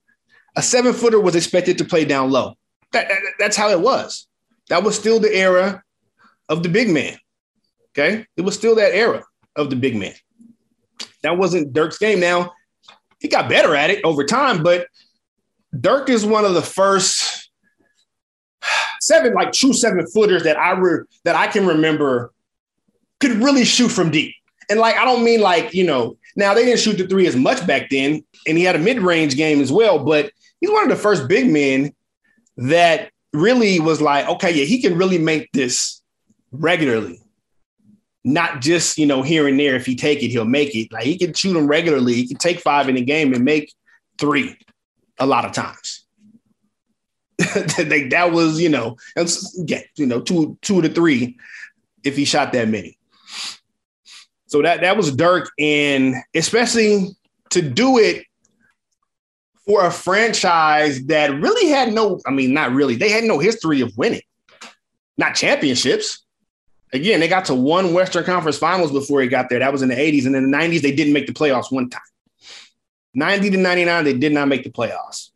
A 0.55 0.61
seven 0.61 0.93
footer 0.93 1.19
was 1.19 1.35
expected 1.35 1.77
to 1.77 1.85
play 1.85 2.05
down 2.05 2.31
low. 2.31 2.55
That, 2.91 3.07
that, 3.07 3.19
that's 3.37 3.55
how 3.55 3.69
it 3.69 3.79
was. 3.79 4.27
That 4.69 4.83
was 4.83 4.97
still 4.97 5.19
the 5.19 5.33
era 5.33 5.83
of 6.47 6.63
the 6.63 6.69
big 6.69 6.89
man. 6.89 7.17
Okay. 7.91 8.25
It 8.35 8.41
was 8.41 8.55
still 8.55 8.75
that 8.75 8.93
era 8.93 9.23
of 9.55 9.69
the 9.69 9.75
big 9.75 9.95
man. 9.95 10.13
That 11.23 11.37
wasn't 11.37 11.73
Dirk's 11.73 11.97
game. 11.97 12.19
Now, 12.19 12.53
he 13.19 13.27
got 13.27 13.49
better 13.49 13.75
at 13.75 13.89
it 13.89 14.03
over 14.03 14.23
time, 14.23 14.63
but 14.63 14.87
Dirk 15.77 16.09
is 16.09 16.25
one 16.25 16.45
of 16.45 16.53
the 16.53 16.61
first 16.61 17.38
seven, 19.09 19.33
like 19.33 19.51
true 19.51 19.73
seven 19.73 20.05
footers 20.07 20.43
that 20.43 20.57
I 20.57 20.71
re- 20.71 21.05
that 21.25 21.35
I 21.35 21.47
can 21.47 21.65
remember 21.65 22.31
could 23.19 23.31
really 23.31 23.65
shoot 23.65 23.89
from 23.89 24.11
deep. 24.11 24.33
And 24.69 24.79
like, 24.79 24.95
I 24.95 25.03
don't 25.03 25.23
mean 25.23 25.41
like, 25.41 25.73
you 25.73 25.85
know, 25.85 26.17
now 26.35 26.53
they 26.53 26.63
didn't 26.63 26.79
shoot 26.79 26.97
the 26.97 27.07
three 27.07 27.27
as 27.27 27.35
much 27.35 27.65
back 27.65 27.89
then, 27.89 28.23
and 28.47 28.57
he 28.57 28.63
had 28.63 28.75
a 28.75 28.79
mid-range 28.79 29.35
game 29.35 29.61
as 29.61 29.71
well, 29.71 29.99
but 29.99 30.31
he's 30.61 30.69
one 30.69 30.83
of 30.83 30.89
the 30.89 31.03
first 31.03 31.27
big 31.27 31.51
men 31.51 31.91
that 32.57 33.09
really 33.33 33.79
was 33.79 33.99
like, 33.99 34.27
okay, 34.29 34.51
yeah, 34.51 34.65
he 34.65 34.81
can 34.81 34.97
really 34.97 35.17
make 35.17 35.51
this 35.53 36.01
regularly. 36.51 37.19
Not 38.23 38.61
just, 38.61 38.97
you 38.97 39.05
know, 39.05 39.23
here 39.23 39.47
and 39.47 39.59
there. 39.59 39.75
If 39.75 39.85
he 39.85 39.95
take 39.95 40.21
it, 40.21 40.27
he'll 40.27 40.45
make 40.45 40.75
it. 40.75 40.91
Like 40.91 41.05
he 41.05 41.17
can 41.17 41.33
shoot 41.33 41.53
them 41.53 41.67
regularly. 41.67 42.13
He 42.13 42.27
can 42.27 42.37
take 42.37 42.59
five 42.59 42.89
in 42.89 42.97
a 42.97 43.01
game 43.01 43.33
and 43.33 43.43
make 43.43 43.73
three 44.19 44.57
a 45.17 45.25
lot 45.25 45.45
of 45.45 45.51
times. 45.51 46.05
that, 47.55 48.07
that 48.11 48.31
was, 48.33 48.59
you 48.59 48.67
know, 48.67 48.97
yeah, 49.65 49.81
you 49.95 50.05
know, 50.05 50.19
two, 50.19 50.57
two 50.61 50.81
to 50.81 50.89
three 50.89 51.37
if 52.03 52.17
he 52.17 52.25
shot 52.25 52.51
that 52.51 52.67
many. 52.67 52.97
So 54.47 54.61
that 54.63 54.81
that 54.81 54.97
was 54.97 55.15
Dirk, 55.15 55.51
and 55.59 56.15
especially 56.33 57.09
to 57.51 57.61
do 57.61 57.97
it 57.99 58.25
for 59.65 59.85
a 59.85 59.91
franchise 59.91 61.05
that 61.05 61.39
really 61.39 61.69
had 61.69 61.93
no, 61.93 62.19
I 62.25 62.31
mean, 62.31 62.53
not 62.53 62.73
really, 62.73 62.95
they 62.95 63.09
had 63.09 63.23
no 63.23 63.37
history 63.37 63.81
of 63.81 63.95
winning, 63.95 64.23
not 65.17 65.35
championships. 65.35 66.25
Again, 66.91 67.19
they 67.19 67.27
got 67.27 67.45
to 67.45 67.53
one 67.55 67.93
Western 67.93 68.23
Conference 68.23 68.57
Finals 68.57 68.91
before 68.91 69.21
he 69.21 69.27
got 69.27 69.49
there. 69.49 69.59
That 69.59 69.71
was 69.71 69.83
in 69.83 69.89
the 69.89 69.95
80s. 69.95 70.25
And 70.25 70.35
in 70.35 70.49
the 70.49 70.57
90s, 70.57 70.81
they 70.81 70.91
didn't 70.91 71.13
make 71.13 71.27
the 71.27 71.33
playoffs 71.33 71.71
one 71.71 71.87
time. 71.87 72.01
90 73.13 73.51
to 73.51 73.57
99, 73.57 74.03
they 74.03 74.17
did 74.17 74.31
not 74.31 74.47
make 74.47 74.63
the 74.63 74.71
playoffs. 74.71 75.29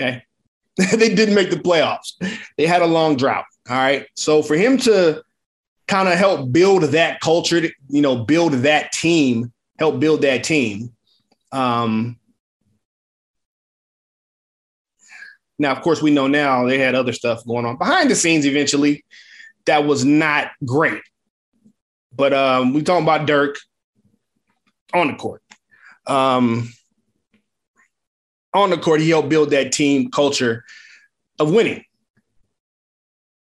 Okay. 0.00 0.24
they 0.96 1.14
didn't 1.14 1.34
make 1.34 1.50
the 1.50 1.56
playoffs. 1.56 2.12
They 2.56 2.66
had 2.66 2.82
a 2.82 2.86
long 2.86 3.16
drought. 3.16 3.44
All 3.68 3.76
right. 3.76 4.06
So 4.14 4.42
for 4.42 4.56
him 4.56 4.78
to 4.78 5.22
kind 5.86 6.08
of 6.08 6.14
help 6.14 6.52
build 6.52 6.82
that 6.84 7.20
culture, 7.20 7.62
you 7.88 8.02
know, 8.02 8.24
build 8.24 8.52
that 8.52 8.92
team, 8.92 9.52
help 9.78 10.00
build 10.00 10.22
that 10.22 10.44
team. 10.44 10.92
Um, 11.52 12.18
Now, 15.60 15.72
of 15.72 15.82
course, 15.82 16.00
we 16.00 16.12
know 16.12 16.28
now 16.28 16.66
they 16.66 16.78
had 16.78 16.94
other 16.94 17.12
stuff 17.12 17.44
going 17.44 17.66
on 17.66 17.76
behind 17.78 18.10
the 18.10 18.14
scenes 18.14 18.46
eventually 18.46 19.04
that 19.66 19.84
was 19.84 20.04
not 20.04 20.50
great. 20.64 21.02
But 22.14 22.32
um, 22.32 22.72
we 22.72 22.82
talking 22.82 23.04
about 23.04 23.26
Dirk 23.26 23.56
on 24.94 25.08
the 25.08 25.14
court. 25.14 25.42
Um, 26.06 26.72
on 28.62 28.70
the 28.70 28.78
court, 28.78 29.00
he 29.00 29.10
helped 29.10 29.28
build 29.28 29.50
that 29.50 29.72
team 29.72 30.10
culture 30.10 30.64
of 31.38 31.52
winning. 31.52 31.84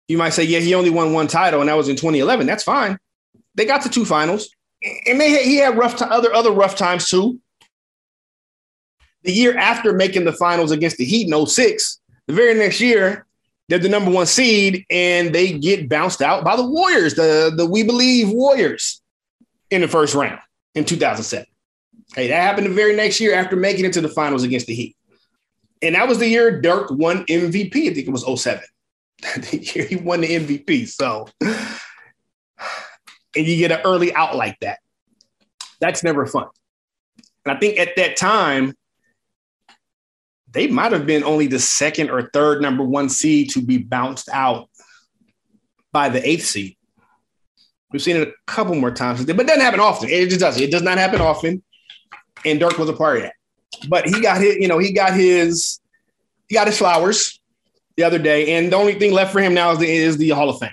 You 0.08 0.18
might 0.18 0.30
say, 0.30 0.44
yeah, 0.44 0.60
he 0.60 0.74
only 0.74 0.90
won 0.90 1.14
one 1.14 1.28
title, 1.28 1.60
and 1.60 1.70
that 1.70 1.78
was 1.78 1.88
in 1.88 1.96
2011. 1.96 2.48
That's 2.48 2.64
fine. 2.64 2.98
They 3.56 3.66
got 3.66 3.84
to 3.84 3.90
two 3.90 4.06
finals, 4.06 4.50
and 5.06 5.20
they 5.20 5.44
he 5.44 5.58
had 5.58 5.78
rough 5.78 5.98
t- 5.98 6.06
other 6.06 6.34
other 6.34 6.52
rough 6.52 6.76
times 6.76 7.10
too 7.10 7.40
the 9.24 9.32
year 9.32 9.58
after 9.58 9.94
making 9.94 10.26
the 10.26 10.34
finals 10.34 10.72
against 10.72 10.98
the 10.98 11.06
Heat 11.06 11.32
in 11.32 11.46
06, 11.46 12.00
the 12.28 12.34
very 12.34 12.54
next 12.54 12.80
year, 12.80 13.26
they're 13.68 13.80
the 13.80 13.90
number 13.90 14.10
one 14.10 14.26
seed 14.26 14.86
and 14.90 15.34
they 15.34 15.54
get 15.54 15.90
bounced 15.90 16.22
out 16.22 16.44
by 16.44 16.56
the 16.56 16.66
Warriors, 16.66 17.16
the, 17.16 17.54
the 17.56 17.66
We 17.66 17.84
Believe 17.84 18.30
Warriors 18.30 19.02
in 19.70 19.82
the 19.82 19.88
first 19.88 20.16
round 20.16 20.40
in 20.74 20.86
2007. 20.86 21.46
Hey, 22.16 22.28
that 22.28 22.42
happened 22.42 22.68
the 22.68 22.74
very 22.74 22.96
next 22.96 23.20
year 23.20 23.36
after 23.36 23.56
making 23.56 23.86
it 23.86 23.94
to 23.94 24.02
the 24.02 24.10
finals 24.10 24.44
against 24.44 24.68
the 24.68 24.74
Heat. 24.74 24.96
And 25.82 25.96
that 25.96 26.08
was 26.08 26.18
the 26.18 26.28
year 26.28 26.60
Dirk 26.60 26.90
won 26.92 27.26
MVP. 27.26 27.90
I 27.90 27.94
think 27.94 28.08
it 28.08 28.12
was 28.12 28.26
07. 28.42 28.64
the 29.22 29.58
year 29.58 29.86
he 29.86 29.96
won 29.96 30.22
the 30.22 30.28
MVP. 30.28 30.88
So, 30.88 31.28
and 31.42 31.56
you 33.34 33.58
get 33.58 33.72
an 33.72 33.82
early 33.86 34.14
out 34.14 34.36
like 34.36 34.60
that. 34.60 34.80
That's 35.80 36.04
never 36.04 36.26
fun. 36.26 36.48
And 37.46 37.56
I 37.56 37.60
think 37.60 37.80
at 37.80 37.96
that 37.96 38.18
time, 38.18 38.74
they 40.52 40.68
might 40.68 40.92
have 40.92 41.06
been 41.06 41.24
only 41.24 41.48
the 41.48 41.60
second 41.60 42.10
or 42.10 42.30
third 42.34 42.62
number 42.62 42.84
one 42.84 43.08
seed 43.08 43.52
to 43.52 43.62
be 43.62 43.78
bounced 43.78 44.30
out 44.34 44.68
by 45.92 46.10
the 46.10 46.28
eighth 46.28 46.46
seed. 46.46 46.76
We've 47.92 48.02
seen 48.02 48.18
it 48.18 48.28
a 48.28 48.34
couple 48.46 48.76
more 48.76 48.92
times, 48.92 49.26
but 49.26 49.40
it 49.40 49.48
doesn't 49.48 49.62
happen 49.62 49.80
often. 49.80 50.10
It 50.10 50.28
just 50.28 50.42
does. 50.42 50.60
It 50.60 50.72
does 50.72 50.84
not 50.84 50.98
happen 50.98 51.22
often. 51.22 51.64
And 52.46 52.60
Dirk 52.60 52.78
was 52.78 52.90
a 52.90 52.94
part 52.94 53.18
of 53.18 53.24
that. 53.24 53.34
But 53.88 54.08
he 54.08 54.22
got 54.22 54.42
his, 54.42 54.56
you 54.56 54.68
know, 54.68 54.78
he 54.78 54.92
got 54.92 55.14
his, 55.14 55.80
he 56.48 56.56
got 56.56 56.68
his 56.68 56.78
flowers 56.78 57.40
the 57.98 58.04
other 58.04 58.20
day. 58.20 58.58
And 58.58 58.72
the 58.72 58.76
only 58.76 58.94
thing 58.96 59.12
left 59.12 59.32
for 59.32 59.40
him 59.40 59.54
now 59.54 59.72
is 59.72 59.80
the, 59.80 59.90
is 59.90 60.18
the 60.18 60.30
Hall 60.30 60.50
of 60.50 60.60
Fame. 60.60 60.72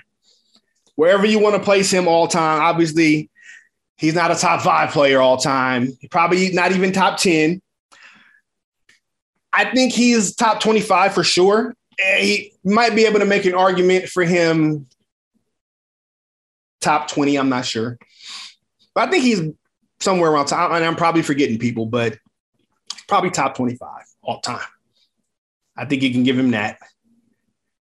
Wherever 0.95 1.25
you 1.25 1.39
want 1.39 1.55
to 1.55 1.61
place 1.61 1.91
him 1.91 2.07
all 2.07 2.27
time, 2.27 2.61
obviously, 2.61 3.29
he's 3.97 4.15
not 4.15 4.31
a 4.31 4.35
top 4.35 4.61
five 4.61 4.89
player 4.89 5.21
all 5.21 5.37
time. 5.37 5.95
Probably 6.09 6.51
not 6.51 6.71
even 6.71 6.91
top 6.91 7.17
10 7.17 7.61
I 9.57 9.65
think 9.65 9.91
he's 9.91 10.35
top 10.35 10.59
25 10.59 11.15
for 11.15 11.23
sure. 11.23 11.75
He 11.99 12.53
might 12.63 12.95
be 12.95 13.05
able 13.05 13.19
to 13.19 13.25
make 13.25 13.45
an 13.45 13.55
argument 13.55 14.07
for 14.07 14.23
him 14.23 14.85
top 16.79 17.07
20. 17.07 17.35
I'm 17.37 17.49
not 17.49 17.65
sure. 17.65 17.97
But 18.93 19.07
I 19.07 19.11
think 19.11 19.23
he's 19.23 19.41
somewhere 19.99 20.31
around 20.31 20.47
top. 20.47 20.71
And 20.71 20.83
I'm 20.83 20.95
probably 20.95 21.21
forgetting 21.21 21.59
people, 21.59 21.85
but 21.85 22.17
probably 23.07 23.31
top 23.31 23.55
25 23.55 23.89
all 24.21 24.39
time. 24.41 24.59
I 25.75 25.85
think 25.85 26.01
you 26.01 26.11
can 26.11 26.23
give 26.23 26.37
him 26.37 26.51
that. 26.51 26.79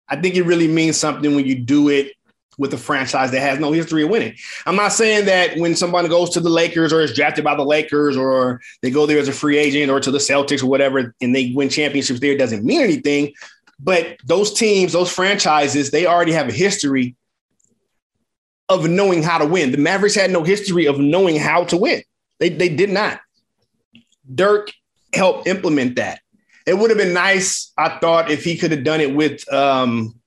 I 0.08 0.16
think 0.16 0.34
it 0.34 0.42
really 0.42 0.68
means 0.68 0.96
something 0.96 1.34
when 1.34 1.46
you 1.46 1.54
do 1.54 1.88
it 1.88 2.12
with 2.58 2.74
a 2.74 2.78
franchise 2.78 3.30
that 3.30 3.40
has 3.40 3.60
no 3.60 3.70
history 3.70 4.02
of 4.02 4.10
winning. 4.10 4.34
I'm 4.66 4.74
not 4.74 4.92
saying 4.92 5.26
that 5.26 5.56
when 5.58 5.76
somebody 5.76 6.08
goes 6.08 6.30
to 6.30 6.40
the 6.40 6.50
Lakers 6.50 6.92
or 6.92 7.00
is 7.00 7.14
drafted 7.14 7.44
by 7.44 7.54
the 7.54 7.64
Lakers 7.64 8.16
or 8.16 8.60
they 8.82 8.90
go 8.90 9.06
there 9.06 9.18
as 9.18 9.28
a 9.28 9.32
free 9.32 9.56
agent 9.56 9.90
or 9.90 10.00
to 10.00 10.10
the 10.10 10.18
Celtics 10.18 10.62
or 10.62 10.66
whatever 10.66 11.14
and 11.20 11.34
they 11.34 11.52
win 11.54 11.68
championships 11.68 12.20
there 12.20 12.36
doesn't 12.36 12.64
mean 12.64 12.80
anything. 12.80 13.32
But 13.78 14.16
those 14.24 14.52
teams, 14.52 14.92
those 14.92 15.12
franchises, 15.12 15.92
they 15.92 16.06
already 16.06 16.32
have 16.32 16.48
a 16.48 16.52
history 16.52 17.14
of 18.68 18.88
knowing 18.88 19.22
how 19.22 19.38
to 19.38 19.46
win. 19.46 19.72
The 19.72 19.78
Mavericks 19.78 20.14
had 20.14 20.30
no 20.30 20.42
history 20.42 20.86
of 20.86 20.98
knowing 20.98 21.36
how 21.36 21.64
to 21.64 21.76
win. 21.76 22.02
They, 22.38 22.50
they 22.50 22.68
did 22.68 22.90
not. 22.90 23.20
Dirk 24.32 24.70
helped 25.14 25.46
implement 25.46 25.96
that. 25.96 26.20
It 26.66 26.76
would 26.76 26.90
have 26.90 26.98
been 26.98 27.14
nice, 27.14 27.72
I 27.78 27.98
thought, 27.98 28.30
if 28.30 28.44
he 28.44 28.56
could 28.56 28.72
have 28.72 28.84
done 28.84 29.00
it 29.00 29.14
with 29.14 29.50
um, 29.50 30.20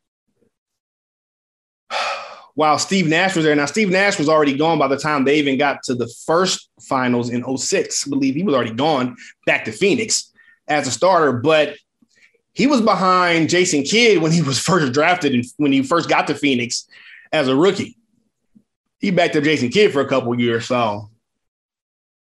while 2.55 2.79
Steve 2.79 3.07
Nash 3.07 3.35
was 3.35 3.45
there. 3.45 3.55
Now, 3.55 3.67
Steve 3.67 3.91
Nash 3.91 4.17
was 4.17 4.27
already 4.27 4.57
gone 4.57 4.79
by 4.79 4.87
the 4.87 4.97
time 4.97 5.23
they 5.23 5.37
even 5.37 5.57
got 5.57 5.83
to 5.83 5.93
the 5.93 6.11
first 6.25 6.69
finals 6.81 7.29
in 7.29 7.57
06. 7.57 8.07
I 8.07 8.09
believe 8.09 8.33
he 8.33 8.43
was 8.43 8.55
already 8.55 8.73
gone 8.73 9.15
back 9.45 9.65
to 9.65 9.71
Phoenix 9.71 10.31
as 10.67 10.87
a 10.87 10.91
starter, 10.91 11.33
but 11.33 11.75
he 12.53 12.67
was 12.67 12.81
behind 12.81 13.49
Jason 13.49 13.83
Kidd 13.83 14.21
when 14.21 14.31
he 14.31 14.41
was 14.41 14.59
first 14.63 14.93
drafted 14.93 15.33
and 15.33 15.45
when 15.57 15.71
he 15.71 15.83
first 15.83 16.09
got 16.09 16.27
to 16.27 16.35
Phoenix 16.35 16.87
as 17.31 17.47
a 17.47 17.55
rookie. 17.55 17.97
He 19.01 19.11
backed 19.11 19.35
up 19.35 19.43
Jason 19.43 19.69
Kidd 19.69 19.91
for 19.91 20.01
a 20.01 20.07
couple 20.07 20.39
years, 20.39 20.65
so 20.67 21.09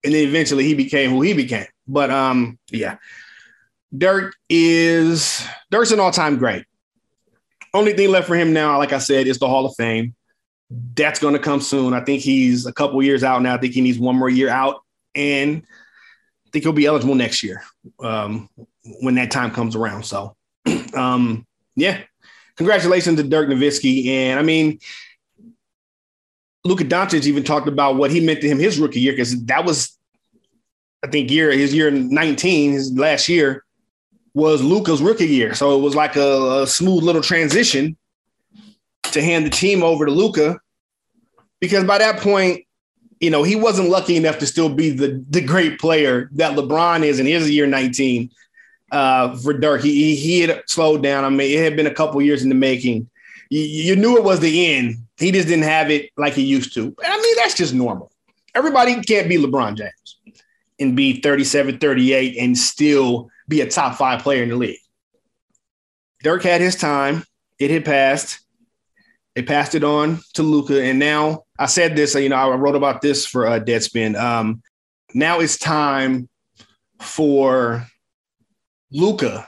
and 0.04 0.14
then 0.14 0.28
eventually 0.28 0.64
he 0.64 0.74
became 0.74 1.12
who 1.12 1.22
he 1.22 1.34
became. 1.34 1.68
But 1.88 2.10
um, 2.10 2.58
yeah, 2.72 2.98
Dirk 3.96 4.36
is 4.50 5.46
Dirk's 5.70 5.92
an 5.92 6.00
all-time 6.00 6.38
great. 6.38 6.66
only 7.74 7.94
thing 7.94 8.10
left 8.10 8.28
for 8.28 8.36
him 8.36 8.54
now, 8.54 8.78
like 8.78 8.94
I 8.94 9.00
said, 9.00 9.28
is 9.28 9.40
the 9.40 9.48
Hall 9.48 9.66
of 9.66 9.76
Fame. 9.76 10.16
That's 10.96 11.20
going 11.20 11.34
to 11.34 11.40
come 11.40 11.62
soon. 11.62 11.94
I 11.94 12.02
think 12.02 12.22
he's 12.22 12.66
a 12.66 12.74
couple 12.74 13.02
years 13.04 13.24
out 13.24 13.42
now. 13.42 13.56
I 13.56 13.58
think 13.58 13.74
he 13.74 13.82
needs 13.82 14.00
one 14.00 14.16
more 14.16 14.30
year 14.30 14.50
out, 14.50 14.82
and 15.14 15.64
I 16.48 16.50
think 16.52 16.64
he'll 16.64 16.74
be 16.74 16.86
eligible 16.86 17.16
next 17.16 17.44
year 17.44 17.62
um, 18.00 18.50
when 19.02 19.16
that 19.16 19.32
time 19.32 19.52
comes 19.52 19.76
around. 19.76 20.06
So, 20.06 20.36
um, 20.96 21.46
yeah, 21.76 22.00
congratulations 22.56 23.18
to 23.18 23.28
Dirk 23.28 23.50
Nowitzki. 23.50 24.08
And 24.08 24.40
I 24.40 24.44
mean, 24.44 24.80
Luka 26.64 26.84
Doncic 26.84 27.26
even 27.26 27.44
talked 27.44 27.68
about 27.68 27.96
what 27.96 28.12
he 28.12 28.20
meant 28.20 28.42
to 28.42 28.48
him 28.48 28.60
his 28.60 28.80
rookie 28.80 29.00
year 29.00 29.14
because 29.14 29.44
that 29.46 29.66
was, 29.66 29.98
I 31.04 31.08
think, 31.08 31.32
year 31.32 31.52
his 31.52 31.74
year 31.74 31.90
19, 31.90 32.74
his 32.74 32.92
last 32.94 33.28
year 33.28 33.64
was 34.34 34.64
Luka's 34.64 35.02
rookie 35.02 35.28
year. 35.28 35.54
So 35.54 35.78
it 35.78 35.82
was 35.82 35.96
like 35.96 36.16
a, 36.16 36.62
a 36.62 36.68
smooth 36.68 37.04
little 37.04 37.22
transition 37.22 37.98
to 39.04 39.22
hand 39.22 39.46
the 39.46 39.50
team 39.50 39.84
over 39.84 40.06
to 40.06 40.12
Luka 40.12 40.60
because 41.60 41.84
by 41.84 41.98
that 41.98 42.20
point, 42.20 42.66
you 43.20 43.30
know, 43.30 43.44
he 43.44 43.56
wasn't 43.56 43.90
lucky 43.90 44.16
enough 44.16 44.40
to 44.40 44.48
still 44.48 44.70
be 44.70 44.90
the, 44.90 45.24
the 45.30 45.42
great 45.42 45.80
player 45.80 46.30
that 46.34 46.58
LeBron 46.58 47.04
is 47.04 47.20
in 47.20 47.28
his 47.28 47.50
year 47.50 47.68
19 47.68 48.32
uh, 48.92 49.36
for 49.38 49.54
Dirk. 49.54 49.82
He, 49.82 50.16
he 50.16 50.42
had 50.42 50.64
slowed 50.68 51.04
down. 51.04 51.24
I 51.24 51.30
mean, 51.30 51.58
it 51.58 51.64
had 51.64 51.76
been 51.76 51.88
a 51.88 51.94
couple 51.94 52.22
years 52.22 52.42
in 52.42 52.50
the 52.50 52.56
making. 52.56 53.10
You, 53.52 53.60
you, 53.60 53.96
knew 53.98 54.16
it 54.16 54.24
was 54.24 54.40
the 54.40 54.74
end. 54.74 54.96
He 55.18 55.30
just 55.30 55.50
didn't 55.50 55.66
have 55.66 55.92
it 55.92 56.10
like 56.16 56.34
he 56.34 56.42
used 56.42 56.74
to. 56.76 56.96
I 57.04 57.22
mean, 57.22 57.36
that's 57.36 57.54
just 57.54 57.74
normal. 57.74 58.10
Everybody 58.56 59.02
can't 59.02 59.28
be 59.28 59.38
LeBron 59.38 59.76
James 59.76 60.40
and 60.80 60.96
be 60.96 61.20
37, 61.20 61.78
38 61.78 62.38
and 62.38 62.58
still 62.58 63.30
be 63.50 63.60
a 63.60 63.70
top 63.70 63.98
five 63.98 64.22
player 64.22 64.44
in 64.44 64.50
the 64.50 64.56
league. 64.56 64.80
Dirk 66.24 66.44
had 66.44 66.62
his 66.62 66.78
time. 66.78 67.26
It 67.60 67.72
had 67.72 67.84
passed. 67.84 68.40
They 69.36 69.42
passed 69.42 69.76
it 69.76 69.84
on 69.84 70.22
to 70.36 70.44
Luka. 70.44 70.82
And 70.82 70.98
now 70.98 71.44
I 71.60 71.66
said 71.66 71.98
this, 71.98 72.16
you 72.16 72.30
know, 72.30 72.38
I 72.38 72.56
wrote 72.56 72.76
about 72.76 73.02
this 73.02 73.26
for 73.26 73.48
uh, 73.48 73.60
Deadspin. 73.60 74.18
Um, 74.18 74.62
now 75.14 75.42
it's 75.42 75.58
time 75.58 76.30
for 77.02 77.86
Luka 78.92 79.46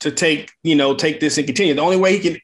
to 0.00 0.10
take, 0.10 0.52
you 0.62 0.74
know, 0.74 0.94
take 0.94 1.20
this 1.20 1.36
and 1.36 1.46
continue. 1.46 1.74
The 1.74 1.82
only 1.82 1.98
way 1.98 2.16
he 2.16 2.30
can 2.30 2.40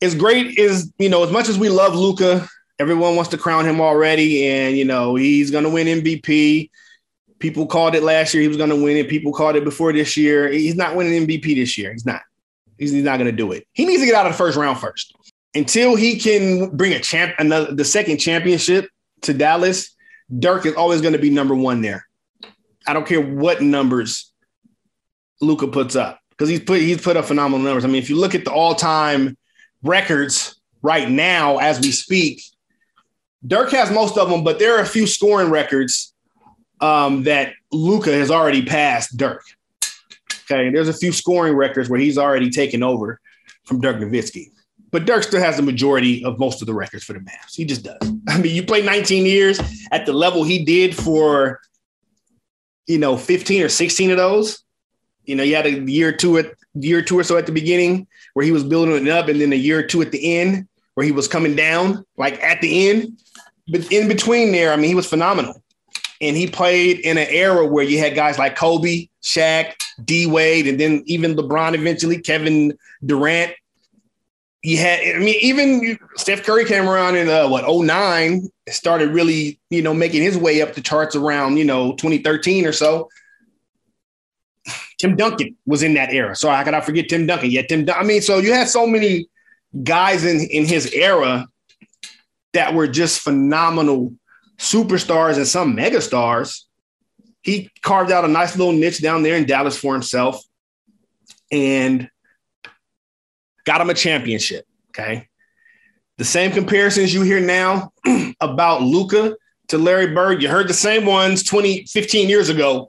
is 0.00 0.14
great 0.14 0.58
as 0.58 0.92
you 0.98 1.08
know, 1.08 1.24
as 1.24 1.30
much 1.30 1.48
as 1.48 1.58
we 1.58 1.68
love 1.68 1.94
Luka, 1.94 2.46
everyone 2.78 3.16
wants 3.16 3.30
to 3.30 3.38
crown 3.38 3.64
him 3.64 3.80
already, 3.80 4.46
and 4.46 4.76
you 4.76 4.84
know, 4.84 5.14
he's 5.14 5.50
gonna 5.50 5.68
win 5.68 5.86
MVP. 5.86 6.70
People 7.38 7.66
called 7.66 7.94
it 7.94 8.02
last 8.02 8.34
year, 8.34 8.42
he 8.42 8.48
was 8.48 8.56
gonna 8.56 8.76
win 8.76 8.96
it. 8.96 9.08
People 9.08 9.32
called 9.32 9.56
it 9.56 9.64
before 9.64 9.92
this 9.92 10.16
year. 10.16 10.48
He's 10.48 10.76
not 10.76 10.96
winning 10.96 11.26
MVP 11.26 11.54
this 11.54 11.78
year. 11.78 11.92
He's 11.92 12.06
not. 12.06 12.22
He's, 12.78 12.92
he's 12.92 13.04
not 13.04 13.18
gonna 13.18 13.32
do 13.32 13.52
it. 13.52 13.66
He 13.72 13.84
needs 13.86 14.00
to 14.00 14.06
get 14.06 14.14
out 14.14 14.26
of 14.26 14.32
the 14.32 14.38
first 14.38 14.56
round 14.56 14.78
first. 14.78 15.14
Until 15.54 15.96
he 15.96 16.18
can 16.18 16.76
bring 16.76 16.92
a 16.92 17.00
champ 17.00 17.34
another 17.38 17.74
the 17.74 17.84
second 17.84 18.18
championship 18.18 18.88
to 19.22 19.34
Dallas, 19.34 19.96
Dirk 20.36 20.66
is 20.66 20.74
always 20.74 21.00
going 21.00 21.14
to 21.14 21.18
be 21.18 21.30
number 21.30 21.54
one 21.54 21.80
there. 21.80 22.06
I 22.86 22.92
don't 22.92 23.06
care 23.06 23.20
what 23.20 23.62
numbers 23.62 24.32
Luka 25.40 25.68
puts 25.68 25.96
up 25.96 26.20
because 26.30 26.48
he's 26.48 26.60
put 26.60 26.80
he's 26.80 27.00
put 27.00 27.16
up 27.16 27.24
phenomenal 27.24 27.64
numbers. 27.64 27.84
I 27.84 27.88
mean, 27.88 28.02
if 28.02 28.10
you 28.10 28.16
look 28.16 28.34
at 28.34 28.44
the 28.44 28.52
all-time 28.52 29.36
records 29.82 30.60
right 30.82 31.08
now 31.08 31.58
as 31.58 31.80
we 31.80 31.90
speak, 31.92 32.42
Dirk 33.46 33.70
has 33.70 33.90
most 33.90 34.18
of 34.18 34.28
them, 34.28 34.42
but 34.42 34.58
there 34.58 34.76
are 34.76 34.82
a 34.82 34.86
few 34.86 35.06
scoring 35.06 35.50
records 35.50 36.12
um, 36.80 37.24
that 37.24 37.52
Luka 37.72 38.12
has 38.12 38.30
already 38.30 38.64
passed 38.64 39.16
Dirk. 39.16 39.42
Okay, 40.50 40.70
there's 40.70 40.88
a 40.88 40.94
few 40.94 41.12
scoring 41.12 41.54
records 41.54 41.88
where 41.88 42.00
he's 42.00 42.18
already 42.18 42.50
taken 42.50 42.82
over 42.82 43.20
from 43.64 43.80
Dirk 43.80 43.96
Nowitzki. 43.96 44.46
But 44.90 45.04
Dirk 45.04 45.22
still 45.22 45.40
has 45.40 45.56
the 45.56 45.62
majority 45.62 46.24
of 46.24 46.38
most 46.38 46.62
of 46.62 46.66
the 46.66 46.74
records 46.74 47.04
for 47.04 47.12
the 47.12 47.18
Mavs. 47.18 47.54
He 47.54 47.64
just 47.64 47.84
does. 47.84 47.98
I 48.28 48.38
mean, 48.38 48.54
you 48.54 48.62
play 48.62 48.82
19 48.82 49.26
years 49.26 49.60
at 49.92 50.06
the 50.06 50.12
level 50.12 50.44
he 50.44 50.64
did 50.64 50.96
for, 50.96 51.60
you 52.86 52.98
know, 52.98 53.16
15 53.16 53.62
or 53.62 53.68
16 53.68 54.10
of 54.10 54.16
those. 54.16 54.64
You 55.24 55.36
know, 55.36 55.42
you 55.42 55.54
had 55.56 55.66
a 55.66 55.80
year 55.80 56.08
or 56.08 56.12
two 56.12 56.38
at 56.38 56.52
year 56.80 57.02
two 57.02 57.18
or 57.18 57.24
so 57.24 57.36
at 57.36 57.46
the 57.46 57.52
beginning 57.52 58.06
where 58.34 58.44
he 58.44 58.52
was 58.52 58.64
building 58.64 59.06
it 59.06 59.10
up, 59.10 59.28
and 59.28 59.40
then 59.40 59.52
a 59.52 59.56
year 59.56 59.80
or 59.80 59.82
two 59.82 60.02
at 60.02 60.12
the 60.12 60.38
end 60.38 60.68
where 60.94 61.04
he 61.04 61.12
was 61.12 61.28
coming 61.28 61.54
down, 61.54 62.04
like 62.16 62.42
at 62.42 62.60
the 62.60 62.88
end. 62.88 63.18
But 63.68 63.92
in 63.92 64.08
between 64.08 64.52
there, 64.52 64.72
I 64.72 64.76
mean, 64.76 64.88
he 64.88 64.94
was 64.94 65.06
phenomenal. 65.06 65.62
And 66.20 66.36
he 66.36 66.48
played 66.48 66.98
in 67.00 67.16
an 67.18 67.28
era 67.30 67.64
where 67.66 67.84
you 67.84 67.98
had 67.98 68.16
guys 68.16 68.38
like 68.38 68.56
Kobe, 68.56 69.08
Shaq, 69.22 69.74
D 70.04 70.26
Wade, 70.26 70.66
and 70.66 70.80
then 70.80 71.04
even 71.06 71.36
LeBron 71.36 71.74
eventually, 71.74 72.20
Kevin 72.20 72.76
Durant. 73.04 73.52
You 74.62 74.78
had, 74.78 75.00
I 75.00 75.18
mean, 75.20 75.36
even 75.40 75.98
Steph 76.16 76.42
Curry 76.42 76.64
came 76.64 76.88
around 76.88 77.14
in 77.14 77.28
uh, 77.28 77.48
what 77.48 77.64
09, 77.68 78.48
started 78.68 79.10
really, 79.10 79.60
you 79.70 79.82
know, 79.82 79.94
making 79.94 80.22
his 80.22 80.36
way 80.36 80.62
up 80.62 80.74
the 80.74 80.80
charts 80.80 81.14
around, 81.14 81.58
you 81.58 81.64
know, 81.64 81.92
2013 81.92 82.66
or 82.66 82.72
so. 82.72 83.08
Tim 84.98 85.16
Duncan 85.16 85.56
was 85.64 85.82
in 85.82 85.94
that 85.94 86.12
era. 86.12 86.34
So 86.34 86.50
I 86.50 86.80
forget 86.80 87.08
Tim 87.08 87.26
Duncan? 87.26 87.50
Yeah, 87.50 87.62
Tim. 87.62 87.84
Dun- 87.84 87.96
I 87.98 88.02
mean, 88.02 88.20
so 88.20 88.38
you 88.38 88.52
had 88.52 88.68
so 88.68 88.86
many 88.86 89.28
guys 89.82 90.24
in 90.24 90.40
in 90.50 90.66
his 90.66 90.92
era 90.92 91.46
that 92.52 92.74
were 92.74 92.88
just 92.88 93.20
phenomenal 93.20 94.12
superstars 94.58 95.36
and 95.36 95.46
some 95.46 95.76
megastars. 95.76 96.62
He 97.42 97.70
carved 97.82 98.10
out 98.10 98.24
a 98.24 98.28
nice 98.28 98.56
little 98.56 98.72
niche 98.72 99.00
down 99.00 99.22
there 99.22 99.36
in 99.36 99.46
Dallas 99.46 99.78
for 99.78 99.92
himself 99.92 100.42
and 101.52 102.10
got 103.64 103.80
him 103.80 103.90
a 103.90 103.94
championship. 103.94 104.66
Okay. 104.90 105.28
The 106.16 106.24
same 106.24 106.50
comparisons 106.50 107.14
you 107.14 107.22
hear 107.22 107.38
now 107.38 107.92
about 108.40 108.82
Luka 108.82 109.36
to 109.68 109.78
Larry 109.78 110.08
Bird, 110.08 110.42
you 110.42 110.48
heard 110.48 110.68
the 110.68 110.74
same 110.74 111.06
ones 111.06 111.42
20, 111.44 111.84
15 111.84 112.28
years 112.28 112.48
ago 112.48 112.88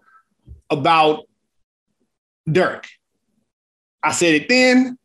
about 0.69 1.25
Dirk. 2.49 2.87
I 4.01 4.11
said 4.11 4.33
it 4.33 4.47
then. 4.47 4.97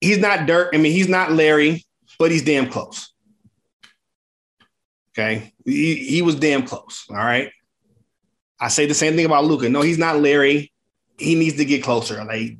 He's 0.00 0.18
not 0.18 0.46
Dirk. 0.46 0.70
I 0.74 0.78
mean, 0.78 0.92
he's 0.92 1.08
not 1.08 1.32
Larry, 1.32 1.84
but 2.18 2.30
he's 2.30 2.42
damn 2.42 2.70
close. 2.70 3.12
Okay. 5.12 5.52
He, 5.64 5.96
he 5.96 6.22
was 6.22 6.36
damn 6.36 6.66
close. 6.66 7.04
All 7.10 7.16
right. 7.16 7.50
I 8.58 8.68
say 8.68 8.86
the 8.86 8.94
same 8.94 9.16
thing 9.16 9.26
about 9.26 9.44
Luka. 9.44 9.68
No, 9.68 9.82
he's 9.82 9.98
not 9.98 10.20
Larry. 10.20 10.72
He 11.18 11.34
needs 11.34 11.56
to 11.56 11.64
get 11.64 11.82
closer. 11.82 12.22
Like, 12.24 12.56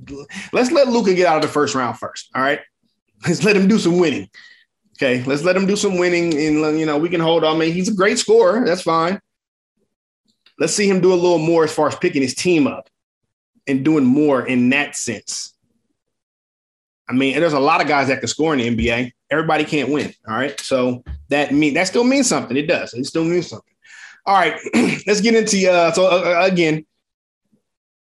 let's 0.53 0.71
let 0.71 0.89
Luka 0.89 1.15
get 1.15 1.27
out 1.27 1.37
of 1.37 1.43
the 1.43 1.49
first 1.49 1.75
round 1.75 1.99
first. 1.99 2.29
All 2.35 2.43
right. 2.43 2.61
Let's 3.27 3.45
let 3.45 3.55
him 3.55 3.69
do 3.69 3.79
some 3.79 3.99
winning. 3.99 4.31
Okay. 4.97 5.23
Let's 5.25 5.45
let 5.45 5.55
him 5.55 5.67
do 5.67 5.77
some 5.77 5.99
winning. 5.99 6.33
And, 6.33 6.79
you 6.81 6.87
know, 6.87 6.97
we 6.97 7.11
can 7.11 7.21
hold 7.21 7.45
on. 7.45 7.57
I 7.57 7.59
mean, 7.59 7.75
he's 7.75 7.91
a 7.91 7.95
great 7.95 8.19
scorer. 8.19 8.65
That's 8.65 8.81
fine. 8.81 9.21
Let's 10.59 10.73
see 10.73 10.89
him 10.89 11.03
do 11.03 11.13
a 11.13 11.15
little 11.15 11.39
more 11.39 11.65
as 11.65 11.73
far 11.73 11.89
as 11.89 11.97
picking 11.97 12.23
his 12.23 12.35
team 12.35 12.67
up 12.67 12.89
and 13.71 13.85
doing 13.85 14.05
more 14.05 14.47
in 14.47 14.69
that 14.71 14.97
sense. 14.97 15.55
I 17.09 17.13
mean, 17.13 17.39
there's 17.41 17.55
a 17.55 17.61
lot 17.61 17.81
of 17.81 17.89
guys 17.89 18.09
that 18.09 18.21
can 18.21 18.29
score 18.29 18.55
in 18.55 18.61
the 18.61 18.77
NBA. 18.77 19.11
Everybody 19.31 19.65
can't 19.65 19.91
win. 19.91 20.13
All 20.29 20.35
right. 20.35 20.59
So 20.61 21.03
that 21.29 21.53
mean 21.53 21.75
that 21.75 21.89
still 21.89 22.05
means 22.05 22.29
something. 22.29 22.57
It 22.57 22.69
does. 22.69 22.95
It 22.95 23.05
still 23.07 23.25
means 23.25 23.49
something. 23.49 23.75
All 24.27 24.37
right. 24.37 24.57
Let's 25.07 25.21
get 25.21 25.35
into 25.35 25.71
uh 25.71 25.93
so 25.93 26.07
uh, 26.07 26.43
uh, 26.43 26.47
again, 26.47 26.87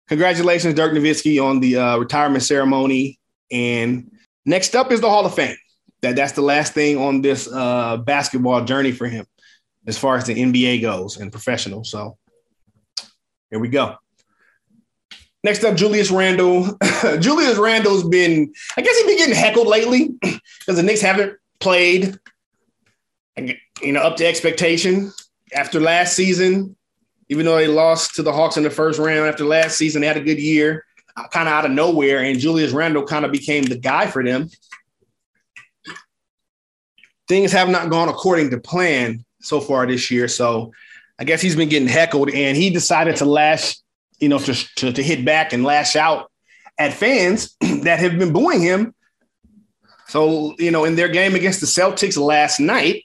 congratulations, 0.08 0.74
Dirk 0.74 0.92
Nowitzki, 0.92 1.42
on 1.42 1.60
the 1.60 1.76
uh, 1.76 1.98
retirement 1.98 2.42
ceremony. 2.42 3.20
And 3.50 4.10
next 4.44 4.74
up 4.74 4.90
is 4.90 5.00
the 5.00 5.08
Hall 5.08 5.24
of 5.24 5.34
Fame. 5.34 5.56
That 6.02 6.16
that's 6.16 6.32
the 6.32 6.42
last 6.42 6.74
thing 6.74 6.98
on 6.98 7.22
this 7.22 7.48
uh 7.52 7.98
basketball 7.98 8.64
journey 8.64 8.90
for 8.90 9.06
him 9.06 9.26
as 9.86 9.96
far 9.96 10.16
as 10.16 10.26
the 10.26 10.34
NBA 10.34 10.82
goes 10.82 11.16
and 11.16 11.30
professional. 11.30 11.84
So 11.84 12.18
here 13.50 13.60
we 13.60 13.68
go. 13.68 13.96
Next 15.46 15.62
up, 15.62 15.76
Julius 15.76 16.10
Randle. 16.10 16.76
Julius 17.20 17.56
Randle's 17.56 18.02
been, 18.02 18.52
I 18.76 18.80
guess 18.80 18.98
he's 18.98 19.06
been 19.06 19.16
getting 19.16 19.34
heckled 19.36 19.68
lately 19.68 20.08
because 20.20 20.74
the 20.74 20.82
Knicks 20.82 21.00
haven't 21.00 21.38
played, 21.60 22.18
you 23.36 23.92
know, 23.92 24.00
up 24.00 24.16
to 24.16 24.26
expectation 24.26 25.12
after 25.54 25.78
last 25.78 26.16
season. 26.16 26.74
Even 27.28 27.46
though 27.46 27.54
they 27.54 27.68
lost 27.68 28.16
to 28.16 28.24
the 28.24 28.32
Hawks 28.32 28.56
in 28.56 28.64
the 28.64 28.70
first 28.70 28.98
round 28.98 29.28
after 29.28 29.44
last 29.44 29.78
season, 29.78 30.00
they 30.00 30.08
had 30.08 30.16
a 30.16 30.20
good 30.20 30.40
year, 30.40 30.84
uh, 31.16 31.28
kind 31.28 31.46
of 31.46 31.54
out 31.54 31.64
of 31.64 31.70
nowhere, 31.70 32.24
and 32.24 32.40
Julius 32.40 32.72
Randle 32.72 33.04
kind 33.04 33.24
of 33.24 33.30
became 33.30 33.62
the 33.62 33.78
guy 33.78 34.08
for 34.08 34.24
them. 34.24 34.50
Things 37.28 37.52
have 37.52 37.68
not 37.68 37.88
gone 37.88 38.08
according 38.08 38.50
to 38.50 38.58
plan 38.58 39.24
so 39.42 39.60
far 39.60 39.86
this 39.86 40.10
year, 40.10 40.26
so 40.26 40.72
I 41.20 41.24
guess 41.24 41.40
he's 41.40 41.54
been 41.54 41.68
getting 41.68 41.86
heckled, 41.86 42.30
and 42.30 42.56
he 42.56 42.70
decided 42.70 43.14
to 43.16 43.26
lash 43.26 43.76
you 44.18 44.28
know, 44.28 44.38
to, 44.38 44.54
to, 44.76 44.92
to 44.92 45.02
hit 45.02 45.24
back 45.24 45.52
and 45.52 45.64
lash 45.64 45.96
out 45.96 46.30
at 46.78 46.92
fans 46.92 47.56
that 47.60 47.98
have 47.98 48.18
been 48.18 48.32
booing 48.32 48.60
him. 48.60 48.94
So, 50.08 50.54
you 50.58 50.70
know, 50.70 50.84
in 50.84 50.96
their 50.96 51.08
game 51.08 51.34
against 51.34 51.60
the 51.60 51.66
Celtics 51.66 52.16
last 52.16 52.60
night, 52.60 53.04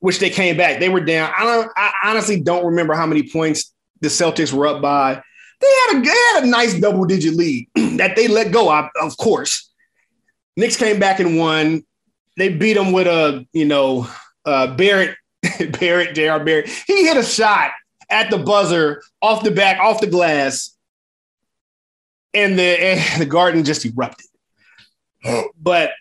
which 0.00 0.18
they 0.18 0.30
came 0.30 0.56
back, 0.56 0.80
they 0.80 0.88
were 0.88 1.04
down. 1.04 1.32
I 1.36 1.44
don't 1.44 1.70
I 1.76 1.92
honestly 2.04 2.40
don't 2.40 2.64
remember 2.66 2.94
how 2.94 3.06
many 3.06 3.30
points 3.30 3.72
the 4.02 4.08
Celtics 4.08 4.52
were 4.52 4.66
up 4.66 4.82
by, 4.82 5.22
They 5.60 5.66
had 5.66 5.96
a, 5.96 6.00
they 6.02 6.08
had 6.08 6.42
a 6.42 6.46
nice 6.46 6.74
double 6.74 7.04
digit 7.04 7.34
lead 7.34 7.68
that 7.98 8.16
they 8.16 8.28
let 8.28 8.52
go 8.52 8.70
of, 8.70 8.86
of 9.00 9.16
course. 9.16 9.70
Knicks 10.56 10.76
came 10.76 10.98
back 10.98 11.20
and 11.20 11.38
won. 11.38 11.84
They 12.36 12.50
beat 12.50 12.74
them 12.74 12.92
with 12.92 13.06
a, 13.06 13.46
you 13.52 13.64
know, 13.64 14.08
uh, 14.44 14.74
Barrett, 14.74 15.16
Barrett, 15.80 16.14
J.R. 16.14 16.44
Barrett. 16.44 16.68
He 16.86 17.06
hit 17.06 17.16
a 17.16 17.22
shot 17.22 17.70
at 18.12 18.30
the 18.30 18.38
buzzer 18.38 19.02
off 19.20 19.42
the 19.42 19.50
back, 19.50 19.78
off 19.80 20.00
the 20.00 20.06
glass, 20.06 20.76
and 22.34 22.58
the, 22.58 22.62
and 22.62 23.00
the 23.20 23.26
garden 23.26 23.64
just 23.64 23.84
erupted. 23.84 24.26
But 25.56 25.92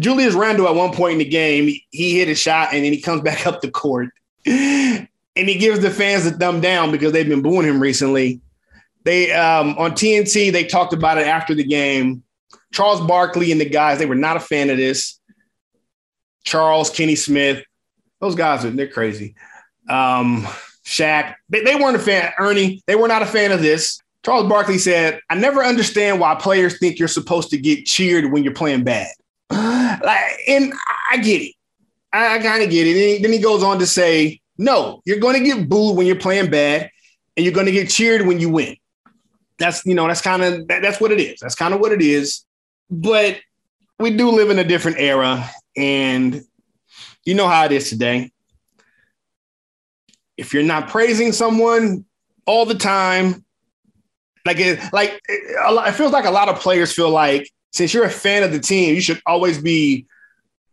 Julius 0.00 0.34
Randle, 0.34 0.68
at 0.68 0.74
one 0.74 0.92
point 0.92 1.12
in 1.12 1.18
the 1.18 1.24
game, 1.24 1.74
he 1.90 2.18
hit 2.18 2.28
a 2.28 2.34
shot 2.34 2.72
and 2.72 2.84
then 2.84 2.92
he 2.92 3.00
comes 3.00 3.20
back 3.22 3.46
up 3.46 3.60
the 3.60 3.70
court 3.70 4.08
and 5.36 5.48
he 5.48 5.56
gives 5.56 5.80
the 5.80 5.90
fans 5.90 6.26
a 6.26 6.30
thumb 6.30 6.60
down 6.60 6.90
because 6.90 7.12
they've 7.12 7.28
been 7.28 7.42
booing 7.42 7.66
him 7.66 7.80
recently. 7.80 8.40
They 9.04 9.32
um, 9.32 9.76
on 9.78 9.92
TNT 9.92 10.50
they 10.50 10.64
talked 10.64 10.92
about 10.92 11.18
it 11.18 11.26
after 11.26 11.54
the 11.54 11.64
game. 11.64 12.22
Charles 12.72 13.00
Barkley 13.00 13.52
and 13.52 13.60
the 13.60 13.68
guys 13.68 13.98
they 13.98 14.06
were 14.06 14.14
not 14.14 14.36
a 14.36 14.40
fan 14.40 14.70
of 14.70 14.76
this. 14.76 15.20
Charles, 16.44 16.90
Kenny 16.90 17.16
Smith, 17.16 17.64
those 18.20 18.34
guys 18.34 18.64
are 18.64 18.70
they're 18.70 18.88
crazy. 18.88 19.34
Um, 19.88 20.46
Shaq, 20.86 21.34
they, 21.48 21.62
they 21.62 21.74
weren't 21.74 21.96
a 21.96 22.00
fan. 22.00 22.32
Ernie, 22.38 22.80
they 22.86 22.94
were 22.94 23.08
not 23.08 23.20
a 23.20 23.26
fan 23.26 23.50
of 23.50 23.60
this. 23.60 24.00
Charles 24.24 24.48
Barkley 24.48 24.78
said, 24.78 25.20
"I 25.28 25.34
never 25.34 25.62
understand 25.64 26.20
why 26.20 26.36
players 26.36 26.78
think 26.78 26.98
you're 26.98 27.08
supposed 27.08 27.50
to 27.50 27.58
get 27.58 27.86
cheered 27.86 28.32
when 28.32 28.44
you're 28.44 28.54
playing 28.54 28.84
bad." 28.84 29.08
like, 29.50 30.22
and 30.48 30.72
I 31.10 31.16
get 31.18 31.42
it. 31.42 31.54
I, 32.12 32.36
I 32.36 32.38
kind 32.38 32.62
of 32.62 32.70
get 32.70 32.86
it. 32.86 33.22
then 33.22 33.32
he 33.32 33.40
goes 33.40 33.64
on 33.64 33.80
to 33.80 33.86
say, 33.86 34.40
"No, 34.58 35.02
you're 35.04 35.18
going 35.18 35.36
to 35.36 35.44
get 35.44 35.68
booed 35.68 35.96
when 35.96 36.06
you're 36.06 36.16
playing 36.16 36.50
bad, 36.50 36.88
and 37.36 37.44
you're 37.44 37.54
going 37.54 37.66
to 37.66 37.72
get 37.72 37.90
cheered 37.90 38.26
when 38.26 38.38
you 38.38 38.48
win." 38.48 38.76
That's 39.58 39.84
you 39.84 39.94
know 39.94 40.06
that's 40.06 40.22
kind 40.22 40.42
of 40.42 40.68
that, 40.68 40.82
that's 40.82 41.00
what 41.00 41.10
it 41.10 41.20
is. 41.20 41.40
That's 41.40 41.56
kind 41.56 41.74
of 41.74 41.80
what 41.80 41.90
it 41.90 42.00
is. 42.00 42.44
But 42.90 43.40
we 43.98 44.16
do 44.16 44.30
live 44.30 44.50
in 44.50 44.58
a 44.60 44.64
different 44.64 44.98
era, 44.98 45.50
and 45.76 46.42
you 47.24 47.34
know 47.34 47.48
how 47.48 47.64
it 47.64 47.72
is 47.72 47.90
today. 47.90 48.30
If 50.36 50.52
you're 50.52 50.62
not 50.62 50.88
praising 50.88 51.32
someone 51.32 52.04
all 52.46 52.66
the 52.66 52.74
time, 52.74 53.44
like 54.44 54.58
it, 54.58 54.80
like 54.92 55.20
it, 55.28 55.56
it 55.88 55.92
feels 55.92 56.12
like 56.12 56.24
a 56.24 56.30
lot 56.30 56.48
of 56.48 56.60
players 56.60 56.92
feel 56.92 57.10
like 57.10 57.50
since 57.72 57.92
you're 57.92 58.04
a 58.04 58.10
fan 58.10 58.42
of 58.42 58.52
the 58.52 58.60
team, 58.60 58.94
you 58.94 59.00
should 59.00 59.20
always 59.26 59.58
be 59.58 60.06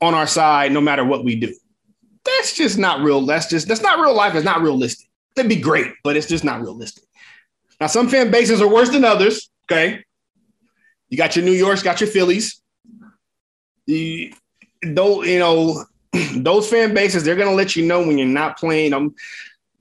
on 0.01 0.13
our 0.13 0.27
side 0.27 0.71
no 0.71 0.81
matter 0.81 1.03
what 1.03 1.23
we 1.23 1.35
do. 1.35 1.53
That's 2.25 2.55
just 2.55 2.77
not 2.77 3.01
real. 3.01 3.25
That's 3.25 3.47
just 3.47 3.67
that's 3.67 3.81
not 3.81 3.99
real 3.99 4.13
life. 4.13 4.35
It's 4.35 4.45
not 4.45 4.61
realistic. 4.61 5.07
That'd 5.35 5.49
be 5.49 5.55
great, 5.55 5.87
but 6.03 6.15
it's 6.15 6.27
just 6.27 6.43
not 6.43 6.61
realistic. 6.61 7.03
Now, 7.81 7.87
some 7.87 8.07
fan 8.07 8.31
bases 8.31 8.61
are 8.61 8.67
worse 8.67 8.89
than 8.89 9.03
others. 9.03 9.49
Okay. 9.65 10.03
You 11.09 11.17
got 11.17 11.35
your 11.35 11.43
New 11.45 11.51
York's, 11.51 11.83
got 11.83 11.99
your 11.99 12.09
Phillies. 12.09 12.61
The, 13.87 14.33
though, 14.83 15.23
you 15.23 15.39
know, 15.39 15.83
those 16.35 16.69
fan 16.69 16.93
bases, 16.93 17.23
they're 17.23 17.35
to 17.35 17.51
let 17.51 17.75
you 17.75 17.85
know 17.85 17.99
when 17.99 18.17
you're 18.17 18.27
not 18.27 18.57
playing 18.57 18.91
them. 18.91 19.15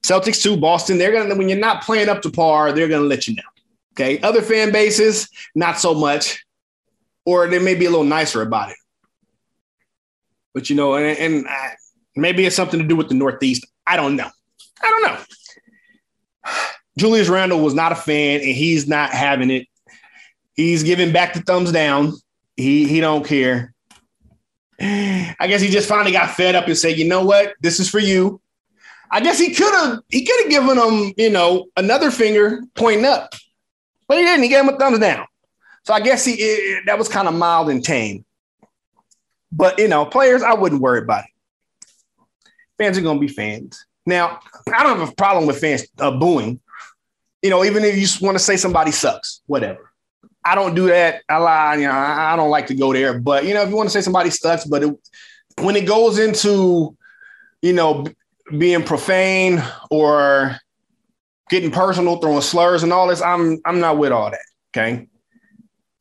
Celtics 0.05 0.43
too, 0.43 0.57
Boston, 0.57 0.99
they're 0.99 1.13
to, 1.13 1.35
when 1.35 1.49
you're 1.49 1.59
not 1.59 1.83
playing 1.83 2.09
up 2.09 2.23
to 2.23 2.31
par, 2.31 2.73
they're 2.73 2.89
to 2.89 2.99
let 3.01 3.29
you 3.29 3.35
know. 3.35 3.43
Okay. 3.95 4.21
Other 4.21 4.43
fan 4.43 4.73
bases, 4.73 5.29
not 5.55 5.79
so 5.79 5.95
much, 5.95 6.45
or 7.25 7.47
they 7.47 7.59
may 7.59 7.75
be 7.75 7.85
a 7.85 7.91
little 7.91 8.05
nicer 8.05 8.43
about 8.43 8.71
it. 8.71 8.77
But, 10.55 10.71
you 10.71 10.77
know, 10.77 10.95
and, 10.95 11.19
and 11.19 11.47
uh, 11.47 11.69
maybe 12.17 12.45
it's 12.45 12.57
something 12.57 12.81
to 12.81 12.87
do 12.87 12.97
with 12.97 13.09
the 13.09 13.15
Northeast. 13.15 13.67
I 13.87 13.97
don't 13.97 14.17
know. 14.17 14.29
I 14.83 14.89
don't 14.89 15.03
know. 15.03 15.19
Julius 16.99 17.29
Randle 17.29 17.61
was 17.61 17.75
not 17.75 17.93
a 17.93 17.97
fan, 17.97 18.41
and 18.41 18.51
he's 18.51 18.87
not 18.87 19.11
having 19.11 19.51
it. 19.51 19.67
He's 20.55 20.83
giving 20.83 21.13
back 21.13 21.33
the 21.33 21.41
thumbs 21.41 21.73
down. 21.73 22.13
He 22.57 22.87
he 22.87 23.01
don't 23.01 23.25
care. 23.25 23.73
I 24.81 25.47
guess 25.49 25.63
he 25.63 25.69
just 25.69 25.89
finally 25.89 26.13
got 26.13 26.33
fed 26.33 26.55
up 26.55 26.67
and 26.67 26.77
said, 26.77 26.99
"You 26.99 27.07
know 27.07 27.25
what? 27.25 27.55
This 27.63 27.81
is 27.81 27.89
for 27.89 27.99
you." 27.99 28.42
I 29.13 29.21
guess 29.21 29.39
he 29.39 29.55
could 29.55 29.73
have 29.73 30.01
he 30.09 30.27
could 30.27 30.41
have 30.43 30.51
given 30.51 30.79
him, 30.79 31.13
you 31.17 31.31
know, 31.31 31.67
another 31.77 32.11
finger 32.11 32.63
pointing 32.75 33.05
up, 33.05 33.35
but 34.09 34.19
he 34.19 34.25
didn't. 34.25 34.43
He 34.43 34.49
gave 34.49 34.65
him 34.65 34.75
a 34.75 34.79
thumbs 34.79 34.99
down. 34.99 35.27
So 35.85 35.95
I 35.95 36.01
guess 36.01 36.25
he 36.25 36.33
it, 36.33 36.87
that 36.87 36.99
was 36.99 37.09
kind 37.09 37.29
of 37.29 37.35
mild 37.35 37.69
and 37.69 37.85
tame. 37.85 38.25
But 39.53 39.79
you 39.79 39.89
know, 39.89 40.07
players, 40.07 40.43
I 40.43 40.55
wouldn't 40.55 40.81
worry 40.81 41.01
about 41.01 41.25
it. 41.25 42.51
Fans 42.79 42.99
are 42.99 43.03
gonna 43.03 43.21
be 43.21 43.29
fans. 43.29 43.85
Now, 44.07 44.41
I 44.75 44.83
don't 44.83 44.99
have 44.99 45.11
a 45.11 45.15
problem 45.15 45.47
with 45.47 45.61
fans 45.61 45.87
uh, 46.01 46.11
booing 46.11 46.61
you 47.43 47.51
know, 47.51 47.65
even 47.65 47.85
if 47.85 47.97
you 47.97 48.27
want 48.27 48.39
to 48.39 48.43
say 48.43 48.57
somebody 48.57 48.93
sucks, 48.93 49.43
whatever. 49.47 49.91
I 50.45 50.55
don't 50.55 50.75
do 50.75 50.87
that. 50.87 51.23
I 51.29 51.37
lie, 51.39 51.77
you 51.77 51.87
know, 51.87 51.93
I 51.93 52.35
don't 52.37 52.51
like 52.51 52.69
to 52.69 52.75
go 52.75 52.93
there. 52.93 53.19
But 53.19 53.45
you 53.45 53.55
know, 53.55 53.63
if 53.63 53.69
you 53.69 53.77
want 53.77 53.89
to 53.89 53.93
say 53.93 54.01
somebody 54.01 54.31
sucks, 54.31 54.65
but 54.65 54.83
it, 54.83 54.97
when 55.59 55.77
it 55.77 55.87
goes 55.87 56.19
into, 56.19 56.97
you 57.61 57.73
know, 57.73 58.07
being 58.59 58.83
profane 58.83 59.63
or 59.91 60.57
getting 61.51 61.71
personal, 61.71 62.17
throwing 62.17 62.41
slurs 62.41 62.83
and 62.83 62.93
all 62.93 63.09
this, 63.09 63.23
I'm 63.23 63.61
I'm 63.65 63.81
not 63.81 63.99
with 63.99 64.13
all 64.13 64.31
that. 64.31 64.41
Okay. 64.75 65.07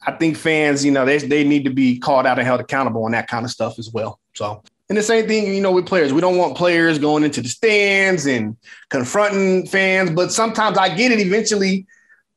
I 0.05 0.13
think 0.13 0.35
fans, 0.35 0.83
you 0.83 0.91
know, 0.91 1.05
they 1.05 1.19
they 1.19 1.43
need 1.43 1.65
to 1.65 1.71
be 1.71 1.99
called 1.99 2.25
out 2.25 2.39
and 2.39 2.47
held 2.47 2.61
accountable 2.61 3.03
on 3.05 3.11
that 3.11 3.27
kind 3.27 3.45
of 3.45 3.51
stuff 3.51 3.77
as 3.77 3.91
well. 3.91 4.19
So 4.33 4.63
and 4.89 4.97
the 4.97 5.03
same 5.03 5.27
thing, 5.27 5.53
you 5.53 5.61
know, 5.61 5.71
with 5.71 5.85
players. 5.85 6.11
We 6.11 6.21
don't 6.21 6.37
want 6.37 6.57
players 6.57 6.99
going 6.99 7.23
into 7.23 7.41
the 7.41 7.47
stands 7.47 8.25
and 8.25 8.57
confronting 8.89 9.67
fans, 9.67 10.09
but 10.09 10.31
sometimes 10.31 10.77
I 10.77 10.93
get 10.93 11.11
it. 11.11 11.19
Eventually, 11.19 11.85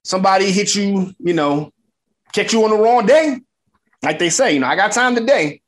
somebody 0.03 0.53
hits 0.53 0.77
you, 0.77 1.13
you 1.19 1.35
know, 1.35 1.73
catch 2.33 2.53
you 2.53 2.63
on 2.65 2.71
the 2.71 2.77
wrong 2.77 3.07
day. 3.07 3.41
Like 4.03 4.19
they 4.19 4.31
say, 4.31 4.53
you 4.53 4.61
know, 4.61 4.67
I 4.67 4.77
got 4.77 4.93
time 4.93 5.15
today. 5.15 5.63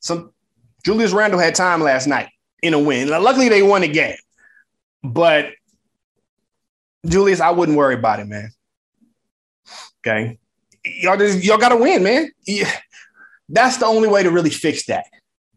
Some 0.00 0.32
Julius 0.84 1.12
Randle 1.12 1.38
had 1.38 1.54
time 1.54 1.80
last 1.80 2.06
night 2.06 2.30
in 2.62 2.74
a 2.74 2.78
win. 2.78 3.08
Luckily, 3.08 3.48
they 3.48 3.62
won 3.62 3.82
the 3.82 3.88
game. 3.88 4.16
But 5.02 5.50
Julius, 7.04 7.40
I 7.40 7.50
wouldn't 7.50 7.76
worry 7.76 7.94
about 7.94 8.20
it, 8.20 8.26
man. 8.26 8.50
Okay. 10.00 10.38
Y'all 10.84 11.16
just, 11.16 11.44
y'all 11.44 11.58
gotta 11.58 11.76
win, 11.76 12.02
man. 12.02 12.30
Yeah. 12.46 12.70
That's 13.48 13.76
the 13.76 13.86
only 13.86 14.08
way 14.08 14.22
to 14.22 14.30
really 14.30 14.50
fix 14.50 14.86
that. 14.86 15.04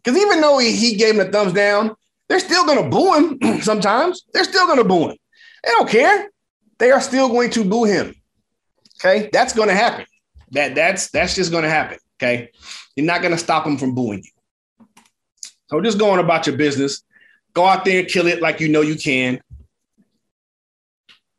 Because 0.03 0.19
even 0.19 0.41
though 0.41 0.57
he, 0.57 0.75
he 0.75 0.95
gave 0.95 1.15
him 1.15 1.25
the 1.25 1.31
thumbs 1.31 1.53
down, 1.53 1.95
they're 2.27 2.39
still 2.39 2.65
going 2.65 2.83
to 2.83 2.89
boo 2.89 3.13
him 3.13 3.61
sometimes. 3.61 4.23
They're 4.33 4.43
still 4.43 4.65
going 4.65 4.79
to 4.79 4.83
boo 4.83 5.09
him. 5.09 5.17
They 5.63 5.71
don't 5.71 5.89
care. 5.89 6.29
They 6.77 6.91
are 6.91 7.01
still 7.01 7.29
going 7.29 7.51
to 7.51 7.63
boo 7.63 7.85
him. 7.85 8.15
Okay. 8.99 9.29
That's 9.31 9.53
going 9.53 9.69
to 9.69 9.75
happen. 9.75 10.05
That 10.51 10.75
that's 10.75 11.09
that's 11.09 11.35
just 11.35 11.51
going 11.51 11.63
to 11.63 11.69
happen. 11.69 11.97
Okay. 12.17 12.51
You're 12.95 13.05
not 13.05 13.21
going 13.21 13.33
to 13.33 13.37
stop 13.37 13.63
them 13.63 13.77
from 13.77 13.95
booing 13.95 14.23
you. 14.23 14.31
So 15.75 15.81
just 15.81 15.99
going 15.99 16.21
about 16.21 16.47
your 16.47 16.55
business. 16.55 17.03
Go 17.53 17.65
out 17.65 17.83
there 17.83 17.99
and 17.99 18.07
kill 18.07 18.27
it 18.27 18.41
like 18.41 18.61
you 18.61 18.69
know 18.69 18.79
you 18.79 18.95
can. 18.95 19.41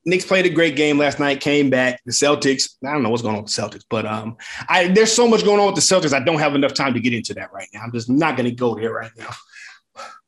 Knicks 0.05 0.27
played 0.27 0.45
a 0.45 0.51
great 0.51 0.77
game 0.77 0.99
last 0.99 1.19
night, 1.19 1.41
came 1.41 1.71
back. 1.71 2.03
The 2.05 2.13
Celtics, 2.13 2.77
I 2.85 2.93
don't 2.93 3.03
know 3.03 3.09
what's 3.09 3.23
going 3.23 3.35
on 3.35 3.43
with 3.43 3.55
the 3.55 3.63
Celtics, 3.63 3.85
but 3.89 4.05
um, 4.05 4.37
I 4.69 4.89
there's 4.89 5.11
so 5.11 5.27
much 5.27 5.43
going 5.43 5.59
on 5.59 5.67
with 5.67 5.75
the 5.75 5.81
Celtics. 5.81 6.13
I 6.13 6.23
don't 6.23 6.39
have 6.39 6.55
enough 6.55 6.75
time 6.75 6.93
to 6.93 7.01
get 7.01 7.15
into 7.15 7.33
that 7.33 7.51
right 7.51 7.67
now. 7.73 7.81
I'm 7.81 7.93
just 7.93 8.11
not 8.11 8.37
going 8.37 8.49
to 8.49 8.55
go 8.55 8.75
there 8.75 8.93
right 8.93 9.11
now. 9.17 9.31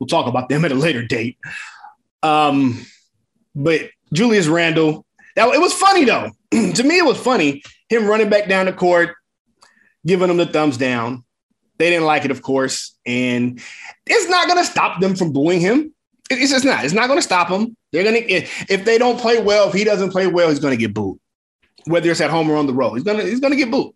We'll 0.00 0.06
talk 0.06 0.26
about 0.26 0.48
them 0.48 0.64
at 0.64 0.72
a 0.72 0.74
later 0.74 1.04
date. 1.04 1.36
Um, 2.22 2.82
but 3.54 3.90
Julius 4.14 4.46
Randle, 4.46 5.04
that 5.36 5.48
it 5.54 5.61
was 5.61 5.74
funny 5.74 6.06
though. 6.06 6.30
to 6.50 6.82
me, 6.82 6.96
it 6.96 7.04
was 7.04 7.18
funny 7.18 7.62
him 7.90 8.06
running 8.06 8.30
back 8.30 8.48
down 8.48 8.64
the 8.66 8.72
court, 8.72 9.14
giving 10.06 10.28
them 10.28 10.38
the 10.38 10.46
thumbs 10.46 10.78
down. 10.78 11.24
They 11.79 11.91
didn't 11.91 12.07
like 12.07 12.24
it, 12.24 12.31
of 12.31 12.43
course, 12.43 12.97
and 13.07 13.61
it's 14.07 14.29
not 14.29 14.49
going 14.49 14.59
to 14.59 14.64
stop 14.64 15.01
them 15.01 15.14
from 15.14 15.33
booing 15.33 15.61
him. 15.61 15.95
It's 16.31 16.51
just 16.51 16.64
not. 16.64 16.85
It's 16.85 16.95
not 16.95 17.07
going 17.07 17.18
to 17.18 17.22
stop 17.22 17.49
them. 17.49 17.76
They're 17.93 18.05
going 18.05 18.22
to 18.22 18.33
if 18.33 18.85
they 18.85 18.99
don't 18.99 19.18
play 19.18 19.41
well, 19.41 19.68
if 19.68 19.74
he 19.74 19.85
doesn't 19.85 20.11
play 20.11 20.26
well, 20.26 20.49
he's 20.49 20.59
going 20.59 20.72
to 20.72 20.76
get 20.76 20.93
booed. 20.93 21.18
Whether 21.87 22.11
it's 22.11 22.20
at 22.20 22.31
home 22.31 22.51
or 22.51 22.57
on 22.57 22.66
the 22.66 22.74
road, 22.74 22.95
he's 22.95 23.05
going 23.05 23.18
to 23.18 23.24
he's 23.24 23.41
going 23.41 23.53
to 23.53 23.57
get 23.57 23.70
booed. 23.70 23.95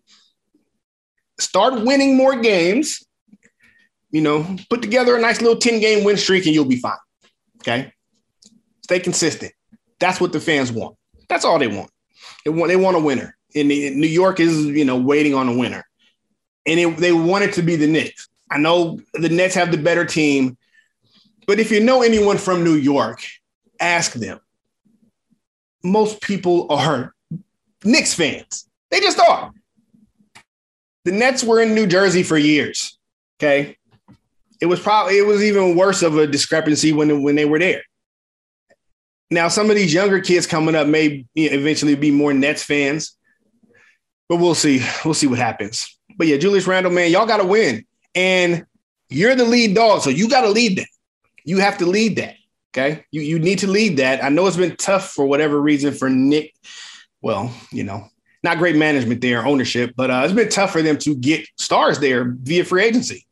Start 1.39 1.83
winning 1.83 2.15
more 2.15 2.39
games. 2.39 3.03
You 4.11 4.21
know, 4.21 4.57
put 4.69 4.81
together 4.81 5.15
a 5.15 5.21
nice 5.21 5.41
little 5.41 5.57
10 5.57 5.79
game 5.79 6.03
win 6.03 6.17
streak 6.17 6.45
and 6.45 6.53
you'll 6.53 6.65
be 6.65 6.79
fine. 6.79 6.93
Okay? 7.61 7.91
Stay 8.83 8.99
consistent. 8.99 9.53
That's 9.99 10.21
what 10.21 10.31
the 10.31 10.39
fans 10.39 10.71
want. 10.71 10.95
That's 11.29 11.45
all 11.45 11.57
they 11.57 11.67
want. 11.67 11.89
They 12.45 12.51
want 12.51 12.69
they 12.69 12.75
want 12.75 12.95
a 12.95 12.99
winner. 12.99 13.35
And 13.55 13.67
New 13.67 14.07
York 14.07 14.39
is, 14.39 14.65
you 14.65 14.85
know, 14.85 14.97
waiting 14.97 15.33
on 15.33 15.47
a 15.47 15.57
winner. 15.57 15.83
And 16.65 16.79
it, 16.79 16.97
they 16.97 17.11
want 17.11 17.43
it 17.43 17.53
to 17.53 17.61
be 17.61 17.75
the 17.75 17.87
Knicks. 17.87 18.29
I 18.49 18.57
know 18.57 18.99
the 19.13 19.29
Nets 19.29 19.55
have 19.55 19.71
the 19.71 19.77
better 19.77 20.05
team, 20.05 20.57
but 21.47 21.59
if 21.59 21.71
you 21.71 21.79
know 21.79 22.01
anyone 22.01 22.37
from 22.37 22.63
New 22.63 22.75
York, 22.75 23.21
ask 23.79 24.13
them. 24.13 24.39
Most 25.83 26.21
people 26.21 26.71
are 26.71 27.13
Knicks 27.83 28.13
fans. 28.13 28.69
They 28.91 28.99
just 28.99 29.19
are. 29.19 29.51
The 31.03 31.11
Nets 31.11 31.43
were 31.43 31.61
in 31.61 31.75
New 31.75 31.87
Jersey 31.87 32.23
for 32.23 32.37
years. 32.37 32.97
Okay. 33.37 33.77
It 34.61 34.67
was 34.67 34.79
probably 34.79 35.17
it 35.17 35.25
was 35.25 35.43
even 35.43 35.75
worse 35.75 36.01
of 36.01 36.17
a 36.17 36.25
discrepancy 36.25 36.93
when, 36.93 37.23
when 37.23 37.35
they 37.35 37.45
were 37.45 37.59
there. 37.59 37.81
Now, 39.29 39.47
some 39.47 39.69
of 39.69 39.75
these 39.75 39.93
younger 39.93 40.21
kids 40.21 40.45
coming 40.45 40.75
up 40.75 40.87
may 40.87 41.25
eventually 41.35 41.95
be 41.95 42.11
more 42.11 42.33
Nets 42.33 42.63
fans, 42.63 43.17
but 44.29 44.37
we'll 44.37 44.55
see. 44.55 44.85
We'll 45.03 45.15
see 45.15 45.27
what 45.27 45.39
happens. 45.39 45.97
But 46.17 46.27
yeah, 46.27 46.37
Julius 46.37 46.67
Randle, 46.67 46.91
man, 46.91 47.11
y'all 47.11 47.25
got 47.25 47.37
to 47.37 47.45
win. 47.45 47.85
And 48.15 48.65
you're 49.09 49.35
the 49.35 49.45
lead 49.45 49.75
dog, 49.75 50.01
so 50.01 50.09
you 50.09 50.29
got 50.29 50.41
to 50.41 50.49
lead 50.49 50.77
that. 50.77 50.87
You 51.45 51.59
have 51.59 51.77
to 51.79 51.85
lead 51.85 52.17
that. 52.17 52.35
Okay. 52.75 53.05
You, 53.11 53.21
you 53.21 53.39
need 53.39 53.59
to 53.59 53.67
lead 53.67 53.97
that. 53.97 54.23
I 54.23 54.29
know 54.29 54.47
it's 54.47 54.57
been 54.57 54.75
tough 54.75 55.11
for 55.11 55.25
whatever 55.25 55.61
reason 55.61 55.93
for 55.93 56.09
Nick. 56.09 56.53
Well, 57.21 57.53
you 57.71 57.83
know, 57.83 58.07
not 58.43 58.57
great 58.57 58.75
management 58.75 59.21
there, 59.21 59.45
ownership, 59.45 59.93
but 59.95 60.09
uh, 60.09 60.21
it's 60.23 60.33
been 60.33 60.49
tough 60.49 60.71
for 60.71 60.81
them 60.81 60.97
to 60.99 61.15
get 61.15 61.47
stars 61.57 61.99
there 61.99 62.25
via 62.25 62.65
free 62.65 62.83
agency. 62.83 63.25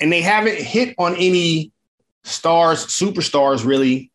And 0.00 0.12
they 0.12 0.20
haven't 0.20 0.56
hit 0.56 0.94
on 0.98 1.14
any 1.16 1.72
stars, 2.24 2.86
superstars 2.86 3.64
really 3.64 4.10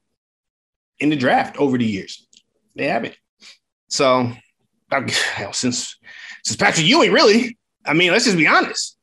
in 0.99 1.09
the 1.09 1.15
draft 1.15 1.57
over 1.57 1.77
the 1.77 1.85
years. 1.85 2.27
They 2.75 2.87
haven't. 2.87 3.15
So 3.87 4.31
hell, 4.91 5.53
since 5.53 5.97
since 6.43 6.55
Patrick 6.55 6.85
Ewing, 6.85 7.11
really, 7.11 7.57
I 7.89 7.93
mean, 7.93 8.11
let's 8.11 8.25
just 8.25 8.37
be 8.37 8.47
honest. 8.47 8.97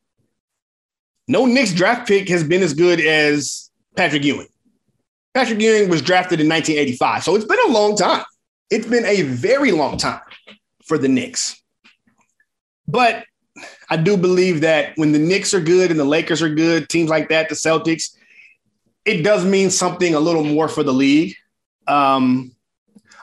No 1.28 1.44
Knicks 1.44 1.72
draft 1.72 2.06
pick 2.06 2.28
has 2.28 2.44
been 2.44 2.62
as 2.62 2.72
good 2.72 3.00
as 3.00 3.70
Patrick 3.96 4.24
Ewing. 4.24 4.46
Patrick 5.34 5.60
Ewing 5.60 5.90
was 5.90 6.00
drafted 6.00 6.40
in 6.40 6.48
1985. 6.48 7.24
So 7.24 7.34
it's 7.34 7.44
been 7.44 7.58
a 7.66 7.72
long 7.72 7.96
time. 7.96 8.24
It's 8.70 8.86
been 8.86 9.04
a 9.04 9.22
very 9.22 9.72
long 9.72 9.96
time 9.98 10.20
for 10.84 10.98
the 10.98 11.08
Knicks. 11.08 11.60
But 12.86 13.24
I 13.90 13.96
do 13.96 14.16
believe 14.16 14.60
that 14.60 14.96
when 14.96 15.12
the 15.12 15.18
Knicks 15.18 15.52
are 15.52 15.60
good 15.60 15.90
and 15.90 15.98
the 15.98 16.04
Lakers 16.04 16.42
are 16.42 16.48
good, 16.48 16.88
teams 16.88 17.10
like 17.10 17.28
that, 17.30 17.48
the 17.48 17.54
Celtics, 17.54 18.16
it 19.04 19.22
does 19.22 19.44
mean 19.44 19.70
something 19.70 20.14
a 20.14 20.20
little 20.20 20.44
more 20.44 20.68
for 20.68 20.82
the 20.82 20.92
league. 20.92 21.34
Um, 21.86 22.52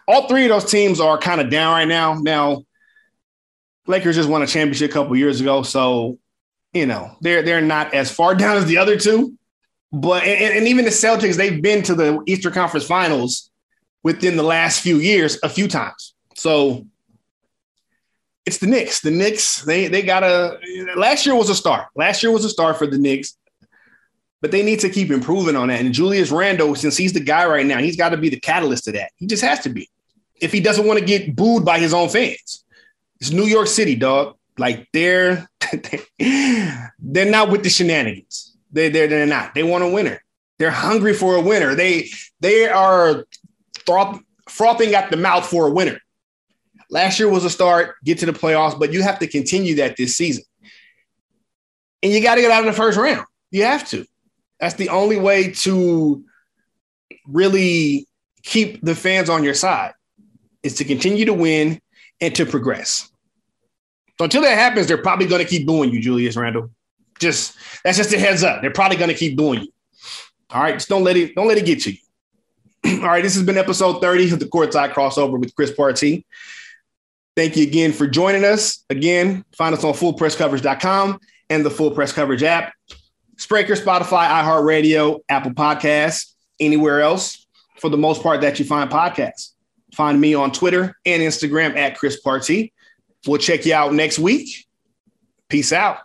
all 0.07 0.27
three 0.27 0.43
of 0.43 0.49
those 0.49 0.69
teams 0.69 0.99
are 0.99 1.17
kind 1.17 1.39
of 1.39 1.49
down 1.49 1.73
right 1.73 1.87
now. 1.87 2.15
Now, 2.15 2.63
Lakers 3.87 4.15
just 4.15 4.29
won 4.29 4.41
a 4.41 4.47
championship 4.47 4.91
a 4.91 4.93
couple 4.93 5.15
years 5.15 5.41
ago, 5.41 5.63
so 5.63 6.17
you 6.73 6.85
know 6.85 7.15
they're 7.21 7.41
they're 7.41 7.61
not 7.61 7.93
as 7.93 8.11
far 8.11 8.35
down 8.43 8.57
as 8.57 8.65
the 8.65 8.77
other 8.77 8.97
two. 8.97 9.37
But 9.91 10.23
and, 10.23 10.57
and 10.57 10.67
even 10.67 10.85
the 10.85 10.91
Celtics, 10.91 11.35
they've 11.35 11.61
been 11.61 11.83
to 11.83 11.95
the 11.95 12.21
Eastern 12.25 12.53
Conference 12.53 12.85
Finals 12.85 13.51
within 14.01 14.35
the 14.35 14.43
last 14.43 14.81
few 14.81 14.97
years 14.97 15.37
a 15.43 15.49
few 15.49 15.67
times. 15.67 16.15
So 16.35 16.85
it's 18.45 18.57
the 18.57 18.67
Knicks. 18.67 19.01
The 19.01 19.11
Knicks, 19.11 19.61
they 19.63 19.87
they 19.87 20.01
got 20.01 20.23
a 20.23 20.59
last 20.95 21.25
year 21.25 21.35
was 21.35 21.49
a 21.49 21.55
star. 21.55 21.89
Last 21.95 22.23
year 22.23 22.31
was 22.31 22.45
a 22.45 22.49
star 22.49 22.73
for 22.73 22.87
the 22.87 22.97
Knicks, 22.97 23.37
but 24.41 24.51
they 24.51 24.63
need 24.63 24.79
to 24.81 24.89
keep 24.89 25.11
improving 25.11 25.55
on 25.55 25.69
that. 25.69 25.79
And 25.79 25.93
Julius 25.93 26.31
Randle, 26.31 26.75
since 26.75 26.97
he's 26.97 27.13
the 27.13 27.19
guy 27.19 27.45
right 27.45 27.65
now, 27.65 27.77
he's 27.77 27.95
got 27.95 28.09
to 28.09 28.17
be 28.17 28.29
the 28.29 28.39
catalyst 28.39 28.85
to 28.85 28.91
that. 28.93 29.11
He 29.17 29.27
just 29.27 29.43
has 29.43 29.59
to 29.61 29.69
be. 29.69 29.89
If 30.41 30.51
he 30.51 30.59
doesn't 30.59 30.85
want 30.85 30.99
to 30.99 31.05
get 31.05 31.35
booed 31.35 31.63
by 31.63 31.79
his 31.79 31.93
own 31.93 32.09
fans. 32.09 32.62
It's 33.23 33.31
New 33.31 33.45
York 33.45 33.67
City, 33.67 33.95
dog. 33.95 34.35
Like 34.57 34.89
they're 34.91 35.47
they're 36.19 37.31
not 37.31 37.49
with 37.49 37.63
the 37.63 37.69
shenanigans. 37.69 38.57
They 38.69 38.89
they're, 38.89 39.07
they're 39.07 39.25
not. 39.25 39.55
They 39.55 39.63
want 39.63 39.85
a 39.85 39.87
winner. 39.87 40.21
They're 40.59 40.69
hungry 40.69 41.13
for 41.13 41.37
a 41.37 41.41
winner. 41.41 41.73
They 41.73 42.09
they 42.41 42.67
are 42.67 43.25
froth, 43.85 44.19
frothing 44.49 44.93
at 44.93 45.09
the 45.09 45.15
mouth 45.15 45.47
for 45.47 45.69
a 45.69 45.71
winner. 45.71 46.01
Last 46.89 47.17
year 47.17 47.29
was 47.29 47.45
a 47.45 47.49
start, 47.49 47.95
get 48.03 48.17
to 48.19 48.25
the 48.25 48.33
playoffs, 48.33 48.77
but 48.77 48.91
you 48.91 49.01
have 49.03 49.19
to 49.19 49.27
continue 49.27 49.75
that 49.75 49.95
this 49.95 50.17
season. 50.17 50.43
And 52.01 52.11
you 52.11 52.21
got 52.21 52.35
to 52.35 52.41
get 52.41 52.51
out 52.51 52.59
in 52.59 52.65
the 52.65 52.73
first 52.73 52.97
round. 52.97 53.25
You 53.51 53.63
have 53.63 53.87
to. 53.91 54.05
That's 54.59 54.75
the 54.75 54.89
only 54.89 55.17
way 55.17 55.53
to 55.61 56.25
really 57.25 58.05
keep 58.43 58.81
the 58.81 58.95
fans 58.95 59.29
on 59.29 59.45
your 59.45 59.53
side 59.53 59.93
is 60.61 60.75
to 60.75 60.83
continue 60.83 61.23
to 61.23 61.33
win 61.33 61.79
and 62.19 62.35
to 62.35 62.45
progress. 62.45 63.09
So 64.17 64.25
until 64.25 64.41
that 64.43 64.57
happens, 64.57 64.87
they're 64.87 64.97
probably 64.97 65.25
going 65.25 65.43
to 65.43 65.47
keep 65.47 65.65
booing 65.65 65.91
you, 65.91 65.99
Julius 65.99 66.35
Randle. 66.35 66.69
Just 67.19 67.57
that's 67.83 67.97
just 67.97 68.13
a 68.13 68.19
heads 68.19 68.43
up. 68.43 68.61
They're 68.61 68.71
probably 68.71 68.97
going 68.97 69.09
to 69.09 69.15
keep 69.15 69.37
booing 69.37 69.63
you. 69.63 69.73
All 70.51 70.61
right, 70.61 70.75
just 70.75 70.89
don't 70.89 71.03
let 71.03 71.17
it 71.17 71.35
don't 71.35 71.47
let 71.47 71.57
it 71.57 71.65
get 71.65 71.81
to 71.81 71.91
you. 71.91 71.97
All 73.01 73.07
right, 73.07 73.23
this 73.23 73.35
has 73.35 73.43
been 73.43 73.57
episode 73.57 74.01
30 74.01 74.33
of 74.33 74.39
the 74.39 74.45
Courtside 74.45 74.93
Crossover 74.93 75.39
with 75.39 75.55
Criss 75.55 75.71
Partee. 75.71 76.25
Thank 77.35 77.57
you 77.57 77.63
again 77.63 77.91
for 77.91 78.05
joining 78.05 78.43
us. 78.43 78.83
Again, 78.89 79.43
find 79.57 79.73
us 79.73 79.83
on 79.83 79.93
fullpresscoverage.com 79.93 81.19
and 81.49 81.65
the 81.65 81.71
Full 81.71 81.91
Press 81.91 82.13
Coverage 82.13 82.43
app, 82.43 82.73
Spreaker, 83.37 83.75
Spotify, 83.79 84.27
iHeartRadio, 84.27 85.21
Apple 85.29 85.51
Podcasts, 85.51 86.33
anywhere 86.59 87.01
else 87.01 87.47
for 87.79 87.89
the 87.89 87.97
most 87.97 88.21
part 88.21 88.41
that 88.41 88.59
you 88.59 88.65
find 88.65 88.89
podcasts. 88.89 89.53
Find 89.93 90.21
me 90.21 90.35
on 90.35 90.51
Twitter 90.51 90.95
and 91.05 91.21
Instagram 91.23 91.75
at 91.75 91.97
Criss 91.97 92.21
Partee. 92.23 92.71
We'll 93.25 93.39
check 93.39 93.65
you 93.65 93.73
out 93.73 93.93
next 93.93 94.19
week. 94.19 94.67
Peace 95.47 95.71
out. 95.71 95.99